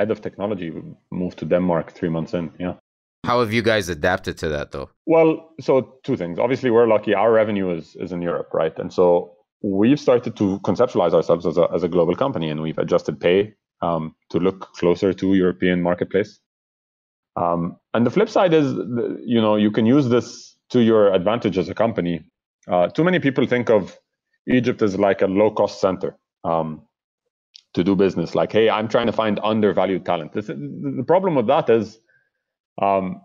head 0.00 0.10
of 0.10 0.20
technology 0.20 0.68
moved 1.10 1.38
to 1.38 1.46
Denmark 1.54 1.92
three 1.98 2.12
months 2.16 2.34
in. 2.34 2.50
Yeah. 2.58 2.74
How 3.28 3.40
have 3.40 3.52
you 3.52 3.62
guys 3.62 3.88
adapted 3.88 4.36
to 4.38 4.48
that, 4.48 4.70
though? 4.72 4.88
Well, 5.06 5.30
so 5.60 5.72
two 6.04 6.16
things. 6.16 6.38
Obviously, 6.38 6.70
we're 6.70 6.88
lucky. 6.96 7.14
Our 7.14 7.30
revenue 7.32 7.68
is 7.78 7.96
is 8.04 8.12
in 8.12 8.22
Europe, 8.22 8.50
right? 8.62 8.78
And 8.78 8.90
so 8.98 9.06
we've 9.62 10.00
started 10.00 10.36
to 10.36 10.58
conceptualize 10.68 11.14
ourselves 11.18 11.46
as 11.46 11.58
a 11.58 11.66
as 11.74 11.82
a 11.82 11.88
global 11.88 12.16
company, 12.16 12.50
and 12.50 12.60
we've 12.62 12.82
adjusted 12.84 13.20
pay 13.20 13.38
um, 13.82 14.14
to 14.30 14.38
look 14.38 14.58
closer 14.80 15.12
to 15.12 15.34
European 15.34 15.82
marketplace. 15.82 16.40
Um, 17.36 17.76
and 17.94 18.06
the 18.06 18.10
flip 18.10 18.28
side 18.28 18.54
is, 18.54 18.66
you 19.34 19.40
know, 19.40 19.56
you 19.56 19.70
can 19.70 19.86
use 19.86 20.08
this 20.08 20.56
to 20.70 20.80
your 20.80 21.12
advantage 21.14 21.58
as 21.58 21.68
a 21.68 21.74
company. 21.74 22.24
Uh, 22.72 22.88
too 22.88 23.04
many 23.04 23.18
people 23.18 23.46
think 23.46 23.70
of 23.70 23.98
Egypt 24.46 24.82
as 24.82 24.98
like 24.98 25.22
a 25.22 25.26
low 25.26 25.50
cost 25.50 25.80
center 25.80 26.16
um, 26.44 26.82
to 27.74 27.84
do 27.84 27.94
business. 27.94 28.34
Like, 28.34 28.52
hey, 28.52 28.68
I'm 28.68 28.88
trying 28.88 29.06
to 29.06 29.12
find 29.12 29.38
undervalued 29.42 30.04
talent. 30.04 30.32
This, 30.32 30.46
the 30.46 31.04
problem 31.06 31.34
with 31.34 31.46
that 31.46 31.70
is 31.70 31.98
um, 32.80 33.20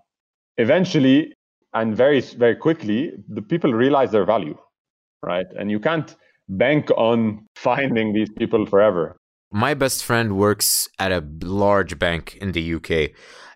eventually 0.58 1.34
and 1.76 1.96
very, 1.96 2.22
very 2.22 2.56
quickly, 2.56 3.12
the 3.28 3.42
people 3.42 3.74
realize 3.74 4.12
their 4.12 4.26
value, 4.26 4.58
right? 5.22 5.46
And 5.60 5.70
you 5.70 5.80
can't 5.80 6.16
bank 6.48 6.90
on 6.96 7.46
finding 7.56 8.14
these 8.14 8.30
people 8.30 8.66
forever. 8.66 9.18
My 9.52 9.74
best 9.74 10.04
friend 10.04 10.38
works 10.38 10.88
at 11.00 11.12
a 11.12 11.24
large 11.42 12.00
bank 12.00 12.38
in 12.42 12.54
the 12.54 12.76
UK 12.76 13.12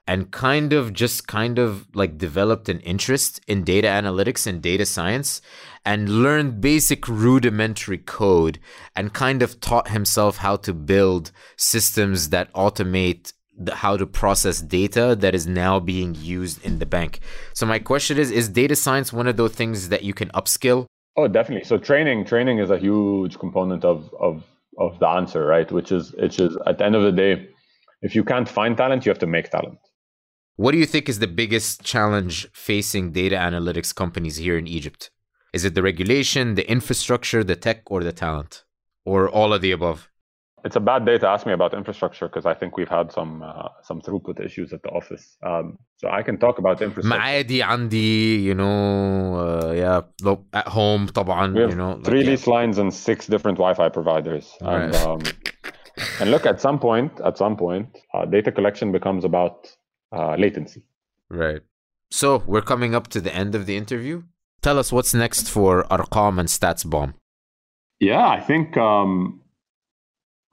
and 0.10 0.32
kind 0.32 0.74
of 0.74 0.92
just 0.92 1.28
kind 1.28 1.60
of 1.60 1.86
like 1.94 2.18
developed 2.18 2.68
an 2.68 2.80
interest 2.80 3.40
in 3.48 3.64
data 3.64 3.88
analytics 3.88 4.48
and 4.48 4.60
data 4.60 4.84
science 4.84 5.40
and 5.86 6.10
learned 6.24 6.60
basic 6.60 7.08
rudimentary 7.08 8.00
code 8.00 8.58
and 8.96 9.14
kind 9.14 9.44
of 9.44 9.62
taught 9.62 9.90
himself 9.90 10.38
how 10.38 10.56
to 10.56 10.74
build 10.74 11.32
systems 11.58 12.30
that 12.30 12.52
automate 12.54 13.34
the, 13.56 13.76
how 13.76 13.96
to 13.96 14.08
process 14.08 14.62
data 14.62 15.16
that 15.20 15.36
is 15.36 15.46
now 15.46 15.80
being 15.80 16.16
used 16.16 16.66
in 16.66 16.80
the 16.80 16.88
bank. 16.88 17.20
So 17.54 17.68
my 17.68 17.78
question 17.78 18.18
is 18.18 18.32
is 18.32 18.50
data 18.50 18.76
science 18.76 19.14
one 19.14 19.28
of 19.28 19.38
those 19.38 19.54
things 19.54 19.90
that 19.90 20.02
you 20.02 20.16
can 20.16 20.30
upskill? 20.30 20.88
Oh, 21.18 21.28
definitely. 21.28 21.66
So 21.66 21.78
training 21.78 22.26
training 22.26 22.58
is 22.58 22.72
a 22.72 22.80
huge 22.80 23.38
component 23.38 23.86
of 23.86 24.12
of 24.20 24.44
of 24.80 24.98
the 24.98 25.08
answer, 25.08 25.46
right? 25.46 25.72
Which 25.72 25.92
is 25.92 26.14
which 26.14 26.40
is 26.40 26.58
at 26.66 26.80
the 26.80 26.86
end 26.86 26.96
of 26.96 27.04
the 27.04 27.12
day 27.12 27.50
if 28.02 28.16
you 28.16 28.24
can't 28.24 28.48
find 28.48 28.78
talent, 28.78 29.06
you 29.06 29.10
have 29.10 29.20
to 29.20 29.28
make 29.28 29.50
talent. 29.50 29.78
What 30.59 30.73
do 30.73 30.79
you 30.79 30.87
think 30.87 31.09
is 31.09 31.19
the 31.19 31.27
biggest 31.27 31.83
challenge 31.83 32.49
facing 32.53 33.11
data 33.11 33.37
analytics 33.37 33.93
companies 33.95 34.37
here 34.37 34.57
in 34.57 34.67
Egypt? 34.69 35.11
Is 35.53 35.65
it 35.65 35.75
the 35.75 35.83
regulation, 35.83 36.55
the 36.55 36.69
infrastructure, 36.71 37.43
the 37.43 37.57
tech, 37.57 37.83
or 37.87 38.05
the 38.05 38.13
talent, 38.13 38.65
or 39.05 39.29
all 39.29 39.53
of 39.53 39.61
the 39.63 39.73
above? 39.73 40.11
It's 40.65 40.77
a 40.77 40.81
bad 40.81 41.05
day 41.05 41.19
to 41.19 41.29
ask 41.29 41.45
me 41.45 41.53
about 41.53 41.75
infrastructure 41.75 42.27
because 42.27 42.47
I 42.47 42.55
think 42.55 42.79
we've 42.79 42.89
had 42.89 43.13
some 43.13 43.43
uh, 43.43 43.69
some 43.83 44.01
throughput 44.01 44.41
issues 44.43 44.73
at 44.73 44.83
the 44.83 44.89
office. 44.89 45.37
Um, 45.43 45.79
so 45.97 46.09
I 46.09 46.23
can 46.23 46.39
talk 46.39 46.59
about 46.59 46.81
infrastructure. 46.81 47.21
معادي 47.21 47.63
عندي, 47.63 48.43
you 48.43 48.55
know, 48.55 49.35
uh, 49.37 49.73
yeah, 49.73 50.01
at 50.55 50.69
home 50.69 51.07
طبعا, 51.09 51.55
we 51.55 51.61
have 51.61 51.71
you 51.71 51.77
know. 51.77 52.01
Three 52.03 52.21
like, 52.21 52.29
lease 52.29 52.47
yeah. 52.47 52.55
lines 52.55 52.79
and 52.79 52.95
six 52.95 53.27
different 53.27 53.59
Wi-Fi 53.59 53.91
providers. 53.91 54.55
Right. 54.63 54.85
And, 54.85 54.95
um, 54.95 55.21
and 56.21 56.31
look, 56.31 56.47
at 56.47 56.61
some 56.61 56.79
point, 56.79 57.21
at 57.25 57.37
some 57.37 57.57
point, 57.57 57.89
uh, 58.15 58.25
data 58.25 58.51
collection 58.51 58.91
becomes 58.91 59.25
about 59.25 59.69
uh, 60.12 60.36
latency. 60.36 60.84
Right. 61.30 61.62
So 62.12 62.44
we're 62.48 62.62
coming 62.62 62.96
up 62.96 63.08
to 63.10 63.22
the 63.22 63.34
end 63.34 63.56
of 63.56 63.66
the 63.66 63.78
interview. 63.78 64.24
Tell 64.62 64.78
us 64.80 64.92
what's 64.92 65.14
next 65.14 65.50
for 65.50 65.84
Arqam 65.86 66.40
and 66.40 66.50
StatsBomb. 66.50 67.14
Yeah, 68.00 68.28
I 68.28 68.40
think 68.40 68.76
um, 68.78 69.42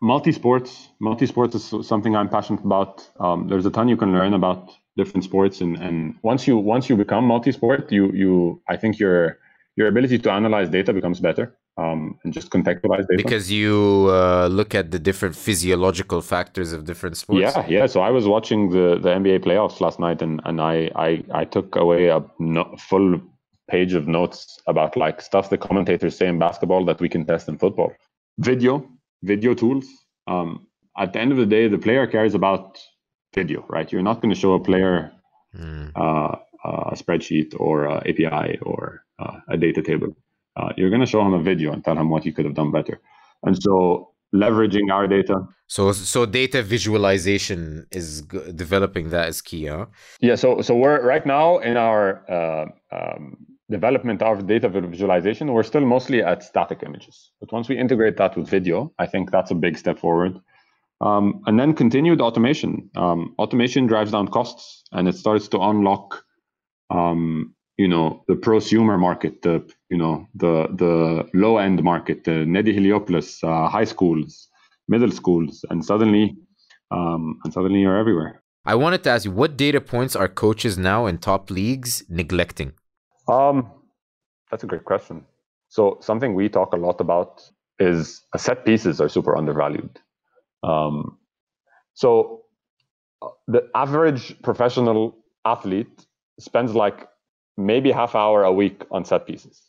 multi-sports. 0.01 0.89
Multi-sports 1.01 1.55
is 1.55 1.87
something 1.87 2.15
I'm 2.15 2.29
passionate 2.29 2.65
about. 2.65 3.09
Um, 3.19 3.49
there's 3.49 3.67
a 3.67 3.71
ton 3.71 3.89
you 3.89 3.97
can 3.97 4.13
learn 4.13 4.35
about 4.35 4.71
different 4.97 5.25
sports, 5.25 5.61
and, 5.61 5.77
and 5.77 6.15
once 6.23 6.47
you 6.47 6.57
once 6.57 6.89
you 6.89 6.97
become 6.97 7.25
multi-sport, 7.25 7.91
you 7.93 8.11
you 8.13 8.63
I 8.69 8.77
think 8.77 8.99
your 8.99 9.39
your 9.77 9.89
ability 9.89 10.19
to 10.19 10.31
analyze 10.31 10.69
data 10.71 10.93
becomes 10.93 11.21
better 11.21 11.57
um, 11.77 12.19
and 12.25 12.33
just 12.33 12.51
contextualize 12.51 13.07
data. 13.09 13.17
Because 13.17 13.53
you 13.53 14.07
uh, 14.11 14.49
look 14.49 14.75
at 14.75 14.91
the 14.91 14.99
different 14.99 15.37
physiological 15.37 16.23
factors 16.23 16.73
of 16.73 16.85
different 16.85 17.17
sports. 17.17 17.41
Yeah, 17.41 17.67
yeah. 17.69 17.87
So 17.87 18.01
I 18.01 18.11
was 18.11 18.27
watching 18.27 18.71
the, 18.71 18.99
the 18.99 19.11
NBA 19.11 19.45
playoffs 19.45 19.81
last 19.81 20.01
night, 20.01 20.23
and, 20.23 20.41
and 20.45 20.61
I, 20.61 20.91
I, 20.97 21.23
I 21.35 21.45
took 21.45 21.77
away 21.77 22.09
a 22.09 22.25
no, 22.39 22.75
full 22.79 23.21
page 23.69 23.95
of 23.95 24.07
notes 24.09 24.61
about 24.67 24.97
like 24.97 25.21
stuff 25.21 25.51
the 25.51 25.59
commentators 25.59 26.17
say 26.17 26.29
in 26.29 26.39
basketball 26.39 26.85
that 26.87 27.01
we 27.01 27.09
can 27.09 27.27
test 27.27 27.49
in 27.49 27.59
football. 27.59 27.93
Video, 28.39 28.89
video 29.23 29.55
tools. 29.55 29.87
Um, 30.27 30.67
at 30.99 31.13
the 31.13 31.21
end 31.21 31.33
of 31.33 31.39
the 31.39 31.47
day, 31.47 31.69
the 31.69 31.79
player 31.79 32.07
cares 32.07 32.35
about 32.35 32.79
video, 33.35 33.67
right? 33.69 33.91
You're 33.93 34.03
not 34.03 34.23
going 34.23 34.33
to 34.33 34.41
show 34.41 34.55
a 34.55 34.61
player 34.61 35.13
mm. 35.55 35.93
uh, 35.95 36.37
a 36.65 36.95
spreadsheet 36.95 37.55
or 37.61 37.85
a 37.85 37.97
API 38.09 38.59
or 38.63 39.03
uh, 39.19 39.41
a 39.49 39.57
data 39.57 39.83
table 39.83 40.17
uh, 40.57 40.71
you're 40.77 40.91
going 40.91 41.01
to 41.01 41.07
show 41.07 41.23
him 41.23 41.35
a 41.35 41.43
video 41.43 41.73
and 41.73 41.85
tell 41.85 41.97
him 41.97 42.11
what 42.11 42.25
he 42.25 42.33
could 42.33 42.45
have 42.45 42.55
done 42.55 42.73
better. 42.73 43.01
And 43.43 43.61
so 43.61 44.13
leveraging 44.35 44.91
our 44.93 45.07
data. 45.07 45.47
So 45.69 45.93
so 45.93 46.27
data 46.27 46.63
visualization 46.63 47.87
is 47.91 48.23
g- 48.23 48.53
developing 48.55 49.11
that 49.11 49.29
is 49.29 49.41
key, 49.43 49.67
huh? 49.67 49.87
Yeah. 50.21 50.37
So 50.37 50.63
so 50.63 50.75
we're 50.77 51.03
right 51.03 51.27
now 51.27 51.59
in 51.59 51.77
our 51.77 52.25
uh, 52.31 52.67
um, 52.93 53.37
development 53.71 54.23
of 54.23 54.47
data 54.47 54.69
visualization. 54.69 55.53
We're 55.53 55.65
still 55.65 55.85
mostly 55.85 56.23
at 56.23 56.43
static 56.43 56.83
images, 56.85 57.33
but 57.41 57.53
once 57.53 57.69
we 57.69 57.79
integrate 57.79 58.17
that 58.19 58.37
with 58.37 58.49
video, 58.49 58.93
I 58.99 59.07
think 59.07 59.31
that's 59.31 59.51
a 59.51 59.55
big 59.55 59.77
step 59.77 59.99
forward. 59.99 60.39
Um, 61.01 61.43
and 61.47 61.59
then 61.61 61.75
continued 61.75 62.21
automation. 62.21 62.91
Um, 62.97 63.35
automation 63.39 63.87
drives 63.87 64.13
down 64.13 64.29
costs, 64.29 64.83
and 64.93 65.09
it 65.09 65.17
starts 65.17 65.49
to 65.49 65.59
unlock 65.61 66.25
um, 66.91 67.55
you 67.77 67.89
know 67.89 68.25
the 68.29 68.35
prosumer 68.35 68.99
market 68.99 69.43
the 69.43 69.63
you 69.91 69.99
know 69.99 70.27
the 70.35 70.67
the 70.77 71.29
low 71.35 71.59
end 71.59 71.83
market 71.83 72.25
the 72.25 72.45
Nadi 72.47 72.73
Heliopolis 72.73 73.43
uh, 73.45 73.69
high 73.69 73.85
schools 73.85 74.49
middle 74.89 75.11
schools 75.11 75.65
and 75.71 75.85
suddenly 75.85 76.37
um, 76.91 77.41
and 77.45 77.53
suddenly 77.53 77.81
you're 77.81 77.97
everywhere. 77.99 78.43
I 78.65 78.75
wanted 78.77 79.03
to 79.05 79.11
ask 79.11 79.25
you 79.25 79.33
what 79.33 79.57
data 79.57 79.81
points 79.81 80.17
are 80.17 80.29
coaches 80.29 80.79
now 80.79 81.07
in 81.07 81.19
top 81.19 81.51
leagues 81.51 82.05
neglecting? 82.09 82.73
Um 83.29 83.71
that's 84.51 84.63
a 84.65 84.67
great 84.67 84.85
question. 84.85 85.25
So 85.69 85.99
something 86.01 86.35
we 86.35 86.49
talk 86.49 86.73
a 86.73 86.77
lot 86.77 87.01
about 87.01 87.43
is 87.79 88.23
uh, 88.33 88.39
set 88.39 88.65
pieces 88.65 89.01
are 89.01 89.09
super 89.09 89.37
undervalued. 89.37 89.99
Um, 90.63 91.19
so 91.95 92.43
uh, 93.23 93.29
the 93.49 93.69
average 93.75 94.41
professional 94.43 95.17
athlete 95.45 96.07
spends 96.39 96.75
like 96.75 97.09
maybe 97.57 97.91
half 97.91 98.15
hour 98.15 98.45
a 98.45 98.53
week 98.53 98.85
on 98.91 99.05
set 99.05 99.27
pieces. 99.27 99.63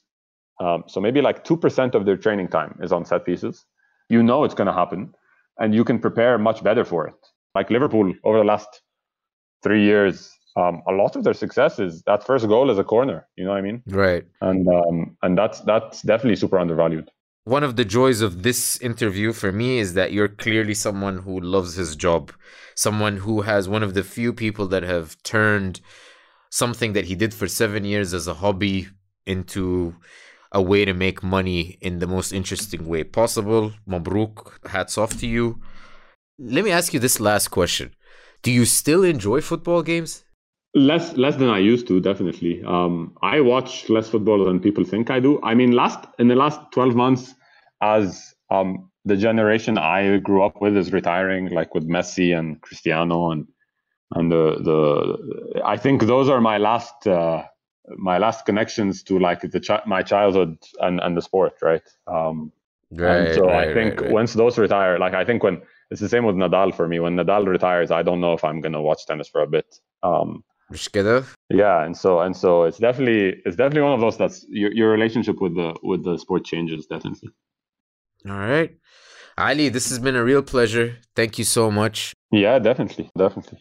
Um, 0.59 0.83
so 0.87 0.99
maybe 0.99 1.21
like 1.21 1.43
2% 1.45 1.93
of 1.93 2.05
their 2.05 2.17
training 2.17 2.47
time 2.47 2.77
is 2.81 2.91
on 2.91 3.05
set 3.05 3.25
pieces. 3.25 3.65
You 4.09 4.23
know 4.23 4.43
it's 4.43 4.53
going 4.53 4.67
to 4.67 4.73
happen 4.73 5.13
and 5.59 5.73
you 5.73 5.83
can 5.83 5.99
prepare 5.99 6.37
much 6.37 6.63
better 6.63 6.85
for 6.85 7.07
it. 7.07 7.15
Like 7.55 7.69
Liverpool 7.69 8.13
over 8.23 8.39
the 8.39 8.43
last 8.43 8.81
three 9.63 9.83
years, 9.83 10.33
um, 10.55 10.81
a 10.87 10.91
lot 10.91 11.15
of 11.15 11.23
their 11.23 11.33
success 11.33 11.79
is 11.79 12.01
that 12.03 12.25
first 12.25 12.47
goal 12.47 12.69
is 12.69 12.77
a 12.77 12.83
corner. 12.83 13.27
You 13.35 13.45
know 13.45 13.51
what 13.51 13.57
I 13.57 13.61
mean? 13.61 13.83
Right. 13.87 14.25
And 14.41 14.67
um, 14.67 15.17
and 15.21 15.37
that's 15.37 15.61
that's 15.61 16.01
definitely 16.01 16.35
super 16.35 16.59
undervalued. 16.59 17.11
One 17.43 17.63
of 17.63 17.77
the 17.77 17.85
joys 17.85 18.21
of 18.21 18.43
this 18.43 18.79
interview 18.81 19.31
for 19.31 19.51
me 19.51 19.79
is 19.79 19.93
that 19.93 20.11
you're 20.11 20.27
clearly 20.27 20.73
someone 20.73 21.19
who 21.19 21.39
loves 21.39 21.75
his 21.75 21.95
job, 21.95 22.33
someone 22.75 23.17
who 23.17 23.41
has 23.41 23.69
one 23.69 23.83
of 23.83 23.93
the 23.93 24.03
few 24.03 24.33
people 24.33 24.67
that 24.67 24.83
have 24.83 25.15
turned 25.23 25.79
something 26.49 26.93
that 26.93 27.05
he 27.05 27.15
did 27.15 27.33
for 27.33 27.47
seven 27.47 27.83
years 27.85 28.13
as 28.13 28.27
a 28.27 28.35
hobby 28.35 28.87
into 29.25 29.95
a 30.51 30.61
way 30.61 30.85
to 30.85 30.93
make 30.93 31.21
money 31.21 31.77
in 31.81 31.99
the 31.99 32.07
most 32.07 32.31
interesting 32.31 32.87
way 32.87 33.03
possible. 33.03 33.73
Mabruk, 33.87 34.67
hats 34.67 34.97
off 34.97 35.19
to 35.19 35.27
you. 35.27 35.61
Let 36.39 36.63
me 36.63 36.71
ask 36.71 36.93
you 36.93 36.99
this 36.99 37.19
last 37.19 37.49
question. 37.49 37.93
Do 38.43 38.51
you 38.51 38.65
still 38.65 39.03
enjoy 39.03 39.41
football 39.41 39.81
games? 39.81 40.23
Less 40.73 41.17
less 41.17 41.35
than 41.37 41.49
I 41.49 41.59
used 41.59 41.87
to, 41.87 41.99
definitely. 41.99 42.63
Um, 42.63 43.15
I 43.23 43.41
watch 43.41 43.89
less 43.89 44.09
football 44.09 44.45
than 44.45 44.59
people 44.59 44.83
think 44.83 45.09
I 45.09 45.19
do. 45.19 45.41
I 45.41 45.55
mean, 45.55 45.71
last 45.71 46.05
in 46.19 46.27
the 46.27 46.35
last 46.35 46.59
12 46.71 46.95
months, 46.95 47.33
as 47.81 48.33
um, 48.51 48.91
the 49.05 49.17
generation 49.17 49.77
I 49.77 50.17
grew 50.17 50.43
up 50.43 50.61
with 50.61 50.77
is 50.77 50.93
retiring, 50.93 51.49
like 51.49 51.73
with 51.73 51.87
Messi 51.87 52.37
and 52.37 52.61
Cristiano 52.61 53.31
and 53.31 53.47
and 54.15 54.31
the 54.31 54.55
the 54.59 55.61
I 55.63 55.77
think 55.77 56.03
those 56.03 56.29
are 56.29 56.41
my 56.41 56.57
last 56.57 57.07
uh, 57.07 57.43
my 57.97 58.17
last 58.17 58.45
connections 58.45 59.03
to 59.03 59.19
like 59.19 59.41
the 59.41 59.81
my 59.85 60.01
childhood 60.01 60.57
and 60.79 60.99
and 60.99 61.17
the 61.17 61.21
sport, 61.21 61.53
right? 61.61 61.81
Um, 62.07 62.51
right. 62.91 63.33
so 63.33 63.47
right, 63.47 63.69
I 63.69 63.73
think 63.73 64.01
right, 64.01 64.11
once 64.11 64.33
those 64.33 64.57
retire, 64.57 64.97
like 64.99 65.13
I 65.13 65.25
think 65.25 65.43
when 65.43 65.61
it's 65.91 66.01
the 66.01 66.09
same 66.09 66.25
with 66.25 66.35
Nadal 66.35 66.73
for 66.73 66.87
me. 66.87 66.99
When 66.99 67.15
Nadal 67.15 67.47
retires, 67.47 67.91
I 67.91 68.03
don't 68.03 68.21
know 68.21 68.33
if 68.33 68.43
I'm 68.43 68.61
gonna 68.61 68.81
watch 68.81 69.05
tennis 69.05 69.27
for 69.27 69.41
a 69.41 69.47
bit. 69.47 69.79
Um, 70.03 70.43
yeah, 71.49 71.83
and 71.83 71.95
so 71.95 72.19
and 72.19 72.35
so 72.35 72.63
it's 72.63 72.77
definitely 72.77 73.41
it's 73.45 73.55
definitely 73.55 73.83
one 73.83 73.93
of 73.93 74.01
those 74.01 74.17
that's 74.17 74.45
your 74.49 74.73
your 74.73 74.91
relationship 74.91 75.41
with 75.41 75.55
the 75.55 75.75
with 75.83 76.03
the 76.03 76.17
sport 76.17 76.45
changes 76.45 76.85
definitely. 76.85 77.29
All 78.25 78.37
right. 78.37 78.77
Ali, 79.37 79.69
this 79.69 79.89
has 79.89 79.99
been 79.99 80.15
a 80.15 80.23
real 80.23 80.41
pleasure. 80.41 80.97
Thank 81.15 81.37
you 81.37 81.43
so 81.45 81.69
much. 81.69 82.13
Yeah, 82.31 82.57
definitely. 82.59 83.09
Definitely. 83.15 83.59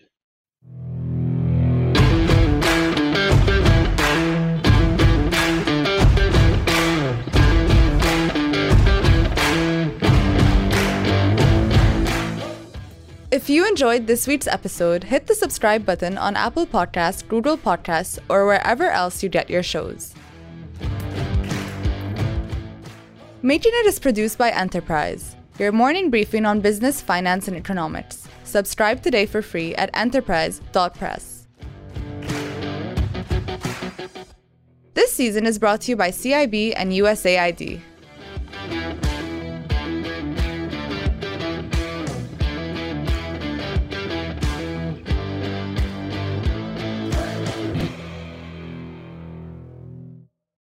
If 13.37 13.51
you 13.51 13.69
enjoyed 13.69 14.07
this 14.07 14.27
week's 14.27 14.47
episode, 14.47 15.05
hit 15.05 15.27
the 15.27 15.35
subscribe 15.35 15.85
button 15.85 16.17
on 16.17 16.37
Apple 16.37 16.67
Podcasts, 16.67 17.21
Google 17.29 17.59
Podcasts, 17.59 18.19
or 18.31 18.47
wherever 18.47 18.89
else 18.89 19.23
you 19.23 19.29
get 19.29 19.51
your 19.51 19.63
shows. 19.63 20.15
Making 23.43 23.73
It 23.75 23.87
is 23.89 23.99
produced 23.99 24.39
by 24.39 24.53
Enterprise, 24.53 25.37
your 25.59 25.71
morning 25.71 26.09
briefing 26.09 26.47
on 26.47 26.63
business, 26.63 27.03
finance, 27.03 27.47
and 27.47 27.59
economics. 27.59 28.27
Subscribe 28.45 29.03
today 29.03 29.27
for 29.27 29.43
free 29.43 29.75
at 29.75 29.91
enterprise.press. 29.93 31.47
This 34.95 35.13
season 35.13 35.45
is 35.45 35.59
brought 35.59 35.83
to 35.83 35.91
you 35.91 35.97
by 35.97 36.09
CIB 36.09 36.73
and 36.75 36.91
USAID. 36.91 37.83